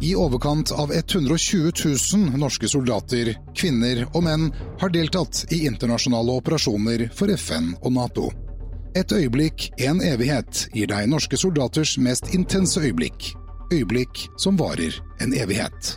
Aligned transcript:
I 0.00 0.14
overkant 0.16 0.70
av 0.70 0.92
120 0.92 1.72
000 2.14 2.38
norske 2.38 2.68
soldater, 2.70 3.32
kvinner 3.50 4.04
og 4.12 4.22
menn 4.28 4.44
har 4.78 4.92
deltatt 4.94 5.40
i 5.50 5.64
internasjonale 5.66 6.36
operasjoner 6.38 7.08
for 7.18 7.32
FN 7.34 7.72
og 7.82 7.96
Nato. 7.96 8.28
Et 8.94 9.10
øyeblikk, 9.12 9.72
en 9.82 9.98
evighet, 9.98 10.68
gir 10.70 10.86
deg 10.92 11.08
norske 11.10 11.34
soldaters 11.40 11.96
mest 11.98 12.30
intense 12.30 12.78
øyeblikk. 12.78 13.32
Øyeblikk 13.74 14.28
som 14.38 14.54
varer 14.60 14.94
en 15.18 15.34
evighet. 15.34 15.96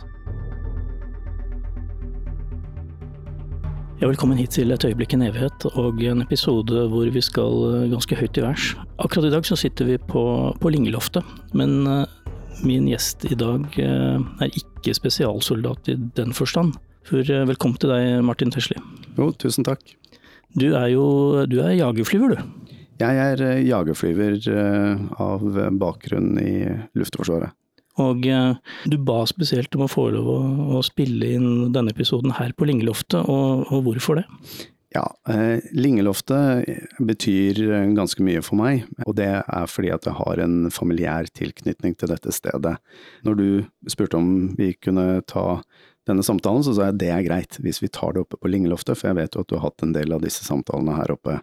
Velkommen 4.02 4.40
hit 4.40 4.56
til 4.58 4.74
Et 4.74 4.84
øyeblikk 4.84 5.14
en 5.14 5.22
evighet, 5.28 5.66
og 5.78 6.02
en 6.02 6.24
episode 6.24 6.88
hvor 6.90 7.06
vi 7.06 7.22
skal 7.22 7.86
ganske 7.94 8.18
høyt 8.18 8.42
i 8.42 8.42
vers. 8.42 8.74
Akkurat 8.98 9.30
i 9.30 9.30
dag 9.36 9.46
så 9.46 9.54
sitter 9.54 9.86
vi 9.86 9.98
på, 10.10 10.24
på 10.58 10.74
Lingeloftet, 10.74 11.22
men 11.54 11.86
uh, 11.86 12.02
min 12.60 12.88
gjest 12.90 13.26
i 13.28 13.38
dag 13.38 13.64
uh, 13.80 14.20
er 14.42 14.58
ikke 14.58 14.94
spesialsoldat 14.98 15.92
i 15.92 15.96
den 16.18 16.36
forstand. 16.36 16.76
For 17.08 17.24
uh, 17.24 17.46
velkommen 17.48 17.80
til 17.80 17.92
deg, 17.94 18.20
Martin 18.26 18.52
Tesli. 18.54 18.76
Jo, 19.16 19.30
tusen 19.40 19.66
takk. 19.66 19.82
Du 20.52 20.68
er 20.76 20.92
jo 20.92 21.06
du 21.48 21.58
er 21.64 21.74
jagerflyver, 21.78 22.36
du. 22.36 22.76
Jeg 23.00 23.18
er 23.18 23.40
jagerflyver 23.64 24.36
av 25.18 25.42
bakgrunn 25.80 26.36
i 26.38 26.52
Luftforsvaret. 26.94 27.56
Og 28.00 28.24
eh, 28.24 28.52
du 28.88 28.96
ba 29.04 29.20
spesielt 29.28 29.74
om 29.76 29.84
å 29.84 29.90
få 29.90 30.08
lov 30.14 30.28
å, 30.32 30.38
å 30.78 30.84
spille 30.86 31.34
inn 31.36 31.72
denne 31.74 31.92
episoden 31.92 32.32
her 32.38 32.54
på 32.56 32.68
Lingeloftet, 32.68 33.20
og, 33.28 33.66
og 33.68 33.88
hvorfor 33.88 34.22
det? 34.22 34.26
Ja, 34.92 35.06
eh, 35.28 35.62
Lingeloftet 35.72 36.68
betyr 37.00 37.62
ganske 37.96 38.24
mye 38.24 38.42
for 38.44 38.60
meg, 38.60 38.84
og 39.06 39.16
det 39.16 39.30
er 39.40 39.70
fordi 39.70 39.88
at 39.94 40.04
jeg 40.04 40.18
har 40.18 40.42
en 40.44 40.66
familiær 40.74 41.30
tilknytning 41.32 41.96
til 41.96 42.12
dette 42.12 42.34
stedet. 42.34 42.76
Når 43.24 43.38
du 43.38 43.46
spurte 43.88 44.20
om 44.20 44.50
vi 44.58 44.74
kunne 44.76 45.22
ta 45.24 45.62
denne 46.08 46.24
samtalen, 46.26 46.64
så 46.66 46.74
sa 46.76 46.90
jeg 46.90 47.00
det 47.00 47.12
er 47.14 47.24
greit 47.24 47.60
hvis 47.62 47.80
vi 47.80 47.88
tar 47.92 48.12
det 48.14 48.26
oppe 48.26 48.40
på 48.40 48.50
Lingeloftet, 48.52 48.98
for 48.98 49.10
jeg 49.10 49.20
vet 49.22 49.38
jo 49.38 49.44
at 49.44 49.48
du 49.48 49.56
har 49.56 49.70
hatt 49.70 49.86
en 49.86 49.94
del 49.96 50.12
av 50.12 50.24
disse 50.24 50.44
samtalene 50.44 50.98
her 50.98 51.14
oppe. 51.14 51.38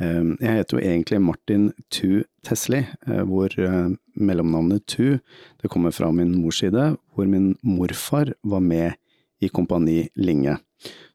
Ehm, 0.00 0.34
jeg 0.40 0.56
heter 0.56 0.78
jo 0.78 0.84
egentlig 0.84 1.20
Martin 1.22 1.68
Tu 1.92 2.22
Tesli, 2.46 2.80
eh, 3.06 3.22
hvor 3.28 3.52
eh, 3.52 3.92
mellomnavnet 4.16 4.86
Tu 4.88 5.20
det 5.60 5.70
kommer 5.70 5.92
fra 5.92 6.10
min 6.12 6.32
mors 6.40 6.62
side, 6.62 6.96
hvor 7.14 7.28
min 7.28 7.52
morfar 7.62 8.32
var 8.42 8.64
med 8.64 8.96
i 9.40 9.48
Kompani 9.48 10.08
Linge. 10.16 10.56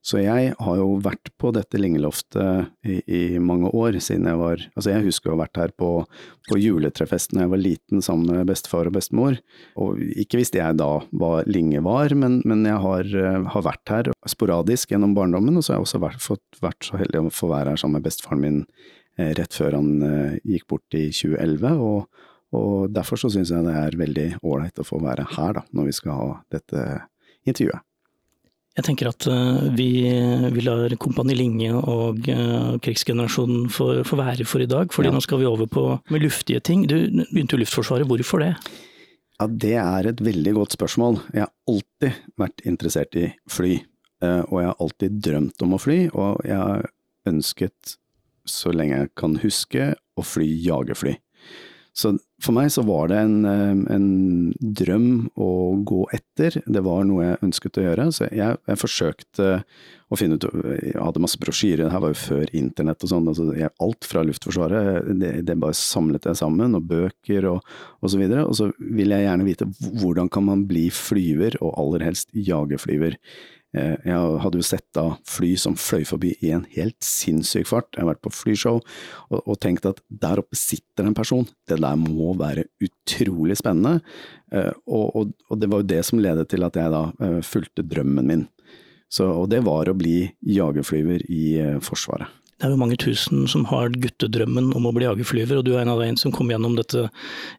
Så 0.06 0.20
jeg 0.22 0.52
har 0.54 0.78
jo 0.78 1.00
vært 1.02 1.32
på 1.42 1.50
dette 1.56 1.80
Lingeloftet 1.82 2.70
i, 2.86 3.00
i, 3.10 3.22
mange 3.42 3.72
år, 3.74 3.98
siden 4.04 4.28
jeg 4.30 4.38
var 4.38 4.62
Altså, 4.76 4.92
jeg 4.92 5.06
husker 5.08 5.32
å 5.32 5.36
ha 5.36 5.42
vært 5.42 5.60
her 5.60 5.74
på, 5.74 5.90
på 6.50 6.60
juletrefest 6.62 7.34
da 7.34 7.46
jeg 7.46 7.54
var 7.56 7.64
liten 7.64 8.04
sammen 8.06 8.30
med 8.30 8.52
bestefar 8.52 8.90
og 8.90 8.98
bestemor. 9.00 9.40
Og 9.82 10.04
ikke 10.22 10.40
visste 10.42 10.62
jeg 10.62 10.78
da 10.78 10.92
hva 11.10 11.32
Linge 11.50 11.82
var, 11.86 12.14
men, 12.14 12.38
men 12.46 12.62
jeg 12.70 12.78
har, 12.86 13.10
eh, 13.10 13.40
har, 13.56 13.66
vært 13.66 13.94
her 13.96 14.12
sporadisk 14.30 14.94
gjennom 14.94 15.18
barndommen, 15.18 15.58
og 15.58 15.66
så 15.66 15.74
har 15.74 15.82
jeg 15.82 15.88
også 15.88 16.04
vært, 16.06 16.22
fått, 16.22 16.62
vært 16.62 16.86
så 16.86 17.02
heldig 17.02 17.24
å 17.24 17.34
få 17.34 17.50
være 17.50 17.74
her 17.74 17.82
sammen 17.82 18.00
med 18.00 18.06
bestefaren 18.06 18.46
min 18.46 18.62
eh, 19.18 19.34
rett 19.40 19.58
før 19.58 19.80
han 19.80 19.92
eh, 20.06 20.38
gikk 20.46 20.70
bort 20.76 20.98
i 20.98 21.08
2011. 21.10 21.82
og 21.82 22.32
og 22.56 22.94
derfor 22.94 23.20
så 23.20 23.28
syns 23.34 23.52
jeg 23.52 23.66
det 23.66 23.74
er 23.76 23.98
veldig 24.00 24.28
ålreit 24.46 24.80
å 24.80 24.86
få 24.88 25.02
være 25.04 25.26
her, 25.34 25.58
da, 25.58 25.66
når 25.76 25.90
vi 25.90 25.96
skal 25.98 26.20
ha 26.20 26.28
dette 26.54 26.86
intervjuet. 27.50 27.85
Jeg 28.76 28.84
tenker 28.90 29.08
at 29.08 29.26
uh, 29.32 29.70
vi, 29.72 30.04
vi, 30.52 30.64
lar 30.66 30.92
Kompani 31.00 31.36
Linge 31.38 31.72
og 31.72 32.26
uh, 32.28 32.76
krigsgenerasjonen 32.84 33.70
få, 33.72 34.04
være 34.20 34.48
for 34.48 34.64
i 34.64 34.68
dag, 34.68 34.92
fordi 34.92 35.12
ja. 35.12 35.16
nå 35.16 35.22
skal 35.24 35.40
vi 35.40 35.48
over 35.48 35.70
på 35.72 35.86
med 36.12 36.26
luftige 36.26 36.60
ting. 36.60 36.84
Du 36.92 36.98
begynte 37.30 37.56
jo 37.56 37.62
Luftforsvaret, 37.62 38.08
hvorfor 38.10 38.44
det? 38.44 38.52
Ja, 39.40 39.48
Det 39.48 39.76
er 39.80 40.12
et 40.12 40.24
veldig 40.24 40.54
godt 40.60 40.76
spørsmål. 40.76 41.22
Jeg 41.32 41.46
har 41.46 41.54
alltid 41.72 42.20
vært 42.40 42.66
interessert 42.68 43.16
i 43.16 43.30
fly, 43.48 43.78
uh, 44.24 44.44
og 44.50 44.60
jeg 44.60 44.72
har 44.72 44.84
alltid 44.84 45.22
drømt 45.24 45.64
om 45.64 45.78
å 45.78 45.80
fly, 45.80 46.00
og 46.12 46.44
jeg 46.44 46.60
har 46.60 46.90
ønsket, 47.32 47.96
så 48.46 48.76
lenge 48.76 49.00
jeg 49.00 49.14
kan 49.16 49.40
huske, 49.40 49.94
å 50.20 50.24
fly 50.24 50.52
jagerfly. 50.68 51.16
Så 51.96 52.18
for 52.44 52.52
meg 52.52 52.68
så 52.74 52.84
var 52.84 53.08
det 53.08 53.18
en, 53.24 53.46
en, 53.48 54.08
drøm 54.60 55.30
å 55.40 55.52
gå 55.88 56.02
etter, 56.14 56.58
det 56.68 56.82
var 56.84 57.06
noe 57.08 57.24
jeg 57.24 57.44
ønsket 57.48 57.80
å 57.80 57.86
gjøre. 57.86 58.08
Så 58.12 58.28
jeg, 58.28 58.58
jeg 58.68 58.82
forsøkte 58.82 59.48
å 60.12 60.20
finne 60.20 60.36
ut 60.38 60.46
Jeg 60.76 61.00
hadde 61.00 61.22
masse 61.24 61.40
brosjyrer, 61.42 61.86
det 61.86 61.94
her 61.94 62.04
var 62.04 62.12
jo 62.12 62.20
før 62.20 62.52
internett 62.60 63.06
og 63.08 63.14
sånn. 63.14 63.32
Altså 63.32 63.48
alt 63.88 64.10
fra 64.10 64.26
Luftforsvaret, 64.28 65.08
det, 65.22 65.32
det, 65.48 65.58
bare 65.62 65.78
samlet 65.80 66.28
jeg 66.28 66.42
sammen, 66.42 66.76
og 66.76 66.92
bøker 66.92 67.48
og, 67.54 67.76
og 68.04 68.12
så 68.12 68.20
videre. 68.20 68.44
Og 68.44 68.60
så 68.60 68.70
vil 68.76 69.16
jeg 69.16 69.30
gjerne 69.30 69.48
vite 69.48 69.70
hvordan 69.96 70.30
kan 70.30 70.50
man 70.52 70.68
bli 70.68 70.90
flyver, 70.94 71.56
og 71.64 71.78
aller 71.80 72.10
helst 72.10 72.36
jagerflyver. 72.36 73.16
Eh, 73.76 73.96
jeg 74.08 74.40
hadde 74.44 74.60
jo 74.62 74.66
sett 74.66 74.86
da 74.96 75.06
fly 75.28 75.52
som 75.60 75.76
fløy 75.80 76.06
forbi 76.08 76.32
i 76.46 76.54
en 76.56 76.64
helt 76.76 76.98
sinnssyk 77.04 77.68
fart. 77.70 77.90
Jeg 77.94 78.06
har 78.06 78.14
vært 78.14 78.24
på 78.24 78.34
flyshow 78.34 78.80
og, 78.80 79.40
og 79.42 79.60
tenkt 79.64 79.88
at 79.90 80.00
der 80.08 80.40
oppe 80.44 80.58
sitter 80.60 81.10
en 81.10 81.18
person. 81.18 81.48
Det 81.68 81.82
der 81.84 82.00
må 82.00 82.34
være 82.40 82.68
utrolig 82.86 83.60
spennende. 83.60 84.00
Eh, 84.54 84.72
og, 84.88 85.06
og, 85.12 85.36
og 85.50 85.62
det 85.62 85.72
var 85.72 85.84
jo 85.84 85.92
det 85.92 86.02
som 86.08 86.24
ledet 86.24 86.48
til 86.54 86.68
at 86.68 86.80
jeg 86.80 86.94
da 86.94 87.04
eh, 87.20 87.42
fulgte 87.46 87.86
drømmen 87.86 88.32
min. 88.32 88.48
Så, 89.12 89.28
og 89.28 89.52
det 89.52 89.62
var 89.68 89.92
å 89.92 89.98
bli 89.98 90.24
jagerflyver 90.50 91.28
i 91.32 91.46
Forsvaret. 91.84 92.45
Det 92.56 92.68
er 92.68 92.72
jo 92.72 92.80
mange 92.80 92.96
tusen 92.96 93.44
som 93.52 93.66
har 93.68 93.92
guttedrømmen 93.92 94.70
om 94.78 94.86
å 94.88 94.94
bli 94.96 95.04
jagerflyver, 95.04 95.60
og 95.60 95.66
du 95.68 95.74
er 95.74 95.82
en 95.84 95.92
av 95.92 96.00
dem 96.00 96.16
som 96.20 96.32
kom 96.32 96.52
gjennom 96.54 96.78
dette 96.78 97.10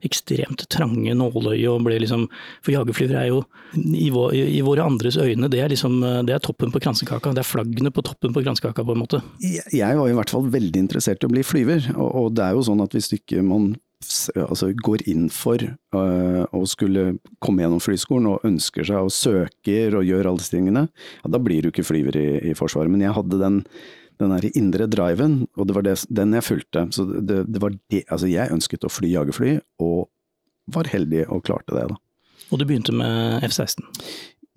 ekstremt 0.06 0.64
trange 0.72 1.12
nåløyet 1.12 1.68
og 1.68 1.84
ble 1.84 1.98
liksom 2.00 2.24
For 2.64 2.72
jagerflyver 2.72 3.18
er 3.20 3.28
jo, 3.28 3.42
i, 3.76 4.08
vår, 4.14 4.32
i, 4.40 4.62
våre 4.64 4.86
andres 4.88 5.18
øyne, 5.20 5.50
det 5.52 5.60
er 5.60 5.72
liksom 5.72 6.00
det 6.26 6.32
er 6.32 6.42
toppen 6.44 6.72
på 6.72 6.80
kransekaka. 6.80 7.34
Det 7.36 7.44
er 7.44 7.48
flaggene 7.48 7.92
på 7.92 8.04
toppen 8.06 8.32
på 8.32 8.44
kransekaka, 8.46 8.84
på 8.86 8.96
en 8.96 9.02
måte. 9.04 9.20
Jeg 9.44 10.00
var 10.00 10.08
i 10.08 10.16
hvert 10.16 10.32
fall 10.32 10.48
veldig 10.52 10.86
interessert 10.86 11.20
i 11.20 11.28
å 11.28 11.34
bli 11.34 11.44
flyver, 11.44 11.92
og, 11.96 12.08
og 12.22 12.30
det 12.38 12.46
er 12.46 12.56
jo 12.56 12.64
sånn 12.64 12.84
at 12.84 12.96
hvis 12.96 13.12
ikke 13.18 13.44
man 13.44 13.74
altså 14.36 14.70
går 14.76 15.06
inn 15.10 15.28
for 15.32 15.60
uh, 15.96 16.44
å 16.54 16.62
skulle 16.68 17.16
komme 17.42 17.64
gjennom 17.64 17.82
flyskolen 17.82 18.28
og 18.30 18.44
ønsker 18.46 18.86
seg 18.86 19.08
og 19.08 19.14
søker 19.14 19.96
og 19.96 20.06
gjør 20.06 20.30
alle 20.30 20.42
disse 20.42 20.54
tingene, 20.54 20.86
ja, 21.22 21.30
da 21.32 21.40
blir 21.42 21.64
du 21.64 21.72
ikke 21.72 21.86
flyver 21.86 22.18
i, 22.20 22.26
i 22.50 22.56
Forsvaret. 22.58 22.92
Men 22.92 23.06
jeg 23.06 23.16
hadde 23.16 23.40
den 23.40 23.62
den 24.20 24.32
der 24.32 24.48
indre 24.56 24.86
driven, 24.90 25.38
og 25.56 25.68
det 25.68 25.76
var 25.76 25.86
det, 25.86 25.96
den 26.08 26.34
jeg 26.36 26.46
fulgte. 26.46 26.86
Så 26.94 27.06
det, 27.06 27.44
det 27.52 27.62
var 27.62 27.76
det, 27.92 28.04
altså 28.08 28.30
jeg 28.30 28.52
ønsket 28.54 28.86
å 28.86 28.92
fly 28.92 29.12
jagerfly, 29.12 29.58
og 29.84 30.08
var 30.72 30.90
heldig 30.90 31.26
og 31.30 31.44
klarte 31.46 31.76
det, 31.76 31.86
da. 31.92 32.00
Og 32.50 32.60
du 32.60 32.66
begynte 32.66 32.94
med 32.94 33.42
F-16? 33.46 33.82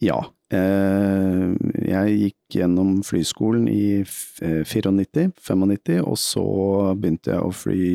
Ja. 0.04 0.20
Eh, 0.50 1.50
jeg 1.86 2.14
gikk 2.18 2.56
gjennom 2.58 3.02
flyskolen 3.06 3.68
i 3.70 4.02
94, 4.06 5.28
95, 5.38 5.74
eh, 5.94 6.00
og 6.02 6.18
så 6.18 6.46
begynte 6.98 7.36
jeg 7.36 7.44
å 7.44 7.54
fly 7.54 7.90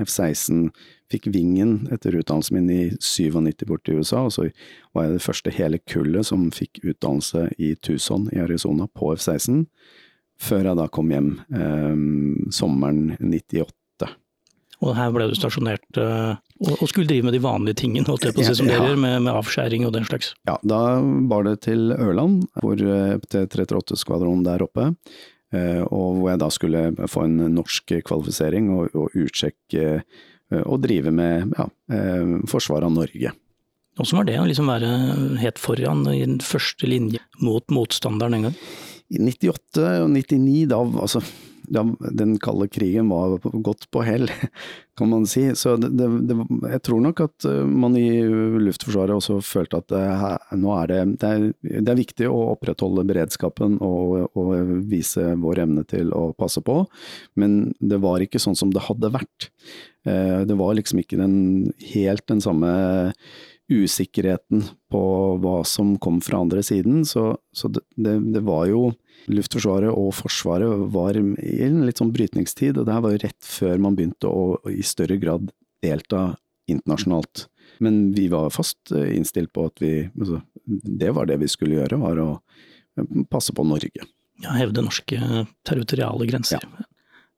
F-16. 0.00 0.70
Fikk 1.10 1.28
vingen 1.34 1.88
etter 1.92 2.16
utdannelsen 2.18 2.58
min 2.58 2.70
i 2.70 2.82
97 2.96 3.66
bort 3.68 3.90
i 3.90 3.98
USA, 3.98 4.24
og 4.26 4.34
så 4.34 4.48
var 4.94 5.06
jeg 5.06 5.18
det 5.18 5.24
første 5.26 5.54
hele 5.54 5.82
kullet 5.90 6.30
som 6.30 6.48
fikk 6.54 6.82
utdannelse 6.84 7.48
i 7.58 7.74
Tucson 7.82 8.28
i 8.34 8.42
Arizona 8.42 8.88
på 8.94 9.12
F-16 9.16 9.66
før 10.40 10.70
jeg 10.70 10.78
da 10.78 10.86
kom 10.92 11.10
hjem 11.12 11.32
eh, 11.52 12.52
sommeren 12.54 13.16
98. 13.20 14.08
Og 14.80 14.94
her 14.96 15.10
ble 15.12 15.26
du 15.28 15.34
stasjonert 15.36 16.00
eh, 16.00 16.38
og, 16.60 16.86
skulle 16.88 17.08
drive 17.08 17.28
med 17.28 17.36
de 17.36 17.42
vanlige 17.44 17.82
tingene, 17.82 18.06
holdt 18.08 18.26
jeg 18.28 18.36
på 18.36 18.42
å 18.44 18.46
si, 18.48 18.56
som 18.58 18.68
ja. 18.68 18.78
dere 18.80 18.96
med, 18.96 19.18
med, 19.26 19.32
avskjæring 19.32 19.84
og 19.88 19.92
den 19.96 20.08
slags? 20.08 20.32
Ja, 20.48 20.56
da 20.64 20.80
var 21.30 21.44
det 21.48 21.58
til 21.66 21.92
Ørland, 21.96 22.46
hvor 22.60 22.80
eh, 22.80 23.18
til 23.32 23.46
338-skvadronen 23.52 24.46
der 24.46 24.64
oppe. 24.64 24.90
Eh, 25.52 25.82
og 25.84 26.20
hvor 26.20 26.32
jeg 26.32 26.40
da 26.40 26.50
skulle 26.54 26.84
få 27.10 27.26
en 27.26 27.38
norsk 27.56 27.96
kvalifisering 28.08 28.72
og, 28.76 28.96
og 28.96 29.16
utsjekke 29.18 29.86
uh, 30.00 30.62
og 30.64 30.80
drive 30.82 31.12
med 31.14 31.52
ja, 31.54 31.66
forsvaret 32.50 32.88
av 32.88 32.94
Norge. 32.94 33.32
Åssen 34.00 34.18
var 34.18 34.26
det 34.26 34.38
å 34.40 34.46
liksom 34.48 34.70
være 34.70 34.90
helt 35.42 35.60
foran 35.60 36.04
i 36.10 36.22
den 36.22 36.38
første 36.42 36.88
linje 36.88 37.20
mot 37.42 37.66
motstanderen 37.74 38.38
en 38.38 38.48
gang? 38.48 38.56
I 39.10 39.18
98 39.18 39.86
og 40.04 40.10
99, 40.14 40.66
da, 40.70 40.78
altså, 41.02 41.22
da 41.70 41.84
den 42.14 42.36
kalde 42.42 42.68
krigen 42.70 43.08
var 43.10 43.38
gått 43.62 43.86
på 43.90 44.02
hell, 44.06 44.30
kan 44.98 45.10
man 45.10 45.26
si. 45.30 45.42
Så 45.58 45.76
det, 45.80 45.90
det, 46.28 46.36
jeg 46.74 46.82
tror 46.86 47.02
nok 47.04 47.22
at 47.24 47.46
eh, 47.48 47.62
man 47.66 47.96
i 47.98 48.22
Luftforsvaret 48.66 49.16
også 49.16 49.38
følte 49.44 49.80
at 49.80 49.90
det, 49.92 50.02
nå 50.60 50.74
er 50.76 50.90
det, 50.90 51.00
det 51.22 51.30
er, 51.30 51.46
det, 51.62 51.86
er, 51.86 52.00
viktig 52.00 52.30
å 52.30 52.40
opprettholde 52.54 53.06
beredskapen 53.08 53.78
og, 53.86 54.30
og, 54.38 54.74
vise 54.90 55.32
vår 55.40 55.64
evne 55.66 55.86
til 55.88 56.12
å 56.16 56.30
passe 56.38 56.62
på, 56.64 56.82
men 57.40 57.62
det 57.80 58.00
var 58.02 58.22
ikke 58.24 58.42
sånn 58.42 58.58
som 58.58 58.74
det 58.74 58.86
hadde 58.88 59.14
vært. 59.14 59.50
Eh, 60.08 60.42
det 60.48 60.58
var 60.58 60.76
liksom 60.78 61.02
ikke 61.02 61.20
den, 61.20 61.38
helt 61.94 62.26
den 62.30 62.42
samme 62.44 62.74
usikkerheten 63.70 64.64
på 64.90 65.02
hva 65.42 65.60
som 65.68 65.94
kom 66.02 66.18
fra 66.24 66.42
andre 66.42 66.62
siden. 66.66 67.04
Så, 67.06 67.32
så 67.54 67.70
det, 67.70 67.82
det, 68.34 68.42
var 68.46 68.66
jo 68.70 68.90
Luftforsvaret 69.30 69.92
og 69.92 70.12
Forsvaret 70.18 70.86
var 70.94 71.18
i 71.18 71.56
en 71.66 71.84
litt 71.86 72.02
sånn 72.02 72.12
brytningstid, 72.14 72.78
og 72.78 72.88
det 72.88 72.96
her 72.96 73.04
var 73.04 73.14
jo 73.14 73.22
rett 73.24 73.40
før 73.46 73.82
man 73.82 73.98
begynte 73.98 74.30
å, 74.30 74.54
å 74.58 74.72
i 74.74 74.82
større 74.86 75.20
grad 75.22 75.52
delta 75.84 76.34
internasjonalt. 76.70 77.46
Men 77.80 78.10
vi 78.16 78.28
var 78.32 78.50
fast 78.52 78.92
innstilt 78.92 79.52
på 79.56 79.64
at 79.70 79.80
vi 79.80 79.94
altså, 80.08 80.42
Det 80.66 81.10
var 81.16 81.26
det 81.26 81.38
vi 81.40 81.48
skulle 81.50 81.78
gjøre, 81.78 81.98
var 82.02 82.20
å 82.20 82.30
passe 83.30 83.54
på 83.56 83.64
Norge. 83.64 84.04
Ja, 84.40 84.54
hevde 84.56 84.84
norske 84.84 85.46
territoriale 85.68 86.26
grenser. 86.28 86.62
Ja. 86.64 86.86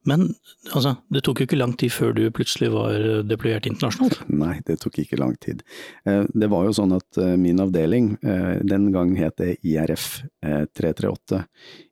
Men 0.09 0.27
altså, 0.73 0.97
det 1.15 1.23
tok 1.27 1.41
jo 1.43 1.47
ikke 1.47 1.59
lang 1.61 1.75
tid 1.79 1.93
før 1.95 2.15
du 2.17 2.23
plutselig 2.35 2.73
var 2.75 2.97
deployert 3.29 3.69
internasjonalt? 3.71 4.19
Nei, 4.33 4.57
det 4.67 4.81
tok 4.83 4.99
ikke 5.03 5.21
lang 5.21 5.37
tid. 5.43 5.63
Eh, 6.09 6.25
det 6.35 6.49
var 6.51 6.67
jo 6.67 6.75
sånn 6.77 6.97
at 6.97 7.21
eh, 7.23 7.37
min 7.41 7.63
avdeling, 7.63 8.17
eh, 8.23 8.59
den 8.67 8.91
gang 8.95 9.15
het 9.19 9.39
det 9.39 9.57
IRF 9.63 10.09
338, 10.43 11.45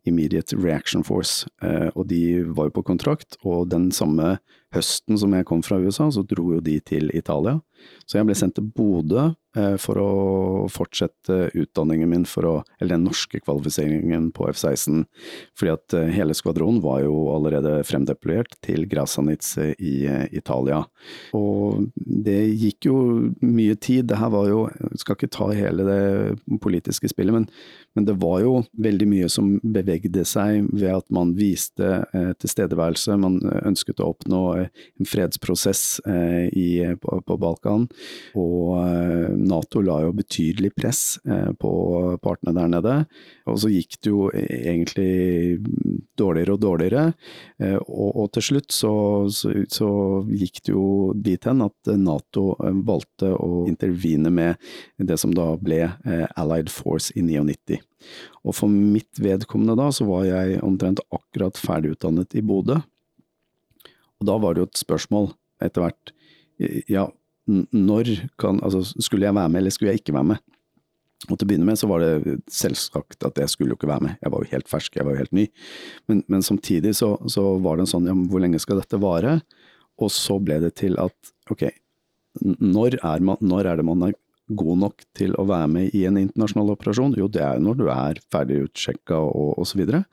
Immediate 0.08 0.56
Reaction 0.56 1.04
Force, 1.04 1.48
og 1.94 2.06
de 2.08 2.40
var 2.56 2.70
jo 2.70 2.76
på 2.78 2.86
kontrakt. 2.88 3.36
Og 3.44 3.68
den 3.68 3.90
samme 3.92 4.38
høsten 4.74 5.18
som 5.18 5.34
jeg 5.34 5.46
kom 5.48 5.64
fra 5.66 5.80
USA, 5.82 6.08
så 6.12 6.22
dro 6.26 6.54
jo 6.54 6.62
de 6.62 6.78
til 6.86 7.10
Italia. 7.16 7.58
Så 8.06 8.18
jeg 8.18 8.28
ble 8.28 8.36
sendt 8.36 8.56
til 8.58 8.66
Bodø 8.76 9.30
eh, 9.56 9.76
for 9.80 9.98
å 9.98 10.10
fortsette 10.70 11.48
utdanningen 11.56 12.10
min 12.10 12.26
for 12.28 12.46
å, 12.46 12.52
eller 12.78 12.98
den 12.98 13.06
norske 13.08 13.40
kvalifiseringen 13.40 14.28
på 14.36 14.46
F-16, 14.50 15.04
fordi 15.58 15.72
at 15.72 15.96
eh, 15.96 16.10
hele 16.14 16.36
skvadronen 16.36 16.82
var 16.84 17.00
jo 17.06 17.14
allerede 17.34 17.78
fremdeployert 17.88 18.58
til 18.66 18.84
Grasanitz 18.90 19.54
i 19.62 19.94
eh, 20.10 20.26
Italia. 20.36 20.82
Og 21.36 21.88
det 21.96 22.38
gikk 22.60 22.90
jo 22.90 22.98
mye 23.40 23.78
tid, 23.80 24.10
det 24.10 24.20
her 24.20 24.32
var 24.34 24.50
jo, 24.50 24.64
jeg 24.76 25.02
skal 25.02 25.18
ikke 25.18 25.32
ta 25.38 25.50
hele 25.56 25.88
det 25.88 26.60
politiske 26.62 27.10
spillet, 27.10 27.40
men, 27.40 27.48
men 27.98 28.06
det 28.08 28.16
var 28.22 28.40
jo 28.44 28.54
veldig 28.78 29.08
mye 29.10 29.28
som 29.32 29.52
bevegde 29.62 30.24
seg 30.28 30.68
ved 30.72 30.92
at 30.94 31.06
man 31.14 31.34
viste 31.38 32.04
tilstedeværelse, 32.40 33.18
man 33.20 33.40
ønsket 33.64 34.02
å 34.02 34.12
oppnå 34.14 34.42
en 34.60 35.08
fredsprosess 35.08 36.00
i, 36.06 36.68
på, 37.02 37.20
på 37.26 37.38
Balkan. 37.40 37.88
Og 38.38 38.78
eh, 38.84 39.30
Nato 39.36 39.82
la 39.84 40.00
jo 40.04 40.14
betydelig 40.16 40.72
press 40.76 41.02
eh, 41.26 41.50
på 41.58 41.72
partene 42.22 42.54
der 42.56 42.70
nede. 42.70 42.96
Og 43.50 43.60
så 43.62 43.70
gikk 43.72 43.98
det 44.00 44.12
jo 44.12 44.28
egentlig 44.34 45.60
dårligere 46.18 46.56
og 46.56 46.62
dårligere. 46.62 47.06
Eh, 47.60 47.76
og, 47.80 48.10
og 48.24 48.30
til 48.36 48.48
slutt 48.50 48.74
så, 48.74 48.94
så, 49.34 49.54
så, 49.70 49.90
gikk 50.30 50.62
det 50.66 50.74
jo 50.74 50.86
dit 51.16 51.48
hen 51.48 51.64
at 51.64 51.92
Nato 51.98 52.52
valgte 52.86 53.32
å 53.34 53.64
intervene 53.70 54.32
med 54.32 54.70
det 54.98 55.18
som 55.20 55.32
da 55.34 55.52
ble 55.60 55.82
Allied 56.38 56.70
Force 56.72 57.14
i 57.18 57.24
99. 57.24 57.79
Og 58.44 58.56
for 58.56 58.72
mitt 58.72 59.20
vedkommende 59.20 59.76
da, 59.78 59.90
så 59.94 60.06
var 60.08 60.26
jeg 60.28 60.62
omtrent 60.66 61.02
akkurat 61.12 61.58
ferdigutdannet 61.60 62.36
i 62.38 62.44
Bodø. 62.46 62.80
Og 64.20 64.28
da 64.28 64.36
var 64.40 64.54
det 64.54 64.64
jo 64.64 64.68
et 64.68 64.82
spørsmål 64.82 65.30
etter 65.64 65.84
hvert, 65.84 66.14
ja, 66.90 67.06
når 67.48 68.10
kan 68.38 68.60
Altså, 68.62 68.84
skulle 69.00 69.26
jeg 69.26 69.34
være 69.34 69.48
med, 69.48 69.60
eller 69.60 69.74
skulle 69.74 69.92
jeg 69.92 70.02
ikke 70.02 70.14
være 70.14 70.28
med? 70.32 70.42
Og 71.28 71.36
til 71.36 71.44
å 71.44 71.48
begynne 71.50 71.68
med 71.68 71.76
så 71.76 71.88
var 71.90 72.00
det 72.00 72.38
selvsagt 72.48 73.26
at 73.28 73.40
jeg 73.42 73.52
skulle 73.52 73.74
jo 73.74 73.76
ikke 73.76 73.90
være 73.90 74.06
med, 74.06 74.16
jeg 74.22 74.32
var 74.32 74.44
jo 74.44 74.52
helt 74.54 74.70
fersk, 74.70 74.96
jeg 74.96 75.04
var 75.04 75.16
jo 75.16 75.20
helt 75.20 75.36
ny. 75.36 75.46
Men, 76.08 76.22
men 76.32 76.44
samtidig 76.44 76.94
så, 76.96 77.12
så, 77.28 77.44
var 77.60 77.76
det 77.76 77.84
en 77.84 77.92
sånn, 77.92 78.08
ja, 78.08 78.16
hvor 78.32 78.40
lenge 78.40 78.60
skal 78.62 78.80
dette 78.80 79.00
vare? 79.02 79.40
Og 80.00 80.12
så 80.14 80.38
ble 80.40 80.60
det 80.64 80.72
til 80.80 80.96
at 81.00 81.32
ok, 81.52 81.66
når 82.40 82.96
er, 83.02 83.24
man, 83.26 83.40
når 83.44 83.68
er 83.68 83.80
det 83.80 83.84
man 83.88 84.06
er 84.08 84.16
god 84.58 84.82
nok 84.84 85.04
til 85.16 85.34
å 85.38 85.46
være 85.48 85.70
med 85.70 85.96
i 85.96 86.04
en 86.08 86.18
internasjonal 86.20 86.74
operasjon? 86.74 87.16
Jo, 87.18 87.28
det 87.30 87.42
er 87.46 87.58
jo 87.58 87.66
når 87.68 87.80
du 87.80 87.86
er 87.92 88.22
ferdig 88.32 88.64
utsjekka 88.68 89.18
og, 89.18 89.58
og 89.60 89.68
så 89.68 89.80
videre. 89.80 90.04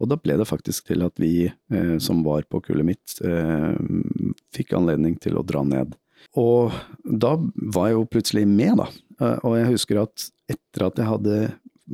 Og 0.00 0.08
da 0.08 0.16
ble 0.16 0.38
det 0.40 0.48
faktisk 0.48 0.88
til 0.88 1.04
at 1.04 1.18
vi 1.20 1.50
eh, 1.50 1.96
som 2.00 2.22
var 2.24 2.46
på 2.48 2.62
kullet 2.64 2.88
mitt, 2.92 3.18
eh, 3.20 3.74
fikk 4.56 4.72
anledning 4.78 5.18
til 5.20 5.36
å 5.36 5.44
dra 5.44 5.64
ned 5.66 5.98
og 6.38 6.74
da 7.04 7.34
var 7.74 7.88
jeg 7.88 7.96
jo 7.96 8.10
plutselig 8.10 8.44
med, 8.48 8.80
da. 8.80 8.88
Eh, 9.20 9.38
og 9.46 9.56
jeg 9.58 9.72
husker 9.72 10.02
at 10.04 10.28
etter 10.50 10.86
at 10.86 11.00
jeg 11.00 11.08
hadde 11.08 11.38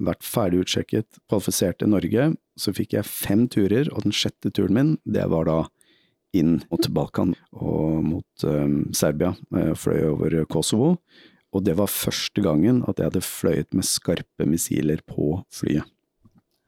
vært 0.07 0.27
ferdig 0.27 0.65
utsjekket, 0.65 1.21
kvalifisert 1.31 1.81
til 1.81 1.93
Norge, 1.95 2.29
så 2.61 2.75
fikk 2.77 2.97
jeg 2.99 3.09
fem 3.09 3.47
turer, 3.53 3.89
og 3.93 4.05
den 4.05 4.15
sjette 4.17 4.53
turen 4.53 4.77
min, 4.77 4.93
det 5.09 5.25
var 5.33 5.49
da 5.49 5.59
inn 6.37 6.59
mot 6.69 6.89
Balkan 6.93 7.33
og 7.55 8.03
mot 8.05 8.45
um, 8.45 8.83
Serbia. 8.97 9.33
Jeg 9.57 9.79
fløy 9.81 10.03
over 10.11 10.37
Kosovo, 10.53 10.91
og 11.55 11.67
det 11.67 11.77
var 11.79 11.93
første 11.93 12.43
gangen 12.45 12.83
at 12.89 12.99
jeg 12.99 13.11
hadde 13.11 13.25
fløyet 13.25 13.77
med 13.77 13.87
skarpe 13.87 14.49
missiler 14.49 15.03
på 15.07 15.37
flyet. 15.55 15.87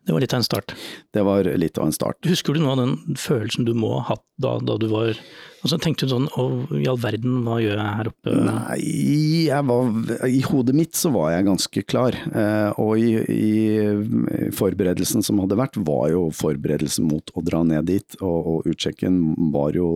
Det 0.09 0.15
var 0.15 0.23
litt 0.25 0.33
av 0.33 0.39
en 0.39 0.47
start. 0.47 0.73
Det 1.13 1.23
var 1.27 1.49
litt 1.61 1.79
av 1.79 1.85
en 1.85 1.93
start. 1.93 2.17
Husker 2.25 2.57
du 2.57 2.63
noe 2.63 2.73
av 2.73 2.79
den 2.81 3.17
følelsen 3.21 3.67
du 3.69 3.75
må 3.77 3.91
ha 3.99 4.15
hatt 4.15 4.23
da, 4.41 4.55
da 4.65 4.79
du 4.81 4.87
var 4.89 5.11
altså, 5.11 5.77
Tenkte 5.85 6.07
du 6.09 6.15
sånn 6.15 6.31
å 6.33 6.47
i 6.79 6.87
all 6.89 6.97
verden, 7.03 7.43
hva 7.45 7.59
gjør 7.61 7.77
jeg 7.77 7.97
her 7.99 8.09
oppe? 8.09 8.37
Nei, 8.47 9.59
var, 9.69 9.91
i 10.31 10.41
hodet 10.47 10.77
mitt 10.79 10.97
så 10.97 11.13
var 11.13 11.35
jeg 11.35 11.49
ganske 11.51 11.83
klar. 11.93 12.17
Eh, 12.33 12.81
og 12.81 12.97
i, 12.97 13.11
i, 13.35 14.49
forberedelsen 14.57 15.27
som 15.27 15.43
hadde 15.45 15.61
vært, 15.61 15.77
var 15.85 16.09
jo 16.15 16.23
forberedelsen 16.33 17.05
mot 17.11 17.35
å 17.37 17.45
dra 17.45 17.61
ned 17.69 17.91
dit. 17.93 18.17
Og, 18.23 18.39
og 18.55 18.73
utsjekken 18.73 19.21
var 19.53 19.77
jo 19.77 19.91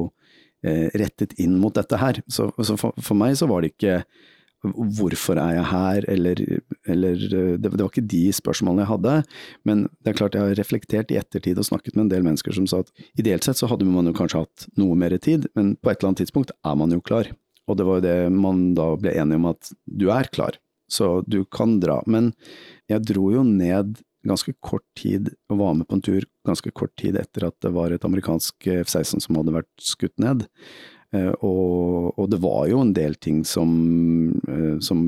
eh, 0.61 0.93
rettet 0.93 1.39
inn 1.41 1.57
mot 1.63 1.73
dette 1.73 2.03
her. 2.05 2.21
Så, 2.29 2.51
så 2.61 2.77
for, 2.77 3.01
for 3.01 3.17
meg 3.17 3.41
så 3.41 3.49
var 3.49 3.65
det 3.65 3.73
ikke 3.79 4.03
hvorfor 4.63 5.39
er 5.43 5.57
jeg 5.57 5.69
her, 5.71 6.05
eller, 6.13 6.43
eller 6.87 7.23
det, 7.23 7.59
det, 7.59 7.73
var 7.75 7.91
ikke 7.91 8.07
de 8.13 8.23
spørsmålene 8.35 8.85
jeg 8.85 8.93
hadde. 8.93 9.15
Men 9.69 9.85
det 10.01 10.13
er 10.13 10.19
klart 10.19 10.39
jeg 10.39 10.47
har 10.47 10.59
reflektert 10.59 11.15
i 11.15 11.19
ettertid 11.19 11.59
og 11.59 11.67
snakket 11.67 11.97
med 11.97 12.07
en 12.07 12.13
del 12.15 12.27
mennesker 12.27 12.55
som 12.57 12.69
sa 12.71 12.83
at 12.85 12.93
ideelt 13.19 13.47
sett 13.47 13.59
så 13.59 13.71
hadde 13.71 13.89
man 13.89 14.11
jo 14.11 14.17
kanskje 14.17 14.45
hatt 14.45 14.69
noe 14.81 14.99
mer 14.99 15.15
tid, 15.23 15.49
men 15.59 15.75
på 15.77 15.91
et 15.91 15.99
eller 15.99 16.13
annet 16.13 16.25
tidspunkt 16.25 16.55
er 16.55 16.79
man 16.79 16.95
jo 16.95 17.03
klar. 17.03 17.33
Og 17.71 17.79
det 17.79 17.87
var 17.89 17.99
jo 17.99 18.07
det 18.07 18.17
man 18.35 18.71
da 18.79 18.93
ble 19.01 19.15
enige 19.19 19.41
om 19.43 19.51
at 19.53 19.75
du 19.87 20.09
er 20.15 20.31
klar, 20.35 20.59
så 20.91 21.21
du 21.27 21.43
kan 21.45 21.79
dra. 21.83 22.01
Men 22.07 22.33
jeg 22.91 23.07
dro 23.11 23.31
jo 23.35 23.45
ned 23.47 23.99
ganske 24.27 24.55
kort 24.63 24.85
tid 24.99 25.33
og 25.51 25.59
var 25.59 25.75
med 25.75 25.89
på 25.89 25.99
en 25.99 26.05
tur 26.05 26.25
ganske 26.47 26.71
kort 26.75 26.93
tid 27.01 27.17
etter 27.19 27.49
at 27.49 27.57
det 27.65 27.73
var 27.75 27.91
et 27.91 28.05
amerikansk 28.07 28.69
F-16 28.85 29.25
som 29.25 29.39
hadde 29.39 29.55
vært 29.57 29.71
skutt 29.83 30.15
ned. 30.23 30.47
Eh, 31.13 31.33
og, 31.45 32.15
og, 32.17 32.29
det 32.33 32.39
var 32.41 32.65
jo 32.71 32.79
en 32.81 32.95
del 32.97 33.19
ting 33.21 33.43
som, 33.45 33.73
eh, 34.49 34.79
som, 34.85 35.03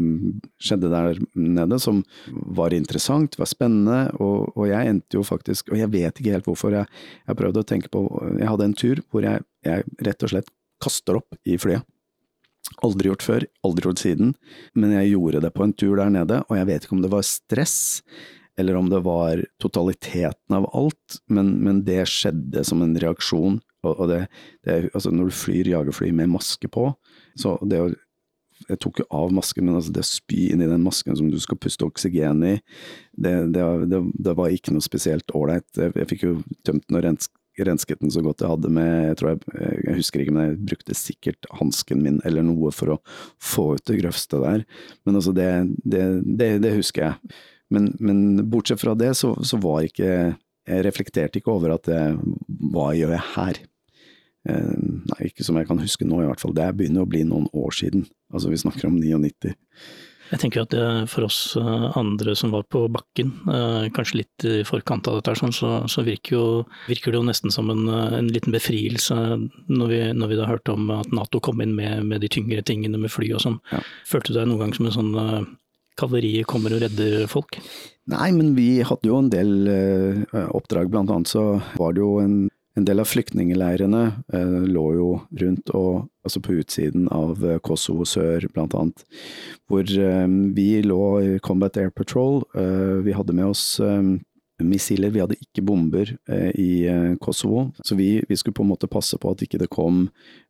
skjedde 0.61 0.91
der 0.93 1.21
nede 1.33 1.79
som 1.81 2.03
var 2.29 2.77
interessant, 2.77 3.39
var 3.41 3.49
spennende, 3.49 4.11
og, 4.19 4.53
og, 4.53 4.67
jeg 4.69 4.91
endte 4.91 5.17
jo 5.19 5.25
faktisk 5.25 5.73
Og 5.73 5.81
jeg 5.81 5.93
vet 5.93 6.21
ikke 6.21 6.37
helt 6.37 6.49
hvorfor, 6.49 6.77
jeg, 6.77 6.91
jeg 7.25 7.39
prøvde 7.41 7.65
å 7.65 7.69
tenke 7.69 7.91
på 7.93 8.05
Jeg 8.39 8.51
hadde 8.51 8.69
en 8.69 8.77
tur 8.77 9.03
hvor 9.09 9.25
jeg, 9.25 9.45
jeg 9.65 9.89
rett 10.05 10.27
og 10.27 10.35
slett 10.35 10.55
kaster 10.85 11.17
opp 11.17 11.37
i 11.49 11.56
flyet. 11.61 11.85
Aldri 12.85 13.09
gjort 13.09 13.25
før, 13.25 13.45
aldri 13.65 13.89
gjort 13.89 14.01
siden, 14.03 14.33
men 14.77 14.93
jeg 14.96 15.15
gjorde 15.15 15.41
det 15.44 15.53
på 15.55 15.65
en 15.65 15.73
tur 15.77 15.94
der 16.01 16.11
nede, 16.13 16.41
og 16.49 16.58
jeg 16.58 16.69
vet 16.69 16.84
ikke 16.84 16.96
om 16.96 17.05
det 17.05 17.13
var 17.13 17.25
stress, 17.29 17.77
eller 18.61 18.77
om 18.77 18.89
det 18.93 19.01
var 19.05 19.41
totaliteten 19.63 20.56
av 20.56 20.67
alt, 20.77 21.20
men, 21.32 21.55
men 21.65 21.82
det 21.87 22.03
skjedde 22.11 22.65
som 22.67 22.82
en 22.84 22.96
reaksjon 23.01 23.61
og, 23.84 24.00
og 24.00 24.10
det, 24.10 24.24
det, 24.67 24.81
altså 24.93 25.12
når 25.14 25.31
du 25.31 25.38
flyr 25.38 25.70
jagerfly 25.74 26.10
med 26.17 26.32
maske 26.34 26.70
på, 26.72 26.91
så 27.38 27.58
det 27.69 27.82
å 27.82 27.93
jeg 28.69 28.79
tok 28.81 29.00
jo 29.03 29.05
av 29.12 29.32
masken, 29.34 29.67
men 29.67 29.76
altså 29.79 29.93
det 29.93 30.05
å 30.05 30.08
spy 30.08 30.48
inn 30.55 30.62
i 30.62 30.69
den 30.70 30.84
masken 30.84 31.17
som 31.19 31.31
du 31.31 31.36
skal 31.43 31.58
puste 31.60 31.86
oksygen 31.86 32.43
i, 32.46 32.53
det, 33.12 33.32
det, 33.55 33.64
det 33.91 34.34
var 34.38 34.53
ikke 34.55 34.74
noe 34.74 34.84
spesielt 34.84 35.34
ålreit. 35.36 35.67
Jeg, 35.76 35.93
jeg, 35.98 36.08
fikk 36.12 36.22
jo 36.24 36.34
tømt 36.67 36.86
den 36.86 36.98
og 37.00 37.05
rens, 37.05 37.29
rensket 37.58 38.00
den 38.03 38.12
så 38.14 38.22
godt 38.24 38.43
jeg 38.43 38.50
hadde 38.50 38.70
med 38.74 39.20
jeg, 39.22 39.41
jeg, 39.55 39.81
jeg 39.88 39.98
husker 39.98 40.22
ikke, 40.22 40.36
men 40.36 40.46
jeg 40.46 40.60
brukte 40.70 40.98
sikkert 40.98 41.50
hansken 41.60 42.03
min 42.06 42.20
eller 42.26 42.46
noe 42.46 42.72
for 42.74 42.96
å 42.96 43.00
få 43.43 43.67
ut 43.76 43.84
det 43.91 43.98
grøvste 44.00 44.41
der. 44.43 44.64
Men 45.05 45.20
altså, 45.20 45.34
det, 45.36 45.50
det 46.62 46.74
husker 46.79 47.08
jeg. 47.08 47.36
Men, 47.74 47.93
men, 47.98 48.19
bortsett 48.50 48.82
fra 48.82 48.94
det, 48.98 49.14
så, 49.19 49.34
så 49.43 49.58
var 49.58 49.86
ikke 49.86 50.08
Jeg 50.64 50.84
reflekterte 50.86 51.41
ikke 51.41 51.53
over 51.53 51.74
at 51.74 51.88
det, 51.88 52.03
hva 52.72 52.93
gjør 52.96 53.10
jeg 53.17 53.24
her? 53.34 53.58
Eh, 54.44 54.72
nei, 55.08 55.20
ikke 55.31 55.44
som 55.46 55.56
jeg 55.56 55.69
kan 55.69 55.81
huske 55.81 56.06
nå 56.06 56.20
i 56.20 56.27
hvert 56.29 56.43
fall. 56.43 56.55
Det 56.56 56.72
begynner 56.77 57.05
å 57.05 57.10
bli 57.10 57.22
noen 57.27 57.46
år 57.56 57.72
siden. 57.77 58.05
Altså 58.32 58.51
vi 58.53 58.60
snakker 58.60 58.91
om 58.91 58.98
99. 59.01 59.55
Jeg 60.32 60.41
tenker 60.41 60.65
at 60.65 60.72
det, 60.72 60.84
for 61.13 61.27
oss 61.27 61.39
eh, 61.60 61.86
andre 62.01 62.34
som 62.36 62.53
var 62.53 62.65
på 62.72 62.82
bakken, 62.93 63.32
eh, 63.48 63.89
kanskje 63.94 64.22
litt 64.22 64.46
i 64.48 64.55
forkant 64.67 65.08
av 65.08 65.19
dette, 65.19 65.36
sånn, 65.39 65.53
så, 65.55 65.72
så 65.91 66.05
virker, 66.05 66.36
jo, 66.36 66.44
virker, 66.89 67.13
det 67.13 67.20
jo 67.20 67.29
nesten 67.29 67.53
som 67.55 67.69
en, 67.72 67.84
en 67.89 68.31
liten 68.32 68.55
befrielse 68.55 69.17
når 69.17 69.93
vi, 69.93 70.01
når 70.17 70.32
vi, 70.32 70.39
da 70.41 70.48
hørte 70.48 70.77
om 70.77 70.89
at 70.96 71.13
Nato 71.15 71.41
kom 71.44 71.60
inn 71.65 71.77
med, 71.77 72.08
med 72.08 72.24
de 72.24 72.32
tyngre 72.32 72.65
tingene 72.67 73.01
med 73.01 73.13
fly 73.13 73.31
og 73.36 73.44
sånn. 73.44 73.60
Ja. 73.72 73.84
Følte 74.08 74.32
du 74.32 74.41
deg 74.41 74.48
noen 74.51 74.67
gang 74.67 74.77
som 74.77 74.89
en 74.89 74.96
sånn 74.96 75.53
kavaleriet 76.01 76.48
kommer 76.51 76.74
og 76.74 76.82
redder 76.82 77.29
folk? 77.31 77.60
Nei, 78.10 78.29
men 78.34 78.56
vi 78.56 78.82
hadde 78.84 79.08
jo 79.08 79.20
en 79.20 79.31
del 79.32 79.69
oppdrag. 80.51 80.91
Blant 80.93 81.13
annet 81.15 81.31
så 81.31 81.44
var 81.79 81.94
det 81.94 82.03
jo 82.03 82.17
en 82.24 82.34
en 82.75 82.87
del 82.87 83.01
av 83.01 83.09
flyktningleirene 83.11 84.03
eh, 84.35 84.61
lå 84.67 84.85
jo 84.99 85.09
rundt 85.41 85.71
og 85.75 86.09
altså 86.27 86.43
på 86.43 86.57
utsiden 86.59 87.07
av 87.15 87.45
eh, 87.47 87.61
Kosovo 87.63 88.07
sør, 88.09 88.49
blant 88.55 88.75
annet, 88.79 89.05
hvor 89.71 89.87
eh, 89.87 90.27
vi 90.57 90.69
lå 90.83 91.05
i 91.23 91.35
Combat 91.45 91.79
Air 91.79 91.93
Patrol. 91.95 92.43
Eh, 92.59 93.01
vi 93.07 93.15
hadde 93.15 93.37
med 93.37 93.53
oss 93.53 93.65
eh, 93.81 94.03
missiler, 94.63 95.11
vi 95.11 95.23
hadde 95.23 95.37
ikke 95.41 95.65
bomber 95.67 96.11
eh, 96.31 96.51
i 96.61 96.87
eh, 96.87 97.15
Kosovo. 97.23 97.73
Så 97.84 97.96
vi, 97.99 98.23
vi, 98.29 98.37
skulle 98.37 98.55
på 98.55 98.63
en 98.63 98.70
måte 98.70 98.91
passe 98.91 99.19
på 99.19 99.32
at 99.32 99.43
ikke 99.43 99.58
det 99.58 99.70
kom 99.73 100.05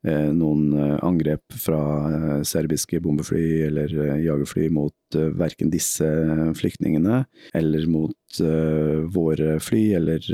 eh, 0.07 0.29
noen 0.35 0.75
eh, 0.77 0.99
angrep 1.07 1.57
fra 1.57 1.81
eh, 2.11 2.43
serbiske 2.47 3.01
bombefly 3.05 3.47
eller 3.71 3.95
jagerfly 4.21 4.69
mot 4.75 5.17
eh, 5.17 5.31
verken 5.41 5.73
disse 5.73 6.09
flyktningene 6.59 7.25
eller 7.57 7.89
mot 7.89 8.13
våre 9.15 9.61
fly 9.63 9.81
eller 9.95 10.25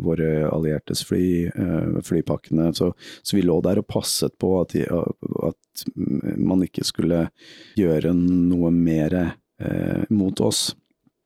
våre 0.00 0.46
alliertes 0.48 1.02
fly, 1.04 1.50
flypakkene. 2.00 2.70
Så, 2.72 2.94
så, 3.20 3.36
vi 3.36 3.42
lå 3.44 3.58
der 3.60 3.82
og 3.82 3.90
passet 3.92 4.32
på 4.40 4.54
at, 4.62 4.72
at 4.88 5.82
man 6.40 6.64
ikke 6.64 6.86
skulle 6.88 7.26
gjøre 7.76 8.14
noe 8.16 8.72
mer 8.72 9.18
mot 10.08 10.40
oss. 10.40 10.70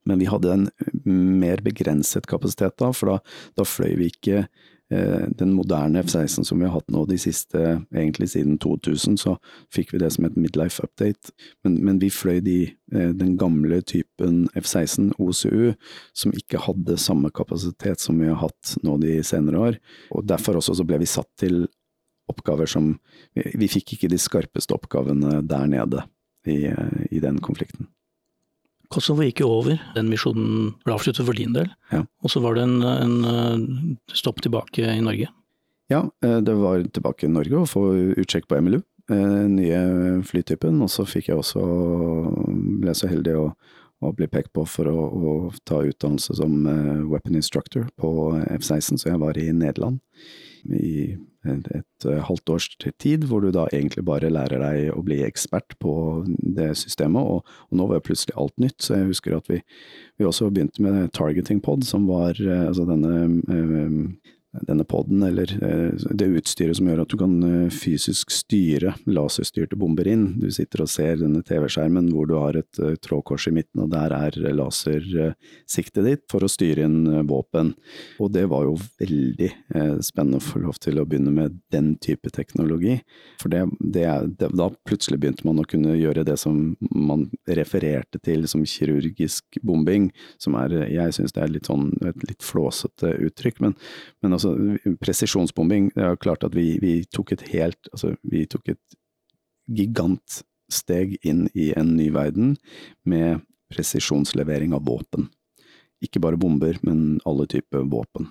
Men 0.07 0.23
vi 0.23 0.31
hadde 0.31 0.53
en 0.53 0.69
mer 1.05 1.63
begrenset 1.65 2.27
kapasitet 2.31 2.79
da, 2.81 2.93
for 2.95 3.15
da, 3.15 3.19
da 3.59 3.67
fløy 3.67 3.97
vi 3.99 4.11
ikke 4.13 4.43
eh, 4.45 5.25
den 5.39 5.53
moderne 5.57 6.03
F-16 6.05 6.47
som 6.47 6.61
vi 6.61 6.69
har 6.69 6.77
hatt 6.77 6.93
nå 6.95 7.05
de 7.11 7.19
siste, 7.21 7.63
egentlig 7.95 8.31
siden 8.33 8.59
2000, 8.63 9.19
så 9.21 9.37
fikk 9.75 9.95
vi 9.95 10.03
det 10.03 10.13
som 10.15 10.29
et 10.29 10.39
midlife 10.39 10.85
update. 10.85 11.35
Men, 11.67 11.81
men 11.87 12.01
vi 12.03 12.13
fløy 12.15 12.41
de, 12.47 12.59
eh, 12.95 13.11
den 13.19 13.35
gamle 13.41 13.81
typen 13.83 14.45
F-16 14.55 15.13
OCU, 15.23 15.75
som 16.17 16.37
ikke 16.37 16.63
hadde 16.69 17.01
samme 17.03 17.33
kapasitet 17.35 18.03
som 18.03 18.23
vi 18.23 18.31
har 18.31 18.41
hatt 18.45 18.77
nå 18.87 18.99
de 19.03 19.19
senere 19.27 19.65
år. 19.71 19.81
Og 20.15 20.27
derfor 20.29 20.61
også 20.61 20.79
så 20.79 20.87
ble 20.87 21.03
vi 21.03 21.11
satt 21.11 21.33
til 21.43 21.67
oppgaver 22.31 22.67
som 22.67 22.97
Vi, 23.37 23.53
vi 23.55 23.69
fikk 23.71 23.93
ikke 23.95 24.09
de 24.11 24.19
skarpeste 24.19 24.75
oppgavene 24.75 25.43
der 25.47 25.67
nede 25.71 26.03
i, 26.47 26.73
i 27.11 27.21
den 27.23 27.39
konflikten. 27.39 27.87
Kosovo 28.93 29.25
gikk 29.27 29.43
jo 29.45 29.51
over. 29.59 29.79
Den 29.97 30.11
misjonen 30.13 30.75
ble 30.85 30.97
avsluttet 30.97 31.27
for 31.27 31.37
din 31.37 31.55
del. 31.57 31.71
Ja. 31.93 32.05
Og 32.23 32.33
så 32.33 32.43
var 32.45 32.57
det 32.57 32.67
en, 32.67 32.77
en, 32.83 33.97
stopp 34.15 34.43
tilbake 34.45 34.85
i 34.97 35.03
Norge. 35.05 35.31
Ja, 35.93 36.05
eh, 36.25 36.39
det 36.43 36.57
var 36.59 36.85
tilbake 36.91 37.27
i 37.27 37.33
Norge 37.33 37.63
å 37.63 37.71
få 37.71 37.87
utsjekk 38.19 38.49
på 38.51 38.61
MLU, 38.63 38.81
den 39.11 39.57
nye 39.59 39.81
flytypen. 40.27 40.81
Og 40.85 40.93
så 40.93 41.07
fikk 41.09 41.31
jeg 41.31 41.41
også, 41.43 41.63
ble 42.83 42.95
så 42.97 43.11
heldig 43.11 43.37
å, 43.39 43.47
å 44.03 44.13
bli 44.17 44.29
pekt 44.31 44.53
på 44.57 44.67
for 44.69 44.91
å, 44.91 45.07
å, 45.07 45.37
ta 45.69 45.83
utdannelse 45.87 46.39
som 46.41 46.59
eh, 46.71 47.07
weapon 47.07 47.39
instructor 47.39 47.89
på 48.01 48.11
F-16, 48.59 49.03
så 49.03 49.13
jeg 49.13 49.23
var 49.23 49.39
i 49.41 49.51
Nederland 49.55 50.03
i 50.75 51.17
et, 51.47 51.69
et 51.75 52.07
eh, 52.11 52.23
halvt 52.27 52.51
års 52.51 52.69
tid, 52.99 53.27
hvor 53.29 53.43
du 53.45 53.51
da 53.55 53.67
egentlig 53.73 54.05
bare 54.07 54.31
lærer 54.33 54.63
deg 54.63 54.95
å 54.95 55.03
bli 55.07 55.21
ekspert 55.27 55.77
på 55.83 56.25
det 56.27 56.73
systemet, 56.79 57.23
og, 57.23 57.47
og 57.71 57.79
nå 57.79 57.89
var 57.89 58.01
jo 58.01 58.07
plutselig 58.09 58.37
alt 58.41 58.57
nytt, 58.63 58.79
så 58.83 58.99
jeg 58.99 59.11
husker 59.13 59.37
at 59.39 59.51
vi, 59.53 59.61
vi 60.19 60.29
også 60.29 60.51
begynte 60.51 60.83
med 60.85 61.13
targeting 61.17 61.63
pod, 61.63 61.87
som 61.87 62.09
var 62.11 62.39
eh, 62.41 62.67
altså 62.67 62.89
denne 62.89 63.15
øh, 63.53 64.01
denne 64.67 64.85
poden, 64.85 65.23
eller 65.23 65.51
eh, 65.63 66.07
det 66.11 66.29
utstyret 66.39 66.79
som 66.79 66.89
gjør 66.89 67.03
at 67.05 67.13
du 67.13 67.17
kan 67.21 67.35
eh, 67.47 67.75
fysisk 67.75 68.33
styre 68.35 68.95
laserstyrte 69.09 69.79
bomber 69.79 70.09
inn. 70.09 70.27
Du 70.41 70.49
sitter 70.55 70.85
og 70.85 70.91
ser 70.93 71.21
denne 71.21 71.43
TV-skjermen 71.47 72.11
hvor 72.15 72.29
du 72.31 72.37
har 72.39 72.59
et 72.61 72.81
eh, 72.83 72.97
trådkors 73.03 73.49
i 73.51 73.55
midten, 73.57 73.85
og 73.85 73.93
der 73.95 74.15
er 74.17 74.39
lasersiktet 74.57 76.07
ditt 76.07 76.25
for 76.33 76.47
å 76.47 76.51
styre 76.51 76.87
inn 76.87 77.27
våpen. 77.29 77.75
Og 78.23 78.33
det 78.35 78.47
var 78.51 78.67
jo 78.67 78.77
veldig 79.01 79.51
spennende 80.05 80.41
å 80.41 80.45
få 80.45 80.63
lov 80.63 80.79
til 80.83 81.01
å 81.01 81.07
begynne 81.09 81.33
med 81.35 81.59
den 81.73 81.95
type 82.03 82.31
teknologi. 82.35 82.99
For 83.41 83.53
det, 83.53 83.65
det, 83.81 84.07
det, 84.41 84.51
da 84.57 84.69
plutselig 84.89 85.21
begynte 85.23 85.47
man 85.49 85.61
å 85.63 85.67
kunne 85.69 85.97
gjøre 85.99 86.25
det 86.27 86.39
som 86.41 86.77
man 86.91 87.27
refererte 87.49 88.21
til 88.25 88.47
som 88.51 88.65
kirurgisk 88.67 89.59
bombing, 89.67 90.11
som 90.43 90.57
er, 90.61 90.75
jeg 90.93 91.17
syns 91.17 91.35
det 91.37 91.45
er 91.45 91.53
litt 91.53 91.71
sånn 91.71 91.91
et 92.07 92.27
litt 92.29 92.45
flåsete 92.45 93.15
uttrykk, 93.27 93.61
men, 93.65 93.77
men 94.23 94.37
altså 94.37 94.46
altså 94.47 94.95
presisjonsbombing, 95.03 95.91
det 95.97 96.05
er 96.05 96.21
klart 96.21 96.45
at 96.47 96.55
vi, 96.57 96.77
vi, 96.83 97.01
tok 97.13 97.33
et 97.37 97.45
helt 97.53 97.91
Altså, 97.93 98.15
vi 98.23 98.45
tok 98.51 98.75
et 98.75 98.97
gigantsteg 99.67 101.17
inn 101.27 101.47
i 101.55 101.73
en 101.77 101.97
ny 101.97 102.11
verden 102.15 102.55
med 103.05 103.43
presisjonslevering 103.73 104.75
av 104.77 104.85
våpen. 104.87 105.27
Ikke 106.05 106.23
bare 106.23 106.39
bomber, 106.39 106.79
men 106.87 107.19
alle 107.27 107.49
typer 107.51 107.87
våpen. 107.91 108.29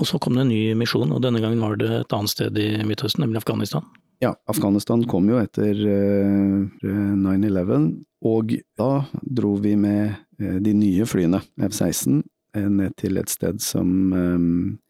Og 0.00 0.08
så 0.10 0.18
kom 0.18 0.34
det 0.34 0.42
en 0.42 0.50
ny 0.50 0.62
misjon, 0.78 1.12
og 1.14 1.22
denne 1.22 1.38
gangen 1.42 1.62
var 1.62 1.76
det 1.78 1.90
et 2.00 2.16
annet 2.16 2.32
sted 2.32 2.58
i 2.58 2.68
Midtøsten, 2.82 3.22
nemlig 3.22 3.44
Afghanistan? 3.44 3.86
Ja, 4.22 4.32
Afghanistan 4.50 5.04
kom 5.10 5.28
jo 5.30 5.38
etter 5.38 5.78
uh, 5.78 6.64
eh, 6.82 7.14
9-11, 7.20 7.90
og 8.26 8.54
da 8.78 8.90
dro 9.22 9.54
vi 9.62 9.74
med 9.78 10.16
uh, 10.42 10.56
de 10.64 10.74
nye 10.74 11.06
flyene, 11.06 11.42
F-16, 11.68 12.22
uh, 12.56 12.66
ned 12.66 12.96
til 12.98 13.20
et 13.20 13.30
sted 13.30 13.62
som 13.62 13.94
Eh, 14.14 14.83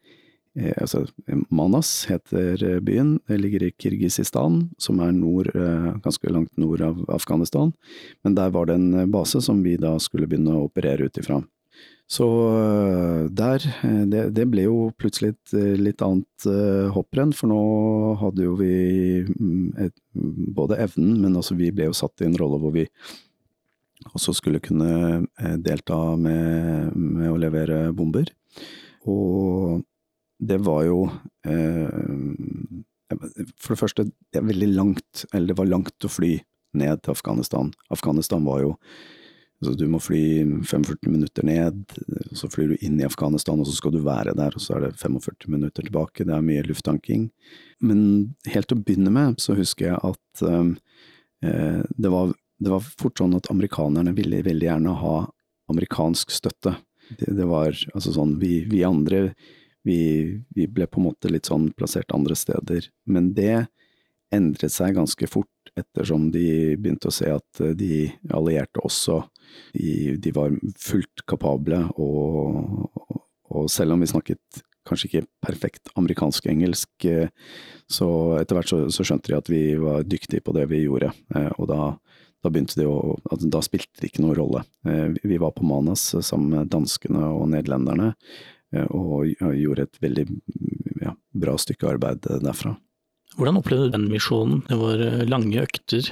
altså, 0.55 1.05
Manas 1.51 2.05
heter 2.09 2.61
eh, 2.63 2.79
byen. 2.79 3.19
Det 3.27 3.37
ligger 3.41 3.63
i 3.63 3.73
Kirgisistan, 3.75 4.69
som 4.77 5.01
er 5.03 5.11
nord, 5.11 5.49
eh, 5.55 5.89
ganske 6.03 6.31
langt 6.31 6.55
nord 6.57 6.81
av 6.81 7.01
Afghanistan. 7.11 7.73
Men 8.23 8.35
der 8.35 8.53
var 8.55 8.69
det 8.69 8.79
en 8.79 9.11
base 9.11 9.41
som 9.41 9.63
vi 9.63 9.75
da 9.77 9.97
skulle 9.99 10.27
begynne 10.27 10.55
å 10.55 10.69
operere 10.69 11.09
ut 11.09 11.19
ifra. 11.19 11.41
Så 12.07 12.25
der 13.33 13.63
det, 14.05 14.27
det, 14.37 14.43
ble 14.45 14.67
jo 14.67 14.91
plutselig 14.93 15.31
et 15.33 15.55
litt 15.81 16.03
annet 16.05 16.45
hopprenn, 16.93 17.31
for 17.33 17.49
nå 17.49 17.61
hadde 18.21 18.45
jo 18.45 18.53
vi 18.59 19.23
mm, 19.25 19.71
et, 19.87 19.95
både 20.53 20.77
evnen, 20.85 21.15
men 21.23 21.39
også 21.39 21.57
vi 21.57 21.71
ble 21.73 21.89
jo 21.89 21.97
satt 21.97 22.21
i 22.21 22.27
en 22.29 22.37
rolle 22.37 22.61
hvor 22.61 22.75
vi 22.77 22.85
også 24.13 24.35
skulle 24.37 24.61
kunne 24.61 25.25
delta 25.65 25.97
med, 26.13 26.93
med 26.93 27.33
å 27.33 27.41
levere 27.41 27.89
bomber. 27.97 28.29
Og 29.09 29.81
det 30.39 30.57
var 30.65 30.83
jo 30.83 30.99
eh, 31.47 31.99
For 33.61 33.75
det 33.75 33.79
første, 33.79 34.07
det 34.33 34.41
er 34.41 34.47
veldig 34.47 34.71
langt, 34.75 35.25
eller 35.31 35.51
det 35.51 35.59
var 35.59 35.69
langt 35.69 36.07
å 36.07 36.11
fly 36.11 36.37
ned 36.75 37.03
til 37.03 37.15
Afghanistan. 37.15 37.71
Afghanistan 37.93 38.47
var 38.47 38.63
jo 38.65 38.73
altså 39.61 39.71
Du 39.79 39.85
må 39.87 40.01
fly 40.03 40.43
45 40.67 41.07
minutter 41.07 41.45
ned, 41.47 41.93
så 42.35 42.49
flyr 42.51 42.73
du 42.73 42.81
inn 42.83 42.97
i 42.99 43.05
Afghanistan, 43.07 43.61
og 43.61 43.69
så 43.69 43.77
skal 43.77 43.93
du 43.95 44.01
være 44.03 44.33
der, 44.35 44.51
og 44.51 44.61
så 44.61 44.75
er 44.75 44.83
det 44.83 44.99
45 44.99 45.47
minutter 45.47 45.85
tilbake. 45.85 46.25
Det 46.27 46.33
er 46.35 46.43
mye 46.43 46.65
lufttanking. 46.67 47.29
Men 47.79 48.01
helt 48.51 48.67
til 48.67 48.77
å 48.77 48.83
begynne 48.83 49.13
med 49.15 49.39
så 49.41 49.55
husker 49.55 49.93
jeg 49.93 50.01
at 50.11 50.43
eh, 50.43 51.81
det, 51.87 52.11
var, 52.11 52.35
det 52.59 52.73
var 52.73 52.83
fort 52.83 53.23
sånn 53.23 53.37
at 53.39 53.49
amerikanerne 53.53 54.13
ville 54.17 54.43
veldig 54.45 54.67
gjerne 54.67 54.97
ha 55.01 55.15
amerikansk 55.71 56.35
støtte. 56.35 56.75
Det, 57.15 57.31
det 57.37 57.47
var 57.47 57.71
altså 57.93 58.11
sånn 58.11 58.35
Vi, 58.41 58.65
vi 58.69 58.83
andre 58.85 59.29
vi, 59.85 60.41
vi, 60.55 60.67
ble 60.67 60.87
på 60.89 60.99
en 60.99 61.07
måte 61.11 61.29
litt 61.29 61.49
sånn 61.49 61.69
plassert 61.77 62.13
andre 62.15 62.35
steder. 62.37 62.89
Men 63.05 63.33
det 63.37 63.67
endret 64.33 64.73
seg 64.73 64.95
ganske 64.97 65.27
fort, 65.29 65.51
ettersom 65.75 66.29
de 66.33 66.75
begynte 66.79 67.09
å 67.09 67.13
se 67.13 67.29
at 67.31 67.61
eh, 67.63 67.75
de 67.77 68.07
allierte 68.33 68.83
også 68.85 69.21
de, 69.75 70.15
de 70.21 70.31
var 70.35 70.55
fullt 70.81 71.25
kapable, 71.29 71.81
og, 72.01 72.87
og, 73.51 73.67
selv 73.71 73.95
om 73.95 74.03
vi 74.03 74.09
snakket 74.09 74.63
kanskje 74.85 75.09
ikke 75.09 75.27
perfekt 75.43 75.91
amerikansk-engelsk, 75.99 77.07
eh, 77.09 77.29
så 77.91 78.09
etter 78.39 78.59
hvert 78.59 78.71
så, 78.71 78.81
så, 78.93 79.05
skjønte 79.05 79.31
de 79.31 79.37
at 79.37 79.51
vi 79.51 79.63
var 79.81 80.07
dyktige 80.07 80.45
på 80.45 80.55
det 80.57 80.67
vi 80.71 80.85
gjorde, 80.85 81.11
eh, 81.35 81.51
og 81.57 81.69
da, 81.71 81.81
da 82.45 82.53
begynte 82.53 82.79
de 82.79 82.87
å, 82.89 83.17
da 83.45 83.63
spilte 83.65 84.01
det 84.01 84.11
ikke 84.11 84.25
noen 84.25 84.37
rolle. 84.37 84.65
Vi 85.25 85.39
var 85.41 85.55
på 85.55 85.65
Manas 85.65 86.11
sammen 86.21 86.51
med 86.53 86.73
danskene 86.73 87.23
og 87.33 87.49
nederlenderne, 87.51 88.13
og 88.89 89.29
gjorde 89.55 89.85
et 89.85 90.01
veldig 90.01 90.25
ja, 91.03 91.13
bra 91.35 91.55
stykke 91.59 91.89
arbeid 91.95 92.25
eh, 92.29 92.41
derfra. 92.43 92.75
Hvordan 93.35 93.59
opplevde 93.59 93.89
du 93.89 93.95
den 93.97 94.07
misjonen? 94.07 94.61
Det 94.69 94.77
var 94.79 95.01
eh, 95.03 95.25
lange 95.27 95.63
økter, 95.65 96.07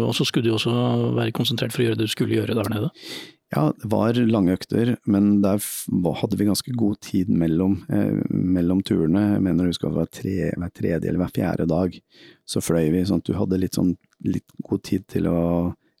og 0.00 0.14
så 0.16 0.24
skulle 0.24 0.48
du 0.48 0.54
også 0.56 0.74
være 1.18 1.34
konsentrert 1.36 1.74
for 1.74 1.84
å 1.84 1.88
gjøre 1.88 2.00
det 2.00 2.08
du 2.08 2.14
skulle 2.14 2.38
gjøre 2.38 2.56
der 2.56 2.70
nede? 2.72 2.92
Ja, 3.54 3.68
det 3.78 3.86
var 3.90 4.16
lange 4.26 4.56
økter, 4.56 4.96
men 5.06 5.38
der 5.44 5.62
hadde 6.18 6.38
vi 6.40 6.46
ganske 6.48 6.72
god 6.74 6.98
tid 7.04 7.28
mellom, 7.30 7.76
eh, 7.92 8.16
mellom 8.30 8.80
turene. 8.82 9.36
Jeg 9.36 9.44
mener 9.46 9.68
du 9.68 9.70
at 9.70 9.84
det 9.84 9.94
var 9.94 10.10
tre, 10.10 10.36
hver 10.58 10.72
tredje 10.74 11.08
eller 11.08 11.22
hver 11.22 11.34
fjerde 11.36 11.68
dag 11.70 11.98
så 12.50 12.62
fløy 12.64 12.88
vi, 12.90 13.04
sånn 13.06 13.22
at 13.22 13.28
du 13.28 13.36
hadde 13.38 13.60
litt, 13.60 13.78
sånn, 13.78 13.94
litt 14.26 14.56
god 14.66 14.82
tid 14.88 15.06
til 15.12 15.28
å 15.30 15.40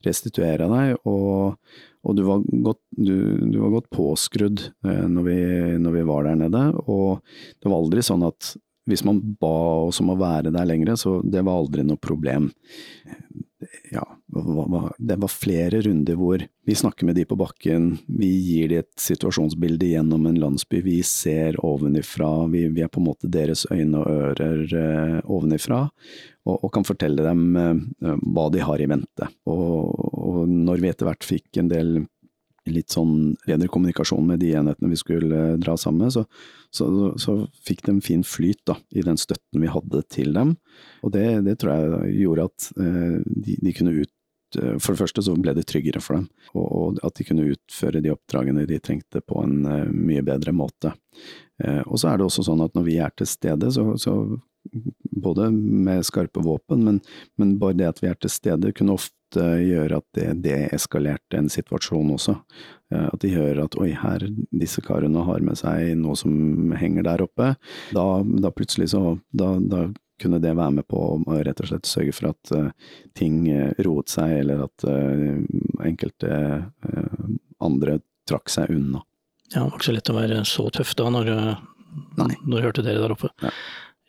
restituere 0.04 0.66
deg, 0.72 0.96
og, 1.06 1.60
og 2.04 2.18
du, 2.18 2.22
var 2.26 2.44
godt, 2.44 2.80
du, 2.96 3.14
du, 3.40 3.58
var 3.62 3.72
godt, 3.78 3.90
påskrudd 3.94 4.66
eh, 4.86 5.06
når, 5.08 5.26
vi, 5.28 5.38
når, 5.80 5.96
vi, 5.96 6.04
var 6.10 6.28
der 6.28 6.38
nede. 6.44 6.66
Og 6.84 7.24
det 7.60 7.70
var 7.70 7.80
aldri 7.80 8.04
sånn 8.04 8.26
at 8.28 8.54
hvis 8.84 9.04
man 9.08 9.22
ba 9.40 9.86
oss 9.86 10.02
om 10.02 10.12
å 10.12 10.18
være 10.20 10.52
der 10.52 10.68
lenger, 10.68 10.92
så 11.00 11.16
det 11.24 11.40
var 11.46 11.62
aldri 11.62 11.86
noe 11.86 11.96
problem. 11.96 12.50
Ja, 13.94 14.02
det 14.98 15.16
var 15.22 15.32
flere 15.32 15.80
runder 15.86 16.18
hvor 16.20 16.42
vi 16.68 16.76
snakker 16.76 17.08
med 17.08 17.16
de 17.16 17.24
på 17.28 17.38
bakken, 17.40 17.94
vi 18.04 18.28
gir 18.28 18.68
de 18.68 18.82
et 18.82 18.92
situasjonsbilde 19.00 19.88
gjennom 19.88 20.26
en 20.28 20.36
landsby, 20.42 20.82
vi 20.84 20.98
ser 21.06 21.56
ovenifra, 21.64 22.44
vi, 22.52 22.66
vi 22.74 22.84
er 22.84 22.92
på 22.92 23.00
en 23.00 23.08
måte 23.08 23.30
deres 23.32 23.64
øyne 23.72 24.02
og 24.02 24.10
ører 24.10 24.76
eh, 24.82 25.18
ovenifra 25.24 25.86
og, 26.44 26.56
og, 26.58 26.70
kan 26.74 26.86
fortelle 26.86 27.24
dem 27.24 27.44
uh, 27.56 28.16
hva 28.20 28.48
de 28.52 28.64
har 28.64 28.82
i 28.82 28.88
vente. 28.90 29.28
Og, 29.48 29.94
og, 29.94 30.42
når 30.50 30.82
vi 30.82 30.90
etter 30.90 31.08
hvert 31.08 31.26
fikk 31.26 31.60
en 31.60 31.70
del 31.72 31.94
litt 32.70 32.94
sånn 32.94 33.34
bedre 33.44 33.68
kommunikasjon 33.68 34.24
med 34.24 34.40
de 34.40 34.54
enhetene 34.56 34.88
vi 34.92 34.96
skulle 34.96 35.40
eh, 35.52 35.56
dra 35.60 35.76
sammen 35.76 36.06
med, 36.06 36.14
så, 36.14 36.22
så, 36.72 36.86
så 37.20 37.36
fikk 37.66 37.84
de 37.88 37.98
fin 38.04 38.24
flyt 38.24 38.62
da, 38.70 38.78
i 38.96 39.04
den 39.04 39.20
støtten 39.20 39.60
vi 39.60 39.68
hadde 39.68 40.00
til 40.08 40.32
dem. 40.36 40.54
Og 41.04 41.12
det, 41.12 41.26
det 41.44 41.58
tror 41.60 41.74
jeg 41.74 42.14
gjorde 42.22 42.48
at 42.48 42.68
eh, 42.80 43.18
de, 43.20 43.58
de, 43.60 43.74
kunne 43.76 43.96
ut 43.98 44.58
eh, 44.60 44.78
For 44.78 44.94
det 44.94 45.02
første 45.02 45.26
så 45.26 45.36
ble 45.36 45.56
det 45.58 45.66
tryggere 45.68 46.00
for 46.04 46.20
dem, 46.20 46.26
og, 46.54 46.64
og, 46.64 47.04
at 47.04 47.20
de 47.20 47.28
kunne 47.28 47.50
utføre 47.52 48.00
de 48.04 48.14
oppdragene 48.14 48.66
de 48.70 48.80
trengte 48.80 49.20
på 49.20 49.44
en 49.44 49.60
mye 49.92 50.24
bedre 50.24 50.56
måte. 50.56 50.94
Eh, 51.62 51.82
og 51.84 52.00
så 52.00 52.14
er 52.14 52.20
det 52.20 52.28
også 52.30 52.48
sånn 52.48 52.64
at 52.64 52.74
når 52.76 52.88
vi 52.88 52.98
er 53.02 53.12
til 53.12 53.28
stede, 53.28 53.70
så, 53.76 53.90
så 54.00 54.16
både 55.10 55.50
med 55.50 56.06
skarpe 56.06 56.40
våpen, 56.40 56.84
men, 56.84 57.00
men, 57.36 57.58
bare 57.58 57.76
det 57.78 57.88
at 57.88 58.02
vi 58.02 58.10
er 58.10 58.18
til 58.18 58.32
stede, 58.32 58.72
kunne 58.76 58.96
ofte 58.96 59.44
gjøre 59.60 59.98
at 59.98 60.06
det 60.16 60.28
deeskalerte 60.44 61.38
en 61.38 61.50
situasjon 61.50 62.12
også. 62.14 62.36
Eh, 62.94 63.08
at 63.08 63.20
de 63.22 63.32
hører 63.34 63.64
at 63.64 63.76
oi, 63.80 63.90
her, 63.98 64.26
disse 64.54 64.82
karene 64.84 65.24
har 65.26 65.44
med 65.44 65.58
seg 65.60 65.94
noe 66.00 66.16
som 66.18 66.74
henger 66.78 67.06
der 67.06 67.26
oppe. 67.26 67.54
Da, 67.94 68.06
da 68.22 68.54
plutselig 68.54 68.92
så 68.94 69.18
da, 69.30 69.54
da, 69.58 69.88
kunne 70.22 70.38
det 70.38 70.54
være 70.54 70.76
med 70.76 70.86
på 70.86 71.00
å 71.16 71.38
rett 71.42 71.58
og 71.64 71.66
slett 71.66 71.90
sørge 71.90 72.12
for 72.14 72.30
at 72.30 72.52
uh, 72.54 72.68
ting 73.18 73.40
uh, 73.50 73.72
roet 73.82 74.12
seg, 74.12 74.30
eller 74.44 74.60
at 74.68 74.84
uh, 74.86 75.40
enkelte 75.82 76.36
andre 77.58 77.98
trakk 78.28 78.52
seg 78.52 78.70
unna. 78.70 79.02
Ja, 79.50 79.64
det 79.64 79.64
var 79.64 79.74
ikke 79.74 79.88
så 79.88 79.96
lett 79.96 80.12
å 80.12 80.16
være 80.16 80.38
så 80.46 80.68
tøff 80.72 80.94
da, 80.98 81.08
når, 81.10 81.32
når 82.14 82.36
du 82.46 82.62
hørte 82.62 82.86
dere 82.86 83.02
der 83.02 83.16
oppe. 83.16 83.32
Ja. 83.42 83.50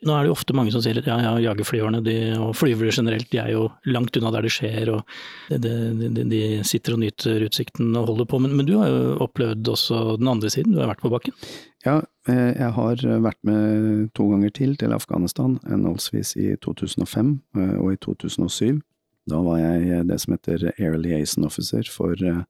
Nå 0.04 0.12
er 0.12 0.24
det 0.24 0.28
jo 0.28 0.34
ofte 0.36 0.52
mange 0.52 0.72
som 0.74 0.82
sier 0.84 0.98
at 1.00 1.06
ja, 1.08 1.14
ja, 1.24 1.30
jagerflyverne 1.40 2.02
de, 2.04 2.16
og 2.36 2.52
flyvere 2.58 2.92
generelt, 2.92 3.30
de 3.32 3.38
er 3.40 3.54
jo 3.54 3.62
langt 3.88 4.16
unna 4.18 4.32
der 4.34 4.44
det 4.44 4.52
skjer, 4.52 4.90
og 4.92 5.06
de, 5.48 5.72
de, 6.02 6.24
de 6.28 6.40
sitter 6.68 6.98
og 6.98 7.00
nyter 7.00 7.46
utsikten 7.46 7.94
og 7.96 8.10
holder 8.10 8.28
på. 8.28 8.40
Men, 8.44 8.52
men, 8.58 8.68
du 8.68 8.74
har 8.76 8.92
jo 8.92 9.14
opplevd 9.24 9.70
også 9.72 10.18
den 10.20 10.28
andre 10.28 10.52
siden, 10.52 10.74
du 10.76 10.82
har 10.82 10.90
vært 10.92 11.00
på 11.00 11.12
bakken? 11.14 11.32
Ja, 11.86 12.02
eh, 12.28 12.52
jeg 12.52 12.74
har 12.76 13.06
vært 13.24 13.40
med 13.48 14.10
to 14.18 14.28
ganger 14.34 14.52
til 14.52 14.76
til 14.76 14.92
Afghanistan, 14.92 15.56
henholdsvis 15.64 16.34
i 16.44 16.52
2005 16.60 17.32
eh, 17.56 17.74
og 17.80 17.94
i 17.94 18.00
2007. 18.04 18.82
Da 19.26 19.40
var 19.42 19.58
jeg 19.58 20.04
det 20.10 20.20
som 20.22 20.36
heter 20.36 20.68
Air 20.76 21.00
Liaison 21.00 21.48
Officer 21.48 21.88
for 21.90 22.20
eh, 22.20 22.44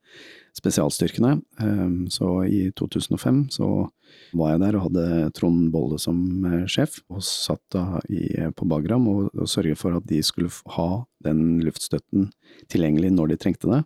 spesialstyrkene. 0.56 1.38
Så 2.10 2.28
i 2.48 2.70
2005 2.76 3.46
så 3.54 3.68
var 4.36 4.52
jeg 4.52 4.62
der 4.62 4.78
og 4.78 4.84
hadde 4.88 5.30
Trond 5.36 5.70
Bolle 5.74 5.98
som 6.02 6.18
eh, 6.48 6.66
sjef, 6.70 7.00
og 7.12 7.24
satt 7.24 7.62
da 7.74 8.00
i, 8.10 8.28
på 8.56 8.68
Bagram 8.68 9.08
og, 9.12 9.30
og 9.34 9.50
sørget 9.50 9.80
for 9.80 9.96
at 9.98 10.06
de 10.08 10.20
skulle 10.26 10.52
ha 10.76 10.88
den 11.26 11.60
luftstøtten 11.64 12.30
tilgjengelig 12.72 13.12
når 13.16 13.32
de 13.32 13.40
trengte 13.42 13.70
det. 13.72 13.82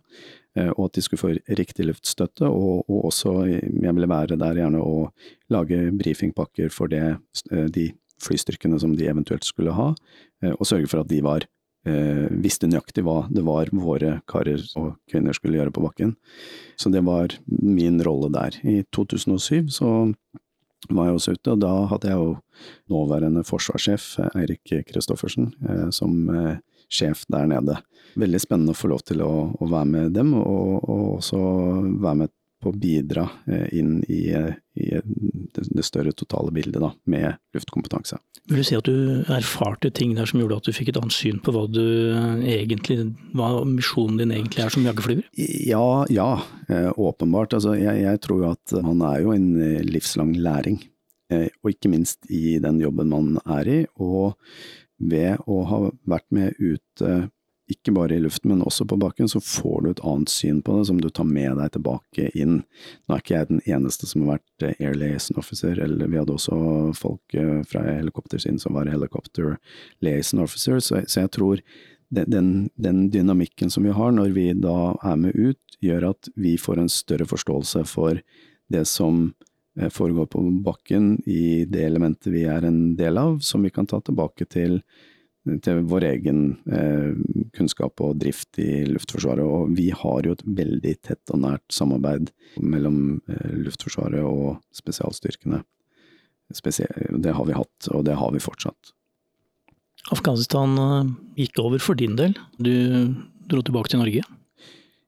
Eh, 0.57 0.71
og 0.75 0.89
at 0.89 0.97
de 0.97 1.05
skulle 1.05 1.21
få 1.21 1.33
riktig 1.59 1.87
luftstøtte, 1.87 2.49
og, 2.49 2.83
og 2.87 3.07
også, 3.11 3.37
jeg 3.47 3.95
ville 3.95 4.11
være 4.11 4.39
der 4.39 4.61
gjerne 4.63 4.83
og 4.83 5.11
lage 5.53 5.87
brifingpakker 6.01 6.73
for 6.73 6.91
det, 6.91 7.15
eh, 7.51 7.67
de 7.71 7.89
flystyrkene 8.21 8.77
som 8.81 8.93
de 8.97 9.07
eventuelt 9.09 9.47
skulle 9.47 9.73
ha, 9.73 9.87
og 10.51 10.67
sørge 10.69 10.85
for 10.85 11.01
at 11.01 11.09
de 11.09 11.23
var 11.25 11.47
eh, 11.87 12.27
visste 12.43 12.69
nøyaktig 12.69 13.03
hva 13.05 13.25
det 13.33 13.43
var 13.47 13.71
våre 13.73 14.19
karer 14.29 14.63
og 14.79 14.95
kvinner 15.11 15.35
skulle 15.37 15.59
gjøre 15.59 15.73
på 15.75 15.83
bakken. 15.85 16.15
Så 16.79 16.91
det 16.93 17.03
var 17.07 17.33
min 17.47 18.01
rolle 18.03 18.31
der. 18.33 18.57
I 18.63 18.83
2007 18.93 19.69
så 19.79 19.91
var 20.89 21.07
jeg 21.07 21.17
også 21.17 21.35
ute, 21.37 21.53
og 21.53 21.61
da 21.61 21.71
hadde 21.91 22.09
jeg 22.09 22.19
jo 22.19 22.31
nåværende 22.91 23.43
forsvarssjef 23.45 24.07
Eirik 24.33 24.73
Kristoffersen 24.89 25.51
eh, 25.69 25.87
som 25.93 26.29
eh, 26.33 26.59
sjef 26.91 27.25
der 27.31 27.47
nede. 27.49 27.77
Veldig 28.19 28.41
spennende 28.43 28.75
å 28.75 28.79
få 28.79 28.91
lov 28.91 29.05
til 29.07 29.21
å, 29.23 29.31
å 29.55 29.69
være 29.71 29.89
med 29.91 30.15
dem, 30.17 30.33
og, 30.35 30.81
og, 30.81 31.05
også 31.19 31.41
være 32.01 32.23
med 32.23 32.33
på 32.61 32.71
å 32.71 32.77
bidra 32.77 33.27
eh, 33.47 33.67
inn 33.77 34.01
i, 34.09 34.23
i 34.79 34.91
det, 35.51 35.83
større 35.83 36.13
totale 36.15 36.51
bildet 36.55 36.79
da, 36.79 36.91
med 37.11 37.35
luftkompetanse. 37.55 38.19
Vil 38.49 38.61
du 38.61 38.65
si 38.65 38.77
at 38.77 38.87
du 38.87 39.23
erfarte 39.31 39.91
ting 39.93 40.13
der 40.15 40.29
som 40.29 40.39
gjorde 40.39 40.61
at 40.61 40.69
du 40.69 40.75
fikk 40.75 40.93
et 40.93 40.99
annet 41.01 41.15
syn 41.15 41.41
på 41.43 41.53
hva, 41.55 41.65
du 41.67 41.83
egentlig, 42.47 43.01
hva 43.37 43.51
misjonen 43.67 44.21
din 44.21 44.35
egentlig 44.35 44.63
er 44.63 44.73
som 44.73 44.85
jagerflyver? 44.87 45.27
Ja, 45.67 46.05
ja, 46.11 46.29
eh, 46.71 46.89
åpenbart. 46.95 47.57
Altså, 47.57 47.75
jeg, 47.79 48.03
jeg 48.05 48.23
tror 48.23 48.47
at 48.53 48.77
man 48.85 49.03
er 49.11 49.25
jo 49.25 49.35
en 49.35 49.51
eh, 49.59 49.81
livslang 49.87 50.33
læring. 50.39 50.81
Og 51.31 51.69
ikke 51.71 51.87
minst 51.87 52.25
i 52.27 52.57
den 52.59 52.81
jobben 52.83 53.07
man 53.07 53.37
er 53.55 53.67
i. 53.71 53.77
Og 54.03 54.33
ved 54.99 55.39
å 55.47 55.61
ha 55.69 55.77
vært 56.11 56.27
med 56.35 56.57
ute 56.59 57.29
ikke 57.71 57.93
bare 57.95 58.15
i 58.15 58.21
luften, 58.23 58.51
men 58.51 58.63
også 58.65 58.85
på 58.89 58.97
bakken, 59.01 59.29
så 59.31 59.41
får 59.43 59.77
du 59.83 59.89
et 59.91 60.03
annet 60.07 60.31
syn 60.31 60.61
på 60.65 60.77
det 60.77 60.87
som 60.89 60.99
du 61.01 61.09
tar 61.09 61.27
med 61.27 61.57
deg 61.59 61.73
tilbake 61.75 62.27
inn. 62.37 62.61
Nå 63.07 63.15
er 63.15 63.23
ikke 63.23 63.37
jeg 63.37 63.49
den 63.51 63.63
eneste 63.65 64.09
som 64.09 64.25
har 64.25 64.37
vært 64.37 64.67
eh, 64.67 64.83
air 64.83 64.97
liaison 64.97 65.39
officer, 65.41 65.79
eller 65.81 66.11
vi 66.11 66.19
hadde 66.19 66.35
også 66.35 66.57
folk 66.97 67.37
eh, 67.37 67.61
fra 67.67 67.85
helikoptersiden 67.87 68.59
som 68.61 68.77
var 68.77 68.91
helicopter 68.91 69.55
liaison 70.03 70.43
officer, 70.43 70.79
så, 70.83 71.01
så 71.07 71.25
jeg 71.25 71.33
tror 71.37 71.63
den, 72.11 72.69
den, 72.75 73.09
dynamikken 73.11 73.69
som 73.71 73.83
vi 73.87 73.93
har 73.95 74.11
når 74.11 74.33
vi 74.35 74.49
da 74.53 74.93
er 75.03 75.19
med 75.19 75.35
ut, 75.35 75.77
gjør 75.81 76.11
at 76.11 76.29
vi 76.35 76.57
får 76.59 76.81
en 76.81 76.91
større 76.91 77.25
forståelse 77.25 77.85
for 77.89 78.19
det 78.71 78.83
som 78.89 79.31
eh, 79.79 79.89
foregår 79.89 80.27
på 80.33 80.43
bakken 80.65 81.15
i 81.25 81.63
det 81.69 81.85
elementet 81.87 82.33
vi 82.33 82.43
er 82.49 82.67
en 82.67 82.97
del 82.99 83.17
av, 83.17 83.39
som 83.39 83.63
vi 83.63 83.71
kan 83.73 83.87
ta 83.87 84.01
tilbake 84.03 84.47
til 84.51 84.81
til 85.65 85.81
vår 85.89 86.05
egen 86.11 86.41
eh, 86.69 87.17
kunnskap 87.57 88.01
og 88.05 88.19
drift 88.21 88.59
i 88.61 88.83
Luftforsvaret. 88.89 89.43
Og 89.43 89.73
vi 89.77 89.89
har 89.95 90.27
jo 90.27 90.35
et 90.37 90.45
veldig 90.45 90.95
tett 91.01 91.33
og 91.33 91.41
nært 91.45 91.65
samarbeid 91.73 92.29
mellom 92.61 93.21
eh, 93.31 93.53
Luftforsvaret 93.65 94.21
og 94.21 94.61
spesialstyrkene. 94.75 95.63
det 96.51 97.33
har 97.33 97.45
vi 97.45 97.57
hatt, 97.57 97.87
og 97.89 98.05
det 98.05 98.15
har 98.15 98.31
vi 98.31 98.43
fortsatt. 98.43 98.93
Afghanistan 100.13 100.77
eh, 100.77 101.13
gikk 101.43 101.59
over 101.59 101.79
for 101.79 101.97
din 101.97 102.15
del. 102.15 102.37
Du 102.57 103.15
dro 103.49 103.61
tilbake 103.61 103.89
til 103.89 104.01
Norge? 104.01 104.21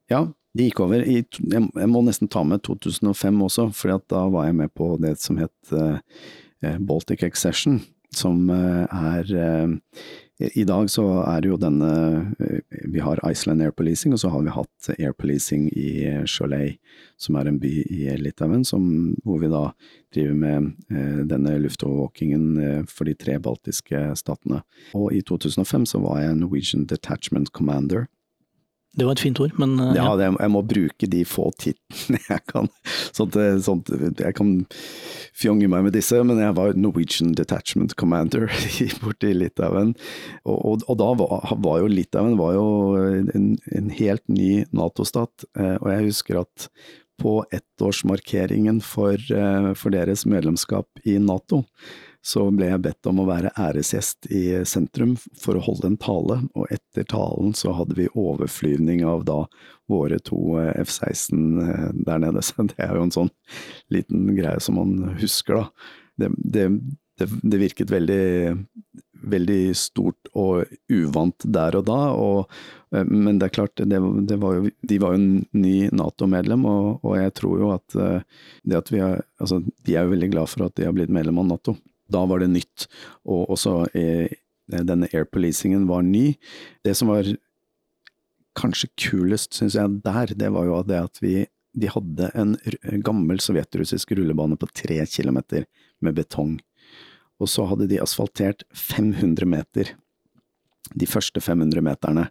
Ja, 0.10 0.26
det 0.54 0.70
gikk 0.70 0.84
over. 0.86 1.06
I, 1.06 1.22
jeg 1.30 1.90
må 1.90 2.02
nesten 2.02 2.30
ta 2.30 2.44
med 2.44 2.66
2005 2.66 3.42
også, 3.42 3.70
for 3.74 4.02
da 4.10 4.28
var 4.34 4.50
jeg 4.50 4.58
med 4.58 4.74
på 4.74 4.96
det 5.02 5.20
som 5.22 5.38
het 5.38 5.74
eh, 5.78 6.80
Baltic 6.82 7.22
Accession 7.24 7.84
som 8.14 8.46
er 8.54 9.32
i 10.54 10.64
dag 10.68 10.90
så 10.92 11.04
er 11.24 11.44
det 11.44 11.50
jo 11.52 11.58
denne 11.60 11.90
eh, 12.40 12.80
Vi 12.92 13.02
har 13.04 13.22
Iceland 13.30 13.62
Air 13.64 13.72
Policing, 13.72 14.14
og 14.14 14.22
så 14.22 14.32
har 14.34 14.44
vi 14.44 14.54
hatt 14.54 14.90
Air 14.98 15.14
Policing 15.16 15.70
i 15.72 16.24
Cholet, 16.30 16.80
som 17.18 17.38
er 17.40 17.50
en 17.50 17.60
by 17.62 17.72
i 17.88 18.08
Litauen, 18.20 18.66
som, 18.68 19.16
hvor 19.24 19.40
vi 19.42 19.52
da 19.52 19.66
driver 20.14 20.40
med 20.40 20.72
eh, 20.92 21.22
denne 21.30 21.56
luftovervåkingen 21.64 22.48
eh, 22.58 22.82
for 22.90 23.10
de 23.10 23.16
tre 23.18 23.38
baltiske 23.44 24.06
statene. 24.20 24.64
Og 24.98 25.14
i 25.16 25.24
2005 25.26 25.88
så 25.94 26.04
var 26.04 26.22
jeg 26.24 26.40
Norwegian 26.42 26.88
Detachment 26.90 27.54
Commander 27.56 28.08
det 28.94 29.08
var 29.08 29.16
et 29.16 29.24
fint 29.24 29.40
ord, 29.42 29.54
men 29.58 29.74
uh, 29.82 29.92
Ja, 29.98 30.12
det, 30.20 30.28
jeg 30.38 30.54
må 30.54 30.62
bruke 30.70 31.10
de 31.10 31.24
få 31.26 31.48
titlene 31.62 32.22
jeg 32.30 32.44
kan. 32.50 32.70
Sånt, 33.16 33.38
sånt, 33.66 33.90
jeg 34.22 34.36
kan 34.38 34.56
fjonge 35.34 35.70
meg 35.72 35.88
med 35.88 35.96
disse, 35.98 36.20
men 36.22 36.42
jeg 36.42 36.56
var 36.58 36.78
Norwegian 36.78 37.34
Detachment 37.38 37.96
Commander 38.00 38.46
borte 39.02 39.32
i 39.32 39.38
Litauen. 39.38 39.96
Og, 40.46 40.58
og, 40.58 40.86
og, 40.88 40.98
da 41.02 41.10
var, 41.24 41.54
var, 41.66 41.82
jo 41.82 41.90
Litauen 41.90 42.38
var 42.38 42.58
jo 42.58 42.68
en, 43.34 43.54
en 43.74 43.94
helt 43.98 44.26
ny 44.30 44.64
Nato-stat, 44.76 45.48
eh, 45.58 45.76
og 45.80 45.90
jeg 45.90 46.12
husker 46.12 46.44
at 46.44 46.70
på 47.22 47.38
ettårsmarkeringen 47.54 48.82
for, 48.84 49.14
eh, 49.18 49.70
for 49.78 49.94
deres 49.94 50.26
medlemskap 50.30 50.88
i 51.06 51.18
Nato, 51.22 51.64
så 52.24 52.46
ble 52.56 52.70
jeg 52.70 52.82
bedt 52.86 53.08
om 53.12 53.20
å 53.20 53.28
være 53.28 53.52
æresgjest 53.60 54.30
i 54.32 54.44
sentrum 54.68 55.18
for 55.40 55.60
å 55.60 55.64
holde 55.66 55.90
en 55.92 56.00
tale, 56.00 56.40
og 56.56 56.72
etter 56.72 57.04
talen 57.12 57.52
så 57.58 57.74
hadde 57.76 57.98
vi 57.98 58.08
overflyvning 58.16 59.04
av 59.08 59.26
da 59.28 59.42
våre 59.92 60.22
to 60.24 60.56
eh, 60.62 60.72
F-16 60.86 61.44
eh, 61.66 61.90
der 62.08 62.24
nede, 62.24 62.44
så 62.48 62.68
det 62.72 62.80
er 62.80 62.96
jo 62.96 63.10
en 63.10 63.16
sånn 63.16 63.34
liten 63.92 64.32
greie 64.38 64.64
som 64.64 64.80
man 64.80 65.18
husker, 65.20 65.60
da. 65.60 65.92
Det, 66.16 66.30
det, 66.38 66.68
det, 67.20 67.28
det 67.42 67.60
virket 67.60 67.92
veldig, 67.92 68.56
veldig 69.34 69.62
stort 69.76 70.30
og 70.38 70.70
uvant 70.94 71.44
der 71.44 71.76
og 71.80 71.88
da, 71.92 72.02
og, 72.16 72.60
eh, 72.96 73.04
men 73.04 73.36
det 73.36 73.52
er 73.52 73.58
klart, 73.60 73.84
var 73.84 74.62
jo, 74.62 74.72
de 74.80 75.04
var 75.04 75.18
jo 75.18 75.20
en 75.26 75.32
ny 75.60 75.78
Nato-medlem, 75.92 76.64
og, 76.72 77.02
og, 77.04 77.18
jeg 77.20 77.36
tror 77.42 77.66
jo 77.68 77.74
at 77.76 78.04
det 78.64 78.80
at 78.80 78.96
vi 78.96 79.04
er, 79.04 79.26
altså, 79.44 79.60
de 79.60 79.98
er 79.98 80.08
jo 80.08 80.16
veldig 80.16 80.38
glad 80.38 80.56
for 80.56 80.70
at 80.70 80.80
de 80.80 80.88
har 80.88 80.96
blitt 80.96 81.12
medlem 81.12 81.44
av 81.44 81.58
Nato. 81.58 81.82
Da 82.14 82.24
var 82.30 82.44
det 82.44 82.52
nytt, 82.54 82.88
og 83.26 83.56
også 83.56 83.80
eh, 83.98 84.38
denne 84.70 85.10
air 85.12 85.26
policingen 85.30 85.88
var 85.90 86.06
ny. 86.08 86.34
Det 86.86 86.96
som 86.98 87.12
var 87.12 87.28
kanskje 88.58 88.92
kulest, 89.10 89.58
syns 89.58 89.76
jeg, 89.80 90.00
der, 90.06 90.36
det 90.38 90.52
var 90.54 90.70
jo 90.70 90.84
det 90.88 91.02
at 91.10 91.22
vi 91.24 91.42
de 91.74 91.90
hadde 91.90 92.30
en 92.38 92.54
gammel 93.02 93.40
sovjetrussisk 93.42 94.14
rullebane 94.14 94.58
på 94.62 94.70
tre 94.78 95.00
kilometer 95.10 95.66
med 96.06 96.18
betong. 96.20 96.60
Og 97.42 97.50
så 97.50 97.66
hadde 97.66 97.90
de 97.90 98.02
asfaltert 98.02 98.62
500 98.78 99.50
meter, 99.50 99.90
de 100.94 101.10
første 101.10 101.42
500 101.42 101.82
meterne. 101.82 102.28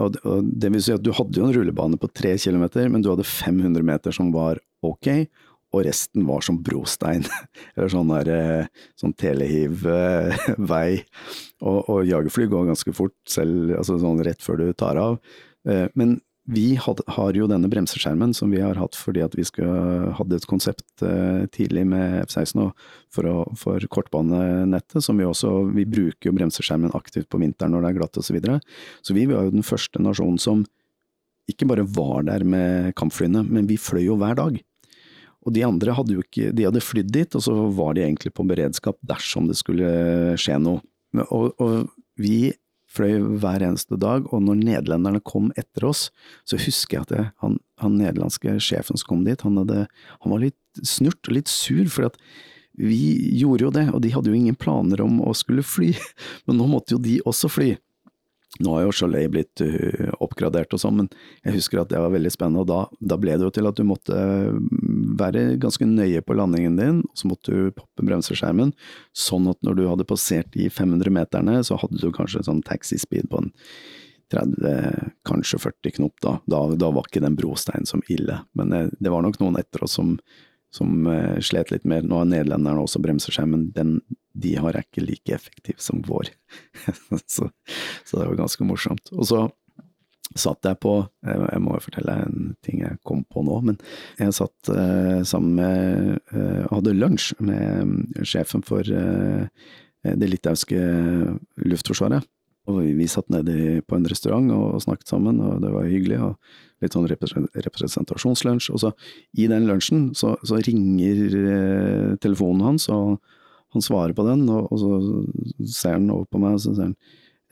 Og, 0.00 0.16
det 0.42 0.72
vil 0.74 0.82
si 0.82 0.94
at 0.94 1.04
du 1.04 1.12
hadde 1.14 1.38
jo 1.38 1.46
en 1.46 1.54
rullebane 1.54 1.98
på 2.00 2.10
tre 2.10 2.34
kilometer, 2.40 2.88
men 2.90 3.04
du 3.04 3.12
hadde 3.12 3.26
500 3.28 3.86
meter 3.86 4.14
som 4.14 4.32
var 4.34 4.58
ok, 4.84 5.28
og 5.74 5.84
resten 5.86 6.26
var 6.28 6.44
som 6.46 6.60
brostein. 6.64 7.26
Eller 7.74 7.90
sånn 7.92 8.12
der 8.12 8.30
eh, 8.34 8.84
sånn 9.00 9.16
telehiv-vei. 9.18 10.90
Og, 11.64 11.86
og 11.88 12.02
jagerfly 12.04 12.44
går 12.52 12.66
ganske 12.68 12.92
fort, 12.92 13.14
selv 13.30 13.70
altså 13.78 13.94
sånn 13.96 14.18
rett 14.26 14.42
før 14.44 14.58
du 14.60 14.66
tar 14.76 14.98
av. 15.00 15.14
Eh, 15.64 15.86
men 15.96 16.18
vi 16.44 16.74
had, 16.76 17.00
har 17.16 17.32
jo 17.32 17.46
denne 17.48 17.70
bremseskjermen 17.72 18.34
som 18.36 18.50
vi 18.52 18.60
har 18.60 18.76
hatt 18.76 18.96
fordi 18.98 19.22
at 19.24 19.32
vi 19.38 19.46
skal, 19.48 20.10
hadde 20.18 20.36
et 20.36 20.48
konsept 20.50 21.04
eh, 21.06 21.46
tidlig 21.54 21.86
med 21.88 22.18
F-16 22.26 22.66
for, 23.14 23.30
for 23.56 23.86
kortbanenettet, 23.88 25.00
som 25.00 25.16
vi 25.16 25.24
også 25.24 25.70
Vi 25.72 25.86
bruker 25.88 26.28
jo 26.28 26.36
bremseskjermen 26.36 26.92
aktivt 26.98 27.30
på 27.32 27.40
vinteren 27.40 27.72
når 27.72 27.86
det 27.86 27.92
er 27.94 27.98
glatt 28.02 28.20
osv. 28.20 28.28
Så, 28.28 28.36
videre. 28.36 28.60
så 29.00 29.16
vi 29.16 29.24
var 29.30 29.48
jo 29.48 29.56
den 29.56 29.64
første 29.64 30.02
nasjonen 30.04 30.40
som 30.42 30.66
ikke 31.48 31.68
bare 31.68 31.84
var 31.96 32.24
der 32.28 32.44
med 32.44 32.92
kampflyene, 32.96 33.44
men 33.44 33.68
vi 33.68 33.80
fløy 33.80 34.04
jo 34.06 34.20
hver 34.20 34.36
dag. 34.36 34.60
Og 35.44 35.54
de 35.54 35.64
andre 35.66 35.94
hadde 35.96 36.16
jo 36.16 36.24
ikke 36.24 36.52
De 36.56 36.66
hadde 36.66 36.82
flydd 36.84 37.12
dit, 37.12 37.36
og 37.36 37.44
så 37.44 37.54
var 37.76 37.94
de 37.96 38.04
egentlig 38.06 38.32
på 38.34 38.46
beredskap 38.48 38.98
dersom 39.06 39.48
det 39.50 39.58
skulle 39.60 39.88
skje 40.40 40.58
noe. 40.62 40.82
Og, 41.28 41.52
og 41.62 41.90
vi 42.20 42.54
fløy 42.94 43.18
hver 43.42 43.64
eneste 43.66 43.98
dag, 44.00 44.26
og 44.30 44.42
når 44.46 44.60
nederlenderne 44.60 45.22
kom 45.26 45.50
etter 45.58 45.86
oss, 45.88 46.08
så 46.46 46.58
husker 46.60 46.98
jeg 46.98 47.06
at 47.06 47.14
jeg, 47.16 47.30
han, 47.42 47.56
han, 47.82 47.96
nederlandske 47.98 48.56
sjefen 48.62 49.00
som 49.00 49.10
kom 49.10 49.24
dit, 49.26 49.42
han, 49.42 49.58
hadde, 49.62 49.86
han 50.22 50.34
var 50.34 50.44
litt 50.44 50.84
snurt 50.86 51.30
og 51.30 51.38
litt 51.38 51.50
sur, 51.50 51.84
for 51.90 52.10
at 52.10 52.20
vi 52.78 53.34
gjorde 53.38 53.66
jo 53.66 53.72
det, 53.74 53.88
og 53.94 54.00
de 54.02 54.12
hadde 54.14 54.30
jo 54.30 54.38
ingen 54.38 54.58
planer 54.58 55.02
om 55.04 55.20
å 55.22 55.34
skulle 55.36 55.66
fly, 55.66 55.92
men 56.46 56.60
nå 56.60 56.70
måtte 56.70 56.96
jo 56.96 57.02
de 57.02 57.18
også 57.26 57.50
fly. 57.50 57.74
Nå 58.62 58.70
har 58.76 58.84
jo 58.84 58.92
Chalet 58.94 59.30
blitt 59.32 59.62
uh, 59.66 60.12
oppgradert 60.22 60.74
og 60.76 60.78
sånn, 60.78 61.00
men 61.00 61.08
jeg 61.42 61.56
husker 61.56 61.80
at 61.80 61.90
det 61.90 61.98
var 61.98 62.12
veldig 62.14 62.30
spennende. 62.30 62.62
Og 62.62 62.68
da, 62.70 62.84
da, 63.02 63.18
ble 63.18 63.34
det 63.34 63.48
jo 63.48 63.54
til 63.56 63.66
at 63.66 63.80
du 63.80 63.82
måtte 63.88 64.18
være 65.20 65.56
ganske 65.62 65.86
nøye 65.88 66.22
på 66.24 66.36
landingen 66.38 66.78
din, 66.78 67.02
og 67.06 67.18
så 67.18 67.30
måtte 67.30 67.54
du 67.54 67.74
poppe 67.76 68.06
bremseskjermen, 68.06 68.72
sånn 69.16 69.50
at 69.52 69.60
når 69.66 69.78
du 69.78 69.84
hadde 69.90 70.08
passert 70.08 70.50
de 70.56 70.68
500 70.70 71.14
meterne, 71.14 71.58
så 71.66 71.78
hadde 71.80 72.00
du 72.02 72.10
kanskje 72.14 72.42
en 72.42 72.50
sånn 72.50 72.64
taxispeed 72.66 73.30
på 73.32 73.42
en 73.42 73.52
30, 74.32 75.12
kanskje 75.28 75.60
40 75.62 75.96
knop. 75.98 76.16
Da. 76.24 76.38
da, 76.50 76.64
da 76.80 76.90
var 76.94 77.06
ikke 77.06 77.22
den 77.22 77.36
brosteinen 77.38 77.86
som 77.86 78.02
ille, 78.10 78.40
men 78.58 78.72
det, 78.72 78.82
det 78.98 79.12
var 79.12 79.22
nok 79.24 79.38
noen 79.42 79.60
etter 79.60 79.86
oss 79.86 79.98
som 80.00 80.16
som 80.74 81.06
uh, 81.06 81.38
slet 81.38 81.70
litt 81.70 81.84
mer. 81.86 82.02
Nå 82.02 82.18
har 82.18 82.26
nederlenderne 82.26 82.82
også 82.82 82.98
bremseskjermen, 83.04 83.68
den 83.76 83.98
de 84.34 84.56
har 84.58 84.74
ikke 84.74 85.04
like 85.04 85.30
effektiv 85.36 85.78
som 85.78 86.00
vår. 86.02 86.32
så, 87.34 87.46
så, 88.02 88.16
det 88.16 88.24
var 88.26 88.40
ganske 88.40 88.66
morsomt. 88.66 89.12
Og 89.14 89.28
så 89.30 89.44
satt 90.34 90.66
jeg 90.66 90.80
på, 90.82 90.96
jeg 91.28 91.62
må 91.62 91.76
jo 91.76 91.84
fortelle 91.84 92.14
en 92.24 92.52
ting 92.64 92.80
jeg 92.82 92.98
kom 93.06 93.22
på 93.30 93.44
nå, 93.46 93.60
men 93.68 93.76
jeg 94.18 94.34
satt 94.34 94.70
eh, 94.72 95.20
sammen 95.26 95.58
med, 95.60 96.22
eh, 96.34 96.64
hadde 96.72 96.96
lunsj 96.96 97.34
med 97.44 98.24
sjefen 98.26 98.64
for 98.66 98.82
det 100.04 100.28
litauiske 100.28 100.80
luftforsvaret. 101.64 102.26
Og 102.70 102.80
vi 102.96 103.06
satt 103.10 103.28
nede 103.32 103.82
på 103.84 103.98
en 103.98 104.06
restaurant 104.08 104.48
og 104.56 104.80
snakket 104.80 105.10
sammen, 105.12 105.40
og 105.44 105.60
det 105.60 105.72
var 105.72 105.88
hyggelig. 105.88 106.20
og 106.24 106.82
Litt 106.82 106.96
sånn 106.96 107.08
representasjonslunsj. 107.08 108.70
Og 108.72 108.80
så 108.80 108.90
i 109.40 109.48
den 109.48 109.68
lunsjen 109.68 110.10
så, 110.16 110.34
så 110.44 110.60
ringer 110.64 111.36
eh, 111.40 112.14
telefonen 112.24 112.64
hans, 112.64 112.88
og 112.92 113.20
han 113.74 113.84
svarer 113.84 114.16
på 114.16 114.24
den, 114.28 114.46
og, 114.48 114.72
og 114.72 114.80
så 114.80 115.68
ser 115.68 115.98
han 115.98 116.10
over 116.14 116.28
på 116.30 116.40
meg 116.40 116.56
og 116.56 116.64
så 116.64 116.72
sier 116.72 116.90
han 116.92 116.98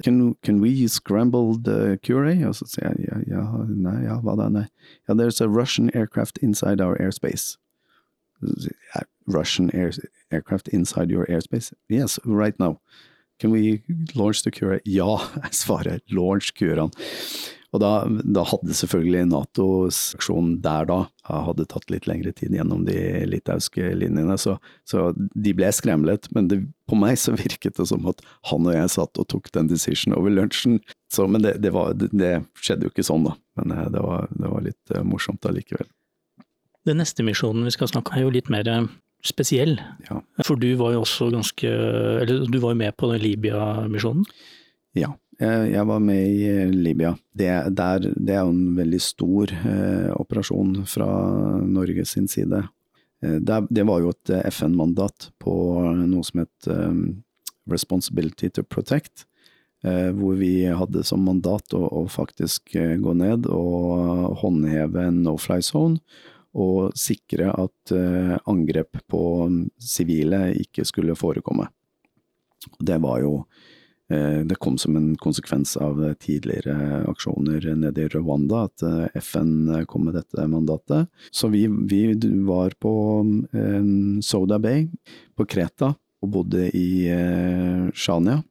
Can, 0.02 0.34
can 0.42 0.60
we 0.60 0.88
scramble 0.88 1.54
the 1.54 1.98
Curie? 2.02 2.44
Og 2.44 2.54
så 2.54 2.66
sier 2.66 2.94
jeg 2.98 3.08
ja, 3.08 3.18
ja, 3.36 3.42
nei, 3.68 4.02
ja, 4.04 4.18
hva 4.20 4.36
da, 4.36 4.48
nei. 4.48 4.66
Ja, 5.08 5.14
there's 5.14 5.40
a 5.40 5.48
Russian 5.48 5.90
aircraft 5.94 6.38
inside 6.42 6.80
our 6.80 6.96
airspace. 6.98 7.56
Russian 9.26 9.70
air, 9.74 9.92
aircraft 10.30 10.68
inside 10.68 11.10
your 11.10 11.26
airspace? 11.26 11.72
Yes, 11.88 12.18
right 12.24 12.58
now. 12.58 12.80
Can 13.38 13.50
we 13.50 13.82
launch 14.14 14.42
the 14.42 14.50
Cura? 14.50 14.80
Ja, 14.84 15.18
jeg 15.42 15.54
svarer 15.54 16.00
launch 16.10 16.54
Curaen. 16.54 16.92
Og 17.72 17.80
da, 17.80 17.90
da, 18.04 18.42
hadde 18.44 18.74
selvfølgelig 18.76 19.30
Natos 19.30 20.00
aksjon 20.18 20.58
der 20.64 20.84
da 20.90 20.98
hadde 21.24 21.64
tatt 21.70 21.88
litt 21.92 22.04
lengre 22.08 22.34
tid 22.36 22.52
gjennom 22.52 22.82
de 22.84 22.96
litauiske 23.30 23.94
linjene, 23.96 24.36
så, 24.40 24.58
så 24.88 25.08
de 25.16 25.54
ble 25.56 25.70
skremlet. 25.72 26.28
Men 26.36 26.50
det, 26.50 26.60
på 26.90 26.98
meg 27.00 27.16
så 27.20 27.32
virket 27.38 27.80
det 27.80 27.88
som 27.88 28.04
at 28.10 28.20
han 28.50 28.68
og 28.68 28.76
jeg 28.76 28.92
satt 28.92 29.22
og 29.22 29.28
tok 29.32 29.48
den 29.56 29.72
decision 29.72 30.16
over 30.18 30.34
lunsjen. 30.34 30.82
Så, 31.12 31.24
men 31.28 31.44
det, 31.44 31.56
det, 31.64 31.72
var, 31.72 31.96
det, 31.96 32.34
skjedde 32.60 32.88
jo 32.88 32.92
ikke 32.92 33.06
sånn, 33.08 33.24
da. 33.30 33.36
Men 33.60 33.72
eh, 33.72 33.88
det 33.92 34.04
var, 34.04 34.28
var 34.36 34.66
litt 34.68 34.92
uh, 34.92 35.00
morsomt 35.04 35.48
allikevel. 35.48 35.88
Den 36.88 37.00
neste 37.00 37.24
misjonen 37.24 37.64
vi 37.68 37.72
skal 37.72 37.88
snakke 37.88 38.12
om 38.12 38.18
er 38.18 38.26
jo 38.26 38.36
litt 38.36 38.52
mer 38.52 38.68
eh, 38.68 38.88
spesiell. 39.24 39.78
Ja. 40.10 40.20
For 40.44 40.60
du 40.60 40.68
var 40.80 40.92
jo 40.96 41.04
også 41.06 41.30
ganske 41.32 41.68
Eller 41.68 42.48
du 42.50 42.58
var 42.60 42.74
jo 42.74 42.80
med 42.80 42.96
på 42.98 43.12
den 43.12 43.22
Libya-misjonen? 43.22 44.26
Ja, 44.98 45.14
jeg 45.42 45.86
var 45.88 46.00
med 46.02 46.22
i 46.28 46.44
eh, 46.50 46.70
Libya. 46.70 47.14
Det, 47.32 47.50
der, 47.76 48.06
det 48.14 48.36
er 48.36 48.44
jo 48.44 48.52
en 48.54 48.76
veldig 48.76 49.00
stor 49.02 49.52
eh, 49.52 50.10
operasjon 50.14 50.82
fra 50.88 51.08
Norge 51.66 52.04
sin 52.08 52.28
side. 52.30 52.62
Eh, 53.24 53.38
det, 53.40 53.58
det, 53.70 53.86
var 53.88 54.02
jo 54.02 54.12
et 54.12 54.32
eh, 54.32 54.46
FN-mandat 54.52 55.30
på 55.42 55.54
noe 56.04 56.26
som 56.26 56.42
het 56.44 56.70
eh, 56.70 56.94
Responsibility 57.70 58.50
to 58.50 58.64
Protect. 58.66 59.26
Eh, 59.82 60.10
hvor 60.14 60.36
vi 60.38 60.66
hadde 60.68 61.02
som 61.06 61.24
mandat 61.26 61.74
å, 61.74 61.82
å 62.02 62.04
faktisk 62.10 62.76
gå 62.76 63.16
ned 63.18 63.48
og 63.50 64.38
håndheve 64.44 65.08
en 65.08 65.24
no-fly 65.26 65.58
zone 65.66 65.98
og 66.52 66.92
sikre 67.00 67.48
at 67.48 67.92
angrep 68.44 68.98
på 69.08 69.22
sivile 69.80 70.50
ikke 70.60 70.84
skulle 70.84 71.16
forekomme. 71.16 71.64
Det 72.76 72.98
var 73.00 73.22
jo 73.24 73.38
Det 74.48 74.58
kom 74.60 74.76
som 74.80 74.96
en 74.98 75.12
konsekvens 75.20 75.76
av 75.80 76.00
tidligere 76.20 77.02
aksjoner 77.08 77.64
nede 77.78 78.04
i 78.04 78.10
Rwanda 78.12 78.66
at 78.66 78.84
uh, 78.84 79.06
FN 79.20 79.70
kom 79.88 80.06
med 80.08 80.18
dette 80.18 80.46
mandatet. 80.50 81.08
Så 81.30 81.48
vi, 81.52 81.64
vi 81.68 82.02
var 82.46 82.76
på 82.82 82.92
Soda 84.24 84.58
Bay 84.62 84.86
på 85.38 85.46
Kreta 85.48 85.94
og 86.22 86.32
bodde 86.36 86.68
i 86.76 87.08
Shania 87.96 88.42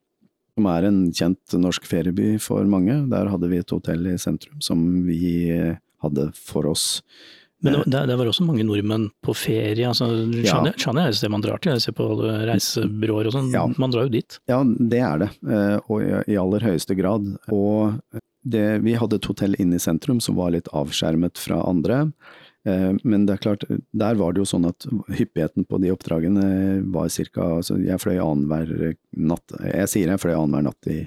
som 0.58 0.67
er 0.69 0.88
en 0.88 1.00
kjent 1.15 1.56
norsk 1.58 1.86
ferieby 1.89 2.36
for 2.43 2.67
mange. 2.69 2.97
Der 3.12 3.30
hadde 3.32 3.50
vi 3.52 3.62
et 3.62 3.71
hotell 3.74 4.10
i 4.12 4.17
sentrum 4.21 4.60
som 4.63 4.84
vi 5.08 5.47
hadde 6.02 6.32
for 6.38 6.67
oss. 6.69 7.02
Men 7.62 7.78
det, 7.86 8.06
det, 8.10 8.17
var 8.17 8.30
også 8.30 8.45
mange 8.47 8.65
nordmenn 8.65 9.08
på 9.21 9.36
ferie. 9.38 9.86
altså 9.88 10.08
Chania 10.34 10.74
ja. 10.74 10.93
er 11.06 11.12
et 11.12 11.19
sted 11.19 11.32
man 11.34 11.43
drar 11.45 11.62
til, 11.62 11.76
jeg 11.76 11.86
ser 11.86 11.95
på 11.97 12.08
reisebyråer 12.50 13.30
og 13.30 13.36
sånn. 13.36 13.52
Ja. 13.54 13.67
Man 13.82 13.93
drar 13.93 14.08
jo 14.08 14.13
dit. 14.17 14.39
Ja, 14.50 14.62
det 14.65 15.02
er 15.06 15.21
det, 15.21 15.32
eh, 15.45 15.78
og 15.86 16.06
i 16.26 16.39
aller 16.41 16.65
høyeste 16.71 16.97
grad. 16.97 17.28
Og 17.54 18.00
det, 18.41 18.65
vi 18.86 18.97
hadde 18.97 19.19
et 19.21 19.30
hotell 19.30 19.58
inne 19.62 19.78
i 19.78 19.84
sentrum 19.84 20.21
som 20.24 20.39
var 20.39 20.56
litt 20.56 20.71
avskjermet 20.74 21.38
fra 21.41 21.62
andre. 21.69 22.08
Eh, 22.65 22.91
men 23.04 23.26
det 23.26 23.38
er 23.38 23.43
klart, 23.45 23.67
der 23.69 24.17
var 24.19 24.34
det 24.34 24.43
jo 24.43 24.50
sånn 24.54 24.67
at 24.69 24.86
hyppigheten 25.13 25.65
på 25.69 25.82
de 25.82 25.93
oppdragene 25.93 26.47
var 26.93 27.13
ca. 27.13 27.47
Altså 27.62 27.78
jeg 27.82 28.02
fløy 28.02 28.17
annenhver 28.17 28.97
natt. 29.17 29.58
Jeg 29.65 29.93
sier 29.93 30.13
jeg 30.13 30.21
fløy 30.21 30.36
annenhver 30.36 30.69
natt 30.69 30.91
i, 30.91 31.00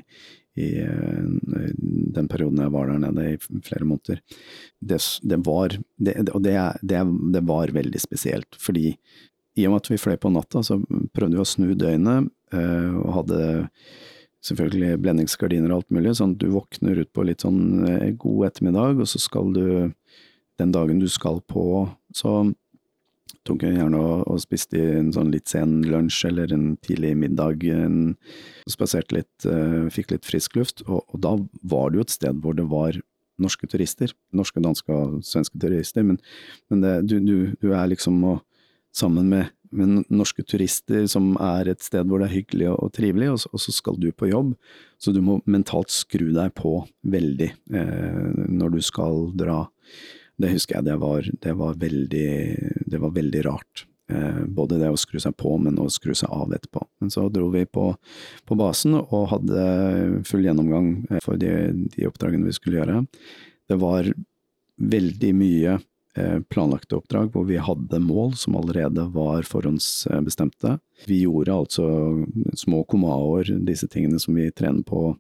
i 0.55 0.71
eh, 0.81 1.69
den 2.15 2.29
perioden 2.31 2.63
jeg 2.63 2.73
var 2.75 2.91
der 2.91 3.03
nede 3.03 3.27
i 3.33 3.61
flere 3.67 3.87
måneder. 3.89 4.21
Det, 4.81 5.01
det 5.23 5.39
var, 5.47 5.77
det, 5.99 6.17
og 6.31 6.43
det, 6.45 6.57
det, 6.83 7.45
var 7.49 7.75
veldig 7.75 8.03
spesielt, 8.03 8.59
fordi 8.61 8.93
i 9.55 9.67
og 9.67 9.75
med 9.75 9.83
at 9.83 9.91
vi 9.93 10.01
fløy 10.01 10.19
på 10.19 10.33
natta, 10.35 10.63
så 10.67 10.81
prøvde 11.15 11.37
vi 11.37 11.43
å 11.43 11.49
snu 11.49 11.73
døgnet, 11.79 12.31
eh, 12.55 12.95
og 12.95 13.17
hadde 13.21 13.41
selvfølgelig 14.45 15.01
blendingsgardiner 15.03 15.73
og 15.73 15.81
alt 15.81 15.95
mulig, 15.95 16.17
sånn 16.19 16.35
at 16.35 16.43
du 16.43 16.51
våkner 16.53 17.01
ut 17.01 17.13
på 17.17 17.25
litt 17.27 17.45
sånn 17.47 17.87
eh, 17.89 18.11
god 18.21 18.51
ettermiddag, 18.51 19.03
og 19.03 19.11
så 19.11 19.23
skal 19.23 19.55
du, 19.57 19.67
den 20.61 20.75
dagen 20.75 21.01
du 21.03 21.09
skal 21.11 21.41
på, 21.51 21.87
så 22.15 22.43
tok 23.49 23.65
jeg 23.67 23.77
gjerne 23.77 24.01
og, 24.01 24.25
og 24.31 24.43
spiste 24.43 24.81
en 24.99 25.11
sånn 25.15 25.33
litt 25.35 25.51
sen 25.53 25.81
lunsj 25.87 26.23
eller 26.31 26.53
en 26.55 26.69
tidlig 26.85 27.15
middag. 27.21 27.65
En, 27.75 27.99
spaserte 28.71 29.19
litt, 29.19 29.49
uh, 29.49 29.91
fikk 29.93 30.15
litt 30.15 30.29
frisk 30.29 30.57
luft, 30.59 30.85
og, 30.87 31.03
og, 31.11 31.19
da 31.25 31.35
var 31.75 31.91
det 31.91 32.01
jo 32.01 32.07
et 32.07 32.15
sted 32.17 32.41
hvor 32.45 32.57
det 32.57 32.67
var 32.71 33.01
norske 33.43 33.69
turister. 33.71 34.15
Norske, 34.37 34.63
danske 34.63 34.95
og 34.95 35.21
svenske 35.27 35.61
turister, 35.61 36.07
men, 36.07 36.21
men 36.71 36.85
det, 36.85 36.95
du, 37.11 37.19
du, 37.21 37.37
du, 37.61 37.71
er 37.75 37.91
liksom 37.91 38.23
og, 38.31 38.41
sammen 38.95 39.29
med, 39.33 39.53
med, 39.75 40.05
norske 40.09 40.45
turister 40.47 41.09
som 41.11 41.33
er 41.43 41.73
et 41.73 41.83
sted 41.83 42.07
hvor 42.07 42.23
det 42.23 42.31
er 42.31 42.37
hyggelig 42.39 42.69
og, 42.73 42.79
og 42.87 42.93
trivelig, 42.97 43.33
og 43.33 43.49
og 43.51 43.65
så, 43.67 43.75
skal 43.75 43.99
du 44.01 44.11
på 44.13 44.31
jobb. 44.31 44.55
Så 45.03 45.13
du 45.13 45.21
må 45.25 45.41
mentalt 45.51 45.93
skru 45.93 46.31
deg 46.33 46.55
på 46.57 46.79
veldig 47.03 47.51
eh, 47.51 48.45
når 48.49 48.77
du 48.77 48.85
skal 48.85 49.27
dra. 49.37 49.65
Det 50.41 50.51
husker 50.51 50.79
jeg, 50.79 50.87
det 50.89 50.97
var, 51.03 51.27
det 51.43 51.57
var, 51.59 51.75
veldig, 51.79 52.31
det 52.91 53.01
var 53.03 53.13
veldig 53.15 53.43
rart. 53.47 53.87
både 54.47 54.77
det 54.77 54.91
å 54.93 54.99
skru 55.01 55.17
seg 55.23 55.33
på, 55.41 55.55
men 55.59 55.79
å 55.81 55.87
skru 55.89 56.13
seg 56.15 56.29
av 56.29 56.51
etterpå. 56.53 56.83
Men 57.01 57.11
så 57.11 57.29
dro 57.33 57.47
vi 57.55 57.63
på, 57.65 57.87
på 58.45 58.57
basen 58.59 58.99
og 58.99 59.31
hadde 59.31 59.63
full 60.29 60.45
gjennomgang 60.45 60.91
for 61.25 61.41
de, 61.41 61.53
de 61.95 62.05
oppdragene 62.11 62.45
vi 62.51 62.53
skulle 62.53 62.83
gjøre. 62.83 63.01
Det 63.71 63.79
var 63.81 64.11
veldig 64.77 65.33
mye 65.39 65.79
Eh, 66.17 66.41
planlagte 66.41 66.95
oppdrag 66.95 67.33
hvor 67.35 67.43
vi 67.49 67.57
hadde 67.59 67.99
mål 67.99 68.37
som 68.39 68.55
allerede 68.55 69.03
var 69.11 69.43
forhåndsbestemte. 69.43 70.77
Vi 71.11 71.25
gjorde 71.25 71.57
altså 71.57 71.87
små 72.55 72.85
komaoer, 72.87 73.51
disse 73.67 73.89
tingene 73.91 74.21
som 74.23 74.39
vi 74.39 74.47
trener 74.55 74.87
på 74.87 75.09
eh, 75.11 75.17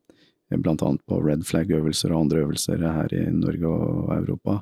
blant 0.62 0.82
annet 0.84 1.02
på 1.08 1.20
red 1.24 1.44
flag-øvelser 1.46 2.12
og 2.12 2.24
andre 2.24 2.44
øvelser 2.44 2.82
her 2.84 3.14
i 3.16 3.24
Norge 3.34 3.70
og 3.70 4.12
Europa. 4.16 4.58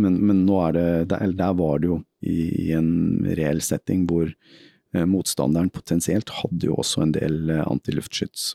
Men, 0.00 0.18
men 0.26 0.44
nå 0.46 0.58
er 0.66 0.76
det, 0.76 0.88
der, 1.12 1.36
der 1.38 1.54
var 1.58 1.82
det 1.82 1.90
jo 1.90 2.00
i, 2.20 2.68
i 2.68 2.72
en 2.76 2.90
reell 3.38 3.62
setting 3.64 4.06
hvor 4.10 4.28
eh, 4.30 5.06
motstanderen 5.06 5.70
potensielt 5.72 6.32
hadde 6.40 6.70
jo 6.70 6.78
også 6.80 7.04
en 7.04 7.14
del 7.16 7.50
eh, 7.50 7.64
antiluftskyts, 7.66 8.54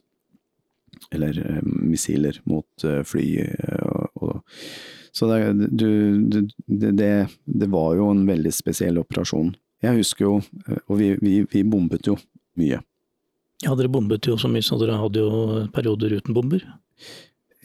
eller 1.15 1.39
eh, 1.41 1.61
missiler 1.63 2.39
mot 2.49 2.87
eh, 2.87 3.01
fly. 3.07 3.27
og, 3.81 4.21
og 4.21 4.61
så 5.15 5.29
det, 5.31 5.69
du, 5.71 5.89
det, 6.27 6.91
det, 6.91 7.13
det, 7.45 7.69
var 7.71 7.93
jo 7.95 8.09
en 8.11 8.25
veldig 8.27 8.51
spesiell 8.51 8.99
operasjon. 8.99 9.53
Jeg 9.83 10.01
husker 10.01 10.25
jo, 10.25 10.33
og 10.89 10.97
vi, 10.99 11.13
vi, 11.21 11.37
vi 11.51 11.61
bombet 11.63 12.09
jo 12.09 12.17
mye. 12.59 12.81
Ja, 13.63 13.75
dere 13.77 13.91
bombet 13.91 14.27
jo 14.27 14.35
så 14.39 14.49
mye, 14.51 14.65
så 14.65 14.77
dere 14.81 14.99
hadde 14.99 15.23
jo 15.23 15.63
perioder 15.73 16.17
uten 16.17 16.35
bomber? 16.35 16.65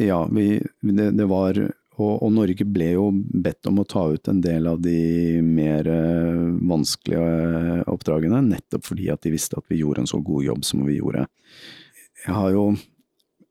Ja, 0.00 0.22
vi, 0.30 0.60
det, 0.80 1.26
var 1.28 1.58
og, 1.60 2.14
og, 2.14 2.28
Norge 2.32 2.64
ble 2.64 2.92
jo 2.94 3.08
bedt 3.12 3.68
om 3.68 3.82
å 3.82 3.88
ta 3.88 4.06
ut 4.14 4.30
en 4.30 4.38
del 4.40 4.70
av 4.70 4.78
de 4.80 5.42
mer 5.44 5.90
uh, 5.90 6.46
vanskelige 6.70 7.82
oppdragene, 7.90 8.40
nettopp 8.46 8.86
fordi 8.86 9.10
at 9.12 9.26
de 9.26 9.34
visste 9.34 9.58
at 9.58 9.66
vi 9.68 9.82
gjorde 9.82 10.06
en 10.06 10.08
så 10.08 10.22
god 10.24 10.46
jobb 10.46 10.64
som 10.64 10.86
vi 10.86 11.00
gjorde. 11.02 11.26
Jeg 12.24 12.36
har 12.38 12.54
jo 12.54 12.70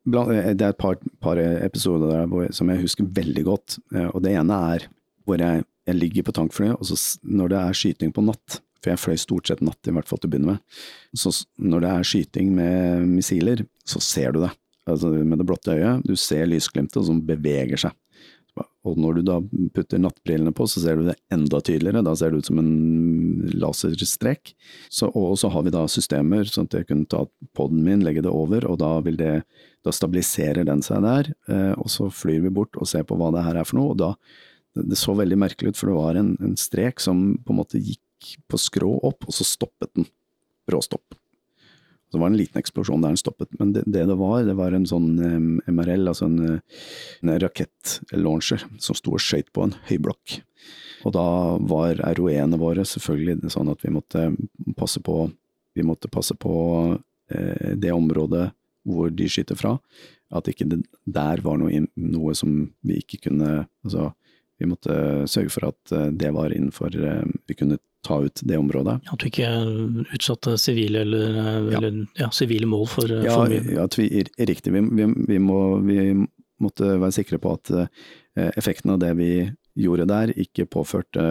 Eh, 0.08 0.54
det 0.56 0.66
er 0.66 0.74
et 0.74 0.80
par, 0.80 0.98
par 1.22 1.40
episoder 1.40 2.12
der 2.14 2.54
som 2.56 2.70
jeg 2.72 2.84
husker 2.84 3.10
veldig 3.20 3.44
godt. 3.48 3.78
Eh, 3.96 4.08
og 4.08 4.24
det 4.24 4.36
ene 4.38 4.62
er 4.74 4.88
hvor 5.28 5.42
jeg, 5.42 5.66
jeg 5.88 5.96
ligger 5.98 6.26
på 6.26 6.36
tankflyet, 6.40 6.78
og 6.80 6.86
så 6.86 7.20
når 7.24 7.54
det 7.54 7.60
er 7.60 7.78
skyting 7.78 8.14
på 8.16 8.24
natt 8.26 8.62
For 8.80 8.94
jeg 8.94 9.02
fløy 9.04 9.20
stort 9.20 9.52
sett 9.52 9.64
natt, 9.66 9.80
i 9.88 9.94
hvert 9.96 10.08
fall 10.10 10.22
til 10.22 10.30
å 10.30 10.34
begynne 10.34 10.56
med. 10.56 10.82
Så 11.18 11.34
når 11.60 11.86
det 11.86 11.94
er 11.94 12.10
skyting 12.12 12.52
med 12.56 13.08
missiler, 13.12 13.66
så 13.88 14.02
ser 14.04 14.36
du 14.36 14.44
det. 14.46 14.54
Altså 14.90 15.12
med 15.12 15.42
det 15.42 15.48
blotte 15.50 15.76
øyet. 15.76 16.06
Du 16.08 16.16
ser 16.18 16.48
lysglimtet 16.50 17.06
som 17.06 17.22
beveger 17.26 17.88
seg. 17.88 17.98
Og 18.88 18.98
når 19.00 19.20
du 19.20 19.22
da 19.28 19.38
putter 19.76 20.00
nattbrillene 20.02 20.54
på, 20.56 20.66
så 20.70 20.82
ser 20.82 21.00
du 21.00 21.08
det 21.10 21.18
enda 21.34 21.60
tydeligere. 21.64 22.04
Da 22.06 22.16
ser 22.18 22.32
det 22.32 22.42
ut 22.42 22.50
som 22.50 22.62
en 22.62 22.72
laserstrek. 23.60 24.54
Så, 24.92 25.10
og 25.12 25.36
så 25.40 25.52
har 25.54 25.66
vi 25.66 25.74
da 25.76 25.84
systemer, 25.92 26.48
sånn 26.50 26.70
at 26.70 26.80
jeg 26.80 26.90
kunne 26.90 27.10
ta 27.12 27.26
poden 27.58 27.84
min, 27.86 28.04
legge 28.06 28.24
det 28.26 28.34
over, 28.34 28.66
og 28.70 28.80
da 28.82 28.96
vil 29.06 29.20
det 29.20 29.34
da 29.86 29.94
stabiliserer 29.96 30.68
den 30.68 30.84
seg 30.84 31.04
der, 31.06 31.32
eh, 31.52 31.74
og 31.80 31.88
så 31.92 32.10
flyr 32.12 32.42
vi 32.48 32.54
bort 32.56 32.76
og 32.80 32.90
ser 32.90 33.06
på 33.08 33.16
hva 33.20 33.30
det 33.36 33.46
her 33.46 33.62
er 33.62 33.68
for 33.68 33.80
noe. 33.80 33.94
og 33.94 34.00
da, 34.02 34.14
Det 34.76 35.00
så 35.00 35.16
veldig 35.16 35.38
merkelig 35.40 35.74
ut, 35.74 35.80
for 35.80 35.92
det 35.92 36.00
var 36.00 36.20
en, 36.20 36.36
en 36.44 36.58
strek 36.60 37.00
som 37.04 37.38
på 37.44 37.54
en 37.54 37.60
måte 37.62 37.80
gikk 37.80 38.02
på 38.48 38.60
skrå 38.60 38.92
opp, 39.08 39.28
og 39.28 39.36
så 39.36 39.48
stoppet 39.48 39.92
den. 39.98 40.10
Råstopp. 40.70 41.16
Så 42.10 42.18
det 42.18 42.22
var 42.22 42.32
en 42.32 42.38
liten 42.38 42.58
eksplosjon 42.58 43.04
der 43.04 43.14
den 43.14 43.22
stoppet, 43.22 43.50
men 43.60 43.72
det 43.74 43.84
det, 43.86 44.08
det 44.10 44.18
var, 44.18 44.42
det 44.46 44.56
var 44.58 44.74
en 44.74 44.86
sånn 44.90 45.12
um, 45.22 45.50
MRL, 45.70 46.10
altså 46.10 46.26
en, 46.26 46.60
en 47.22 47.34
rakettlauncher, 47.42 48.66
som 48.82 48.98
sto 48.98 49.14
og 49.14 49.22
skøyt 49.22 49.52
på 49.54 49.68
en 49.68 49.76
høyblokk. 49.92 50.40
Og 51.06 51.14
da 51.16 51.26
var 51.70 52.02
ROE-ene 52.18 52.58
våre 52.60 52.86
selvfølgelig 52.88 53.54
sånn 53.54 53.70
at 53.72 53.86
vi 53.86 53.94
måtte 53.94 54.26
passe 54.78 55.02
på, 55.06 55.22
vi 55.78 55.86
måtte 55.86 56.12
passe 56.12 56.36
på 56.36 56.56
eh, 57.32 57.76
det 57.78 57.94
området 57.94 58.50
hvor 58.90 59.14
de 59.14 59.28
skyter 59.30 59.60
fra. 59.60 59.76
At 60.34 60.50
ikke 60.50 60.68
det 60.70 60.82
der 61.06 61.42
var 61.46 61.60
noe, 61.62 61.86
noe 61.94 62.34
som 62.38 62.72
vi 62.86 63.00
ikke 63.02 63.30
kunne 63.30 63.68
Altså, 63.86 64.12
vi 64.60 64.68
måtte 64.68 64.94
sørge 65.32 65.54
for 65.54 65.70
at 65.70 65.94
eh, 65.96 66.10
det 66.14 66.34
var 66.36 66.54
innenfor 66.54 66.94
eh, 66.94 67.32
Vi 67.48 67.56
kunne 67.58 67.80
ta 68.06 68.22
ut 68.24 68.42
det 68.48 68.58
området. 68.58 69.00
At 69.12 69.20
du 69.20 69.28
ikke 69.28 69.50
utsatte 70.16 70.56
sivile 70.62 71.04
eller, 71.06 71.38
eh, 71.42 71.70
ja. 71.74 71.78
eller 71.80 72.02
ja, 72.20 72.32
sivile 72.36 72.70
mål 72.70 72.88
for, 72.92 73.12
ja, 73.12 73.36
for 73.36 73.52
mye? 73.52 73.76
Ja, 73.76 73.88
vi, 73.98 74.24
riktig. 74.50 74.74
Vi, 74.76 74.84
vi, 75.02 75.08
vi, 75.28 75.40
må, 75.44 75.62
vi 75.86 76.00
måtte 76.64 76.96
være 76.96 77.16
sikre 77.16 77.40
på 77.42 77.56
at 77.58 77.72
effekten 78.56 78.94
av 78.94 79.00
det 79.02 79.14
vi 79.20 79.32
gjorde 79.80 80.08
der, 80.08 80.32
ikke 80.40 80.68
påførte 80.72 81.24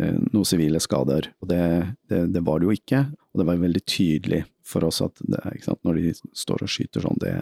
noen 0.00 0.48
sivile 0.48 0.80
skader. 0.80 1.30
Og 1.40 1.48
det, 1.48 1.62
det, 2.08 2.26
det, 2.34 2.42
var 2.44 2.60
det 2.60 2.68
jo 2.68 2.76
ikke, 2.76 3.04
og 3.32 3.40
det 3.40 3.46
var 3.48 3.60
veldig 3.60 3.82
tydelig 3.88 4.44
for 4.70 4.86
oss 4.86 5.00
at 5.04 5.20
det, 5.20 5.40
når 5.86 5.98
de 5.98 6.12
står 6.36 6.64
og 6.64 6.70
skyter 6.70 7.04
sånn, 7.04 7.18
det, 7.22 7.34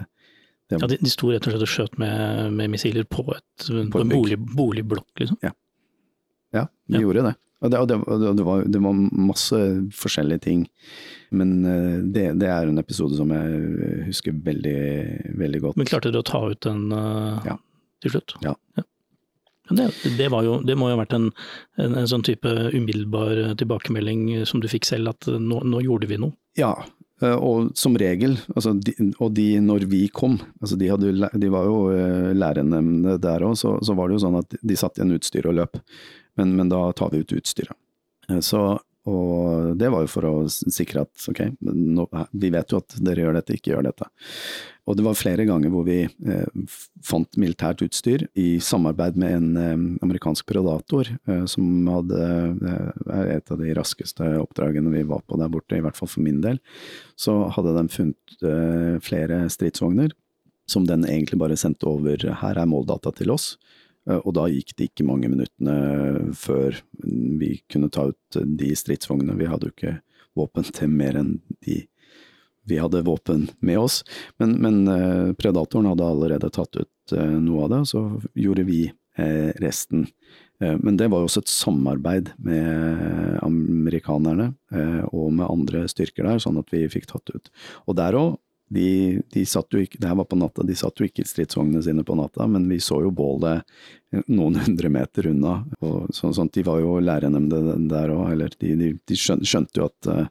Ja, 0.69 0.85
de, 0.85 0.99
de 1.01 1.09
sto 1.09 1.31
rett 1.31 1.47
og 1.47 1.53
slett 1.53 1.65
og 1.65 1.71
skjøt 1.71 1.95
med, 2.01 2.53
med 2.53 2.69
missiler 2.75 3.07
på, 3.09 3.23
et, 3.33 3.63
på, 3.65 3.85
på 3.89 4.03
en 4.03 4.11
bolig, 4.11 4.37
boligblokk, 4.37 5.09
liksom? 5.17 5.39
Ja. 5.41 5.49
ja, 6.53 6.67
de 6.85 6.99
ja. 6.99 7.05
gjorde 7.05 7.23
det. 7.25 7.31
Og, 7.59 7.71
det, 7.71 7.79
og 7.79 7.87
det, 7.91 8.43
var, 8.47 8.61
det, 8.71 8.81
var, 8.83 8.99
masse 9.11 9.57
forskjellige 9.95 10.43
ting. 10.45 10.67
Men 11.35 11.57
eh, 11.67 11.97
det, 12.03 12.25
det, 12.39 12.47
er 12.47 12.69
en 12.69 12.79
episode 12.81 13.17
som 13.19 13.33
jeg 13.35 14.05
husker 14.07 14.37
veldig, 14.45 14.77
veldig 15.39 15.63
godt. 15.65 15.79
Men 15.79 15.89
klarte 15.89 16.13
dere 16.13 16.23
å 16.23 16.29
ta 16.29 16.43
ut 16.47 16.61
den 16.65 16.87
uh, 16.95 17.41
ja. 17.45 17.57
til 18.05 18.15
slutt? 18.15 18.37
Ja. 18.45 18.55
ja. 18.79 18.85
Det, 19.69 19.89
det, 20.17 20.29
jo, 20.31 20.55
det, 20.65 20.77
må 20.79 20.87
jo 20.89 20.95
ha 20.95 21.03
vært 21.03 21.13
en, 21.13 21.27
en, 21.77 21.91
en, 21.99 22.07
sånn 22.09 22.23
type 22.25 22.49
umiddelbar 22.73 23.51
tilbakemelding 23.59 24.47
som 24.49 24.63
du 24.63 24.71
fikk 24.71 24.87
selv, 24.89 25.11
at 25.11 25.29
nå, 25.29 25.59
nå 25.61 25.83
gjorde 25.85 26.09
vi 26.09 26.17
noe? 26.17 26.33
Ja, 26.57 26.71
Eh, 27.19 27.35
og 27.35 27.73
som 27.77 27.97
regel, 27.99 28.37
altså 28.53 28.73
de, 28.79 28.93
og 29.19 29.33
de 29.35 29.47
når 29.63 29.85
vi 29.91 30.05
kom, 30.15 30.37
altså 30.61 30.77
de, 30.79 30.87
hadde, 30.91 31.29
de 31.35 31.51
var 31.51 31.67
jo 31.67 31.79
eh, 31.91 32.31
der 33.19 33.43
òg, 33.43 33.57
så, 33.59 33.75
så, 33.83 33.95
var 33.97 34.07
det 34.07 34.15
jo 34.15 34.23
sånn 34.23 34.39
at 34.39 34.55
de 34.55 34.77
satt 34.79 34.99
igjen 34.99 35.17
utstyr 35.17 35.49
og 35.49 35.57
løp. 35.59 35.81
Men, 36.39 36.55
men, 36.57 36.71
da 36.71 36.87
tar 36.97 37.11
vi 37.13 37.23
ut 37.23 37.35
utstyret. 37.35 37.75
Eh, 38.29 38.39
så 38.45 38.79
og 39.09 39.77
det 39.79 39.87
var 39.89 40.03
jo 40.03 40.11
for 40.11 40.27
å 40.27 40.33
sikre 40.49 41.05
at 41.05 41.29
ok, 41.31 41.39
nå, 41.63 42.05
vi 42.35 42.49
vet 42.53 42.73
jo 42.73 42.81
at 42.81 42.97
dere 43.01 43.23
gjør 43.23 43.37
dette, 43.39 43.55
ikke 43.55 43.71
gjør 43.71 43.87
dette. 43.87 44.07
Og 44.89 44.97
det 44.97 45.05
var 45.05 45.17
flere 45.17 45.45
ganger 45.47 45.71
hvor 45.71 45.85
vi 45.87 46.01
eh, 46.03 46.77
fant 47.05 47.39
militært 47.39 47.83
utstyr 47.85 48.25
i 48.39 48.57
samarbeid 48.63 49.17
med 49.21 49.35
en 49.37 49.49
eh, 49.61 49.83
amerikansk 50.05 50.49
predator, 50.49 51.09
eh, 51.29 51.43
som 51.49 51.89
hadde 51.93 52.21
eh, 52.73 53.35
et 53.37 53.53
av 53.53 53.61
de 53.61 53.73
raskeste 53.77 54.31
oppdragene 54.41 54.93
vi 54.93 55.05
var 55.09 55.23
på 55.25 55.39
der 55.39 55.51
borte, 55.53 55.77
i 55.77 55.83
hvert 55.85 55.97
fall 55.97 56.11
for 56.11 56.25
min 56.25 56.41
del. 56.45 56.59
Så 57.19 57.37
hadde 57.55 57.77
de 57.77 57.85
funnet 57.93 58.41
eh, 58.43 58.97
flere 59.05 59.45
stridsvogner 59.53 60.15
som 60.69 60.85
den 60.85 61.07
egentlig 61.07 61.39
bare 61.41 61.57
sendte 61.57 61.87
over 61.89 62.27
her 62.43 62.59
er 62.59 62.69
måldata 62.69 63.13
til 63.17 63.31
oss. 63.33 63.55
Eh, 64.09 64.19
og 64.23 64.35
da 64.37 64.47
gikk 64.51 64.75
det 64.77 64.89
ikke 64.89 65.07
mange 65.07 65.29
minuttene 65.31 66.33
før 66.37 66.81
vi 67.39 67.55
kunne 67.71 67.91
ta 67.93 68.09
ut 68.11 68.41
de 68.59 68.73
stridsvognene. 68.77 69.37
Vi 69.39 69.49
hadde 69.49 69.69
jo 69.69 69.75
ikke 69.75 69.99
våpen 70.37 70.67
til 70.73 70.91
mer 70.91 71.19
enn 71.19 71.37
de 71.65 71.83
vi 72.69 72.77
hadde 72.77 73.01
våpen 73.01 73.47
med 73.65 73.79
oss. 73.81 74.03
Men, 74.37 74.59
men 74.61 74.83
eh, 74.93 75.31
predatoren 75.39 75.87
hadde 75.89 76.05
allerede 76.05 76.51
tatt 76.53 76.75
ut 76.77 77.15
eh, 77.15 77.37
noe 77.41 77.65
av 77.65 77.71
det, 77.71 77.79
og 77.85 77.89
så 77.89 78.03
gjorde 78.37 78.67
vi 78.67 78.83
resten. 79.59 80.05
Men 80.63 80.95
det 80.95 81.09
var 81.11 81.19
jo 81.19 81.27
også 81.27 81.41
et 81.41 81.49
samarbeid 81.51 82.29
med 82.39 83.33
amerikanerne 83.43 84.45
og 85.11 85.33
med 85.35 85.43
andre 85.43 85.81
styrker 85.91 86.23
der, 86.23 86.39
sånn 86.39 86.61
at 86.61 86.71
vi 86.71 86.85
fikk 86.93 87.09
tatt 87.09 87.33
ut. 87.33 87.49
Og 87.83 87.97
der 87.99 88.15
òg 88.15 88.37
de, 88.69 89.21
de 89.33 89.45
satt 89.45 89.73
jo 89.73 89.81
ikke, 89.81 89.97
det 89.97 90.09
her 90.11 90.17
var 90.19 90.27
på 90.29 90.37
natta, 90.37 90.63
de 90.65 90.75
satt 90.77 91.01
jo 91.01 91.07
ikke 91.07 91.25
stridsvognene 91.25 91.81
sine 91.83 92.03
på 92.05 92.17
natta, 92.17 92.45
men 92.47 92.67
vi 92.69 92.77
så 92.83 92.99
jo 93.01 93.09
bålet 93.09 93.65
noen 94.29 94.59
hundre 94.61 94.91
meter 94.93 95.29
unna. 95.31 95.55
og 95.81 96.11
sånn, 96.13 96.35
sånn, 96.37 96.51
De 96.53 96.63
var 96.67 96.81
jo 96.83 96.99
lærenemnde 97.01 97.79
der 97.89 98.13
òg, 98.13 98.27
eller 98.35 98.53
de, 98.61 98.75
de, 98.77 98.91
de, 99.09 99.17
skjønte 99.17 99.81
jo 99.81 99.89
at 99.89 100.11
uh, 100.13 100.27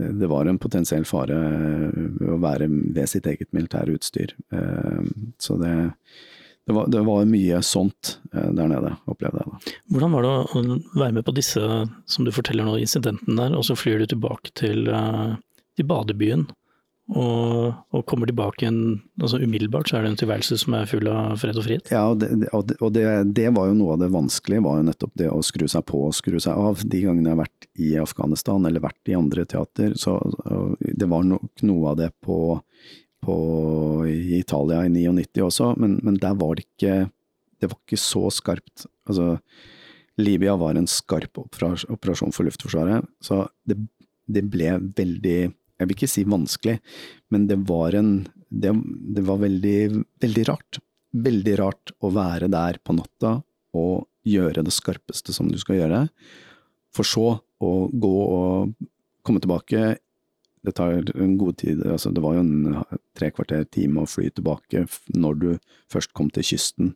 det 0.00 0.30
var 0.30 0.50
en 0.50 0.58
potensiell 0.58 1.06
fare 1.06 1.38
å 2.26 2.40
være 2.42 2.66
ved 2.70 3.06
sitt 3.10 3.26
eget 3.28 3.50
militære 3.52 3.98
utstyr. 3.98 4.30
Så 5.36 5.58
det, 5.60 5.74
det, 6.64 6.72
var, 6.72 6.86
det, 6.88 7.02
var, 7.04 7.26
mye 7.28 7.58
sånt 7.66 8.14
der 8.32 8.70
nede, 8.70 8.94
opplevde 9.10 9.42
jeg 9.42 9.50
da. 9.50 9.74
Hvordan 9.92 10.14
var 10.16 10.24
det 10.24 10.30
å 10.32 10.62
være 11.02 11.16
med 11.18 11.26
på 11.26 11.34
disse, 11.36 11.66
som 12.08 12.24
du 12.24 12.32
forteller 12.32 12.64
nå, 12.64 12.78
incidentene 12.80 13.36
der, 13.42 13.58
og 13.58 13.66
så 13.68 13.76
flyr 13.76 14.00
du 14.00 14.08
tilbake 14.14 14.54
til, 14.56 14.88
til 15.76 15.90
badebyen? 15.90 16.48
Og, 17.10 17.72
og, 17.90 18.04
kommer 18.06 18.28
tilbake 18.30 18.62
igjen 18.62 19.00
altså 19.18 19.40
umiddelbart, 19.42 19.88
så 19.90 19.98
er 19.98 20.04
det 20.04 20.12
en 20.12 20.20
tilværelse 20.20 20.58
som 20.62 20.76
er 20.78 20.86
full 20.86 21.08
av 21.10 21.40
fred 21.42 21.58
og 21.58 21.66
frihet. 21.66 21.90
Ja, 21.90 22.04
og, 22.12 22.20
det, 22.22 22.76
og 22.78 22.92
det, 22.94 23.04
det, 23.34 23.48
var 23.56 23.66
jo 23.66 23.76
noe 23.80 23.96
av 23.96 24.04
det 24.04 24.12
vanskelige, 24.14 24.62
var 24.62 24.78
jo 24.78 24.86
nettopp 24.86 25.16
det 25.18 25.30
å 25.32 25.40
skru 25.46 25.66
seg 25.70 25.84
på 25.90 26.04
og 26.06 26.14
skru 26.14 26.38
seg 26.42 26.54
av. 26.54 26.84
De 26.86 27.02
gangene 27.02 27.32
jeg 27.32 27.34
har 27.34 27.42
vært 27.42 27.68
i 27.82 27.90
Afghanistan 27.98 28.66
eller 28.68 28.84
vært 28.84 29.10
i 29.10 29.18
andre 29.18 29.46
teater, 29.50 29.96
så 29.98 30.16
det 30.78 31.10
var 31.10 31.26
nok 31.26 31.66
noe 31.66 31.90
av 31.90 31.98
det 31.98 32.12
på, 32.22 32.38
på 33.26 33.36
i 34.06 34.38
Italia 34.38 34.84
i 34.86 34.94
99 34.94 35.46
også, 35.50 35.74
men, 35.82 35.98
men, 36.06 36.22
der 36.22 36.38
var 36.38 36.56
det 36.58 36.68
ikke 36.68 37.08
Det 37.60 37.68
var 37.68 37.76
ikke 37.82 38.00
så 38.00 38.28
skarpt. 38.32 38.86
Altså, 39.10 39.34
Libya 40.20 40.54
var 40.56 40.78
en 40.78 40.88
skarp 40.88 41.42
operasjon 41.42 42.32
for 42.32 42.46
Luftforsvaret, 42.46 43.04
så 43.20 43.48
det, 43.68 43.76
det 44.30 44.46
ble 44.48 44.78
veldig 44.96 45.40
Jeg 45.80 45.88
vil 45.88 45.96
ikke 45.96 46.10
si 46.12 46.26
vanskelig, 46.28 46.76
men 47.32 47.48
det 47.50 47.58
var 47.68 47.96
en 47.98 48.28
Det, 48.50 48.72
det 49.14 49.22
var 49.22 49.38
veldig, 49.38 50.02
veldig 50.18 50.44
rart. 50.48 50.80
Veldig 51.14 51.52
rart 51.60 51.92
å 52.02 52.10
være 52.10 52.48
der 52.50 52.80
på 52.82 52.96
natta 52.96 53.36
og 53.78 54.08
gjøre 54.26 54.64
det 54.66 54.74
skarpeste 54.74 55.30
som 55.32 55.46
du 55.46 55.54
skal 55.58 55.78
gjøre, 55.78 56.00
for 56.90 57.06
så 57.06 57.28
å 57.38 57.70
gå 57.94 58.16
og 58.26 58.74
komme 59.22 59.38
tilbake 59.38 60.00
det 60.62 60.74
tar 60.76 60.98
en 61.14 61.38
god 61.38 61.56
tid, 61.56 61.86
altså 61.86 62.10
det 62.12 62.20
var 62.20 62.36
jo 62.36 62.42
en 62.44 62.82
tre 63.16 63.30
kvarter 63.32 63.64
time 63.72 64.02
å 64.02 64.10
fly 64.10 64.28
tilbake 64.34 64.84
når 65.16 65.38
du 65.40 65.48
først 65.92 66.12
kom 66.16 66.28
til 66.34 66.44
kysten. 66.50 66.92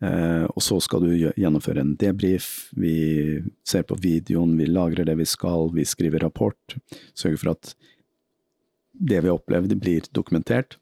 Eh, 0.00 0.46
og 0.46 0.62
så 0.62 0.78
skal 0.80 1.04
du 1.04 1.10
gjennomføre 1.18 1.82
en 1.82 1.96
debrief, 2.00 2.70
vi 2.78 3.42
ser 3.66 3.84
på 3.88 3.98
videoen, 4.00 4.56
vi 4.56 4.70
lagrer 4.70 5.08
det 5.08 5.18
vi 5.20 5.26
skal, 5.28 5.68
vi 5.74 5.84
skriver 5.88 6.24
rapport. 6.24 6.78
Sørger 7.18 7.42
for 7.42 7.52
at 7.56 7.74
det 8.98 9.22
vi 9.22 9.30
har 9.30 9.38
opplevd 9.38 9.74
blir 9.80 10.06
dokumentert. 10.14 10.76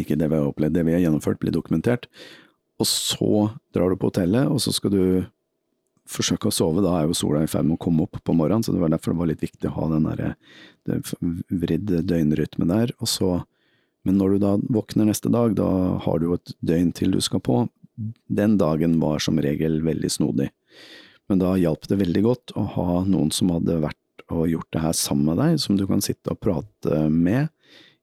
Ikke 0.00 0.18
det 0.18 0.28
vi 0.32 0.38
har 0.38 0.48
opplevd, 0.48 0.76
det 0.76 0.84
vi 0.88 0.96
har 0.96 1.04
gjennomført 1.06 1.40
blir 1.40 1.54
dokumentert. 1.54 2.08
Og 2.80 2.88
så 2.88 3.48
drar 3.74 3.92
du 3.92 3.96
på 4.00 4.10
hotellet, 4.10 4.50
og 4.52 4.60
så 4.60 4.74
skal 4.74 4.92
du 4.92 5.02
forsøke 6.06 6.50
å 6.50 6.54
sove. 6.54 6.84
Da 6.84 6.94
er 6.98 7.08
jo 7.08 7.16
sola 7.16 7.42
i 7.42 7.50
ferd 7.50 7.66
med 7.68 7.78
å 7.78 7.84
komme 7.86 8.06
opp 8.06 8.20
på 8.22 8.36
morgenen, 8.36 8.64
så 8.64 8.74
det 8.74 8.82
var 8.82 8.92
derfor 8.92 9.14
det 9.14 9.22
var 9.22 9.30
litt 9.32 9.44
viktig 9.44 9.70
å 9.70 9.76
ha 9.78 9.88
den 9.94 10.08
der 10.10 10.36
vridd 11.64 11.94
døgnrytme 12.06 12.68
der. 12.70 12.92
Og 13.00 13.10
så, 13.10 13.32
men 14.06 14.20
når 14.20 14.36
du 14.36 14.44
da 14.44 14.52
våkner 14.78 15.08
neste 15.08 15.32
dag, 15.32 15.56
da 15.58 15.70
har 16.04 16.20
du 16.20 16.30
jo 16.30 16.38
et 16.38 16.54
døgn 16.60 16.92
til 16.96 17.16
du 17.16 17.22
skal 17.24 17.42
på 17.42 17.64
den 18.28 18.58
dagen 18.60 18.98
var 19.00 19.22
som 19.24 19.40
regel 19.40 19.80
veldig 19.84 20.10
snodig. 20.12 20.50
Men 21.26 21.40
da 21.40 21.56
hjalp 21.58 21.88
det 21.90 21.98
veldig 22.02 22.22
godt 22.26 22.52
å 22.58 22.66
ha 22.76 22.90
noen 23.08 23.32
som 23.34 23.50
hadde 23.54 23.80
vært 23.82 23.98
og 24.32 24.48
gjort 24.50 24.72
det 24.74 24.82
her 24.82 24.96
sammen 24.96 25.30
med 25.30 25.38
deg, 25.42 25.60
som 25.62 25.78
du 25.78 25.86
kan 25.88 26.02
sitte 26.04 26.32
og 26.32 26.40
prate 26.42 27.06
med 27.12 27.48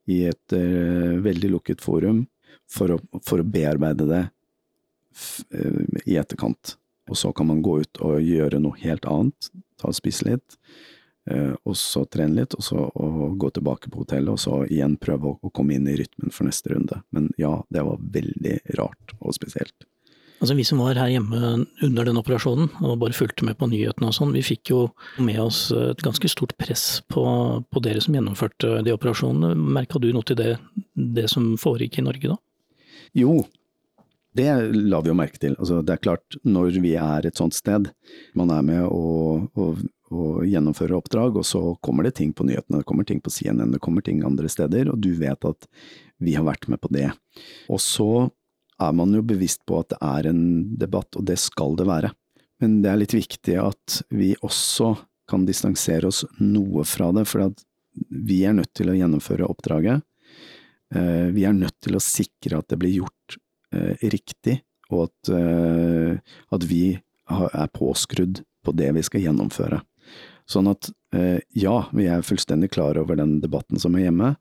i 0.10 0.24
et 0.28 0.56
uh, 0.56 1.20
veldig 1.24 1.52
lukket 1.56 1.84
forum, 1.84 2.26
for 2.70 2.96
å, 2.96 2.98
for 3.26 3.42
å 3.42 3.48
bearbeide 3.48 4.08
det 4.10 4.24
uh, 4.24 5.84
i 6.06 6.18
etterkant. 6.20 6.78
Og 7.12 7.20
så 7.20 7.34
kan 7.36 7.50
man 7.50 7.62
gå 7.64 7.82
ut 7.84 8.02
og 8.04 8.24
gjøre 8.24 8.62
noe 8.64 8.80
helt 8.84 9.08
annet, 9.10 9.52
ta 9.80 9.92
og 9.92 9.98
spise 9.98 10.28
litt, 10.28 10.58
uh, 11.32 11.56
og 11.64 11.78
så 11.80 12.06
trene 12.08 12.42
litt, 12.42 12.56
og 12.58 12.66
så 12.66 12.88
og 12.88 13.38
gå 13.40 13.54
tilbake 13.56 13.92
på 13.92 14.04
hotellet, 14.04 14.34
og 14.36 14.42
så 14.42 14.64
igjen 14.68 14.98
prøve 15.00 15.34
å, 15.34 15.40
å 15.40 15.54
komme 15.56 15.78
inn 15.78 15.88
i 15.92 15.98
rytmen 16.00 16.36
for 16.36 16.48
neste 16.48 16.76
runde. 16.76 17.04
Men 17.16 17.32
ja, 17.40 17.58
det 17.72 17.84
var 17.88 18.04
veldig 18.16 18.60
rart 18.80 19.18
og 19.20 19.36
spesielt. 19.36 19.88
Altså 20.44 20.58
Vi 20.60 20.66
som 20.68 20.82
var 20.84 20.98
her 21.00 21.08
hjemme 21.08 21.40
under 21.88 22.04
den 22.04 22.20
operasjonen 22.20 22.68
og 22.84 22.98
bare 23.00 23.16
fulgte 23.16 23.46
med 23.48 23.56
på 23.56 23.70
nyhetene 23.72 24.10
og 24.10 24.16
sånn, 24.18 24.34
vi 24.36 24.42
fikk 24.44 24.74
jo 24.74 24.80
med 25.24 25.40
oss 25.40 25.70
et 25.72 26.04
ganske 26.04 26.28
stort 26.28 26.52
press 26.60 27.00
på, 27.08 27.24
på 27.64 27.84
dere 27.86 28.04
som 28.04 28.18
gjennomførte 28.18 28.82
de 28.84 28.92
operasjonene. 28.92 29.54
Merka 29.56 30.02
du 30.04 30.10
noe 30.12 30.28
til 30.28 30.36
det, 30.42 30.58
det 31.00 31.30
som 31.32 31.54
foregikk 31.62 32.02
i 32.02 32.06
Norge 32.10 32.34
da? 32.34 32.38
Jo, 33.16 33.38
det 34.36 34.50
la 34.76 35.00
vi 35.06 35.14
jo 35.14 35.16
merke 35.16 35.40
til. 35.40 35.56
Altså, 35.56 35.80
det 35.80 35.96
er 35.96 36.04
klart, 36.10 36.38
når 36.44 36.76
vi 36.84 36.96
er 37.00 37.30
et 37.30 37.40
sånt 37.40 37.56
sted, 37.56 37.88
man 38.36 38.52
er 38.52 38.68
med 38.68 38.84
og, 38.90 39.48
og, 39.56 39.84
og 40.12 40.44
gjennomfører 40.50 40.98
oppdrag, 40.98 41.40
og 41.40 41.48
så 41.48 41.66
kommer 41.86 42.04
det 42.04 42.18
ting 42.20 42.36
på 42.36 42.50
nyhetene, 42.50 42.82
det 42.82 42.90
kommer 42.90 43.08
ting 43.08 43.24
på 43.24 43.32
CNN, 43.32 43.72
det 43.78 43.84
kommer 43.86 44.04
ting 44.04 44.26
andre 44.28 44.52
steder, 44.52 44.92
og 44.92 45.00
du 45.00 45.14
vet 45.24 45.48
at 45.48 45.72
vi 46.24 46.36
har 46.36 46.48
vært 46.52 46.68
med 46.68 46.84
på 46.84 46.92
det. 46.92 47.14
Og 47.72 47.80
så 47.80 48.28
er 48.82 48.94
man 48.98 49.14
jo 49.14 49.24
bevisst 49.26 49.64
på 49.70 49.80
at 49.82 49.94
det 49.94 50.00
er 50.02 50.30
en 50.32 50.44
debatt, 50.80 51.16
og 51.20 51.28
det 51.28 51.38
skal 51.42 51.78
det 51.80 51.88
være. 51.90 52.14
Men 52.64 52.82
det 52.84 52.92
er 52.92 53.02
litt 53.02 53.16
viktig 53.16 53.58
at 53.60 54.00
vi 54.14 54.34
også 54.42 54.94
kan 55.30 55.46
distansere 55.48 56.10
oss 56.10 56.24
noe 56.40 56.86
fra 56.88 57.12
det, 57.16 57.26
for 57.30 57.52
vi 58.10 58.44
er 58.48 58.56
nødt 58.58 58.74
til 58.78 58.92
å 58.92 58.98
gjennomføre 58.98 59.48
oppdraget. 59.48 60.04
Eh, 60.94 61.30
vi 61.34 61.46
er 61.48 61.56
nødt 61.58 61.80
til 61.84 61.98
å 61.98 62.04
sikre 62.04 62.60
at 62.60 62.70
det 62.70 62.80
blir 62.82 63.02
gjort 63.02 63.38
eh, 63.74 63.98
riktig, 64.14 64.60
og 64.94 65.08
at, 65.08 65.34
eh, 65.34 66.18
at 66.54 66.68
vi 66.70 66.84
er 67.34 67.70
påskrudd 67.74 68.44
på 68.64 68.74
det 68.78 68.92
vi 68.98 69.04
skal 69.06 69.24
gjennomføre. 69.26 69.82
Sånn 70.50 70.68
at 70.68 70.90
ja, 71.56 71.76
vi 71.96 72.08
er 72.12 72.26
fullstendig 72.26 72.68
klar 72.74 72.98
over 73.00 73.16
den 73.16 73.38
debatten 73.40 73.80
som 73.80 73.94
er 73.96 74.08
hjemme, 74.08 74.34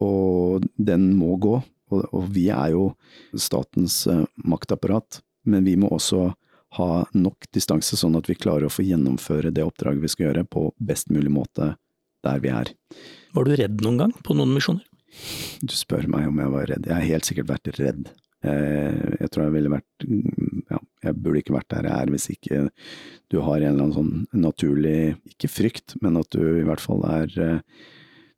og 0.00 0.64
den 0.80 1.10
må 1.18 1.34
gå. 1.42 1.58
Og, 1.90 2.06
og 2.14 2.28
vi 2.34 2.48
er 2.54 2.74
jo 2.74 2.90
statens 3.38 4.02
uh, 4.10 4.24
maktapparat, 4.44 5.20
men 5.50 5.66
vi 5.66 5.76
må 5.80 5.90
også 5.92 6.30
ha 6.78 6.90
nok 7.18 7.48
distanse, 7.54 7.98
sånn 7.98 8.18
at 8.18 8.28
vi 8.30 8.38
klarer 8.38 8.68
å 8.68 8.72
få 8.72 8.84
gjennomføre 8.86 9.50
det 9.54 9.64
oppdraget 9.66 10.04
vi 10.04 10.12
skal 10.12 10.28
gjøre 10.28 10.46
på 10.46 10.68
best 10.78 11.10
mulig 11.10 11.32
måte 11.34 11.74
der 12.24 12.42
vi 12.42 12.52
er. 12.54 12.70
Var 13.34 13.46
du 13.46 13.56
redd 13.58 13.82
noen 13.82 13.98
gang 14.04 14.16
på 14.22 14.36
noen 14.38 14.54
misjoner? 14.54 14.86
Du 15.62 15.74
spør 15.74 16.06
meg 16.10 16.28
om 16.30 16.38
jeg 16.38 16.52
var 16.52 16.68
redd. 16.70 16.86
Jeg 16.86 16.94
har 16.94 17.08
helt 17.08 17.26
sikkert 17.26 17.50
vært 17.50 17.72
redd. 17.80 18.10
Eh, 18.46 19.00
jeg 19.20 19.30
tror 19.32 19.46
jeg 19.46 19.54
ville 19.56 19.72
vært 19.72 20.04
ja, 20.70 20.78
jeg 21.04 21.16
burde 21.18 21.40
ikke 21.42 21.56
vært 21.58 21.72
der 21.74 21.88
jeg 21.90 22.04
er 22.04 22.12
hvis 22.14 22.28
ikke 22.32 22.60
du 23.28 23.36
har 23.44 23.58
en 23.58 23.66
eller 23.74 23.82
annen 23.84 23.96
sånn 23.98 24.44
naturlig, 24.46 25.16
ikke 25.34 25.50
frykt, 25.52 25.96
men 26.00 26.16
at 26.16 26.30
du 26.32 26.40
i 26.40 26.64
hvert 26.64 26.80
fall 26.80 27.04
er 27.10 27.34
eh, 27.36 27.82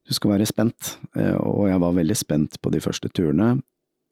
du 0.08 0.14
skal 0.16 0.34
være 0.34 0.48
spent, 0.48 0.96
eh, 1.16 1.36
og 1.36 1.68
jeg 1.70 1.82
var 1.82 1.98
veldig 1.98 2.16
spent 2.18 2.58
på 2.62 2.72
de 2.74 2.80
første 2.82 3.10
turene. 3.14 3.54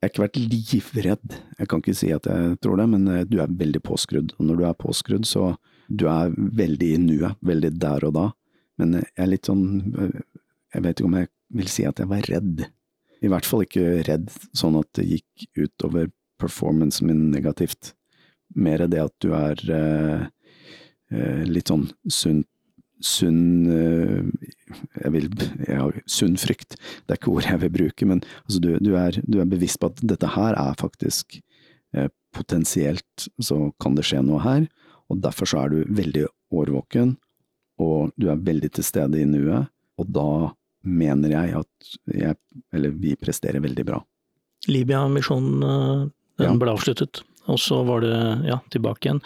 Jeg 0.01 0.07
har 0.07 0.13
ikke 0.15 0.23
vært 0.23 0.39
livredd, 0.41 1.39
jeg 1.59 1.69
kan 1.69 1.83
ikke 1.83 1.97
si 1.99 2.11
at 2.15 2.25
jeg 2.31 2.55
tror 2.65 2.79
det, 2.81 2.87
men 2.89 3.09
eh, 3.11 3.25
du 3.29 3.41
er 3.43 3.53
veldig 3.53 3.83
påskrudd. 3.85 4.35
Og 4.39 4.47
når 4.49 4.61
du 4.61 4.65
er 4.69 4.79
påskrudd, 4.81 5.27
så 5.29 5.55
du 5.91 6.07
er 6.09 6.33
veldig 6.37 6.93
i 6.95 7.01
nuet, 7.03 7.37
veldig 7.45 7.73
der 7.83 8.07
og 8.09 8.15
da. 8.17 8.27
Men 8.81 9.01
jeg 9.01 9.11
er 9.21 9.29
litt 9.29 9.51
sånn, 9.51 9.65
eh, 10.01 10.21
jeg 10.77 10.87
vet 10.87 10.97
ikke 10.97 11.11
om 11.11 11.19
jeg 11.19 11.31
vil 11.61 11.73
si 11.73 11.85
at 11.89 12.01
jeg 12.01 12.11
var 12.13 12.31
redd. 12.31 12.65
I 13.21 13.29
hvert 13.29 13.49
fall 13.49 13.67
ikke 13.67 14.01
redd 14.07 14.31
sånn 14.57 14.79
at 14.81 14.89
det 14.97 15.09
gikk 15.11 15.49
utover 15.67 16.09
performancen 16.41 17.11
min 17.11 17.27
negativt. 17.35 17.93
Mer 18.57 18.87
det 18.89 19.03
at 19.03 19.17
du 19.21 19.35
er 19.37 19.61
eh, 19.77 21.45
litt 21.45 21.69
sånn 21.69 21.91
sunt 22.09 22.49
sunn 23.01 23.67
eh, 23.73 24.49
jeg 25.03 25.13
vil, 25.15 25.29
ja, 25.67 25.87
sunn 26.11 26.37
frykt, 26.41 26.77
det 27.07 27.15
er 27.15 27.21
ikke 27.21 27.33
ord 27.33 27.49
jeg 27.49 27.63
vil 27.65 27.73
bruke, 27.75 28.09
men 28.09 28.23
altså 28.45 28.63
du, 28.63 28.71
du, 28.83 28.93
er, 28.99 29.17
du, 29.25 29.41
er, 29.41 29.49
bevisst 29.51 29.81
på 29.81 29.91
at 29.91 30.03
dette 30.05 30.31
her 30.37 30.57
er 30.59 30.79
faktisk 30.81 31.41
eh, 31.97 32.11
potensielt 32.37 33.29
så 33.43 33.71
kan 33.83 33.97
det 33.97 34.07
skje 34.09 34.23
noe 34.27 34.43
her, 34.45 34.69
og 35.11 35.25
derfor 35.25 35.51
så 35.51 35.65
er 35.65 35.75
du 35.75 35.97
veldig 35.97 36.29
årvåken, 36.55 37.17
og 37.81 38.13
du 38.21 38.29
er 38.31 38.45
veldig 38.47 38.71
til 38.77 38.87
stede 38.87 39.21
i 39.21 39.29
nuet, 39.29 39.71
og 40.01 40.13
da 40.13 40.31
mener 40.87 41.35
jeg 41.35 41.57
at 41.61 41.91
jeg, 42.15 42.39
eller 42.73 42.95
vi 42.97 43.17
presterer 43.21 43.63
veldig 43.65 43.85
bra. 43.89 44.01
Libya-misjonen, 44.69 45.65
eh, 45.65 46.07
ja. 46.45 46.53
ble 46.57 46.73
avsluttet, 46.77 47.23
og 47.51 47.61
så 47.61 47.83
var 47.89 48.05
det 48.05 48.17
ja, 48.49 48.61
tilbake 48.73 49.09
igjen. 49.09 49.23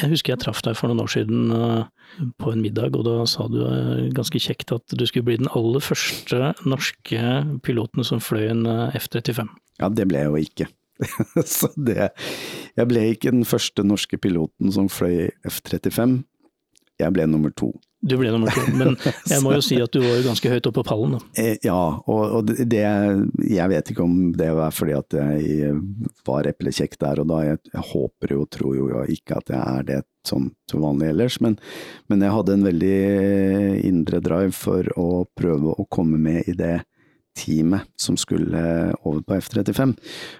Jeg 0.00 0.12
husker 0.14 0.34
jeg 0.34 0.44
traff 0.44 0.62
deg 0.66 0.78
for 0.78 0.90
noen 0.90 1.04
år 1.04 1.12
siden 1.12 1.52
på 2.40 2.52
en 2.52 2.62
middag, 2.62 2.96
og 2.96 3.04
da 3.06 3.18
sa 3.28 3.46
du 3.50 3.60
eh, 3.66 4.08
ganske 4.16 4.40
kjekt 4.40 4.72
at 4.74 4.94
du 4.94 5.04
skulle 5.08 5.26
bli 5.28 5.38
den 5.40 5.50
aller 5.56 5.82
første 5.84 6.52
norske 6.68 7.22
piloten 7.66 8.06
som 8.06 8.22
fløy 8.22 8.48
en 8.52 8.64
eh, 8.70 8.96
F-35. 8.98 9.50
Ja, 9.80 9.90
det 9.92 10.08
ble 10.08 10.22
jeg 10.22 10.32
jo 10.32 10.42
ikke. 10.46 10.68
Så 11.44 11.68
det 11.76 12.08
Jeg 12.78 12.88
ble 12.88 13.02
ikke 13.12 13.34
den 13.34 13.44
første 13.44 13.84
norske 13.84 14.16
piloten 14.20 14.72
som 14.72 14.88
fløy 14.92 15.28
F-35. 15.48 16.22
Jeg 17.00 17.12
ble 17.12 17.26
nummer 17.28 17.52
to. 17.52 17.74
Du 18.06 18.14
ble 18.20 18.30
nummer 18.30 18.52
to, 18.52 18.62
men 18.76 18.94
jeg 19.32 19.42
må 19.44 19.54
jo 19.56 19.62
si 19.64 19.78
at 19.82 19.92
du 19.92 20.00
var 20.04 20.18
jo 20.18 20.26
ganske 20.28 20.50
høyt 20.52 20.68
oppe 20.68 20.82
på 20.82 20.86
pallen. 20.88 21.16
Da. 21.16 21.20
Eh, 21.42 21.56
ja, 21.64 21.78
og, 22.06 22.22
og 22.38 22.50
det 22.52 22.82
Jeg 22.82 23.70
vet 23.72 23.90
ikke 23.92 24.04
om 24.04 24.32
det 24.36 24.50
var 24.56 24.74
fordi 24.74 24.94
at 24.96 25.16
jeg 25.16 25.72
var 26.26 26.48
eplekjekk 26.48 26.98
der 27.02 27.22
og 27.24 27.30
da. 27.32 27.40
Jeg, 27.50 27.62
jeg 27.72 27.86
håper 27.92 28.36
jo 28.36 28.42
og 28.44 28.52
tror 28.54 28.76
jo 28.78 29.06
ikke 29.12 29.40
at 29.40 29.52
jeg 29.52 29.62
er 29.62 29.88
det 29.90 30.02
sånn 30.26 30.50
til 30.66 30.82
vanlig 30.82 31.12
ellers, 31.12 31.36
men, 31.38 31.54
men, 32.10 32.22
jeg 32.24 32.34
hadde 32.34 32.54
en 32.56 32.66
veldig 32.66 32.96
indre 33.86 34.18
drive 34.24 34.54
for 34.56 34.88
å 34.98 35.22
prøve 35.38 35.76
å 35.78 35.86
komme 35.86 36.18
med 36.18 36.48
i 36.50 36.56
det 36.58 36.80
teamet 37.36 37.86
som 38.00 38.16
skulle 38.20 38.62
over 39.02 39.20
på 39.26 39.36
F-35. 39.38 39.94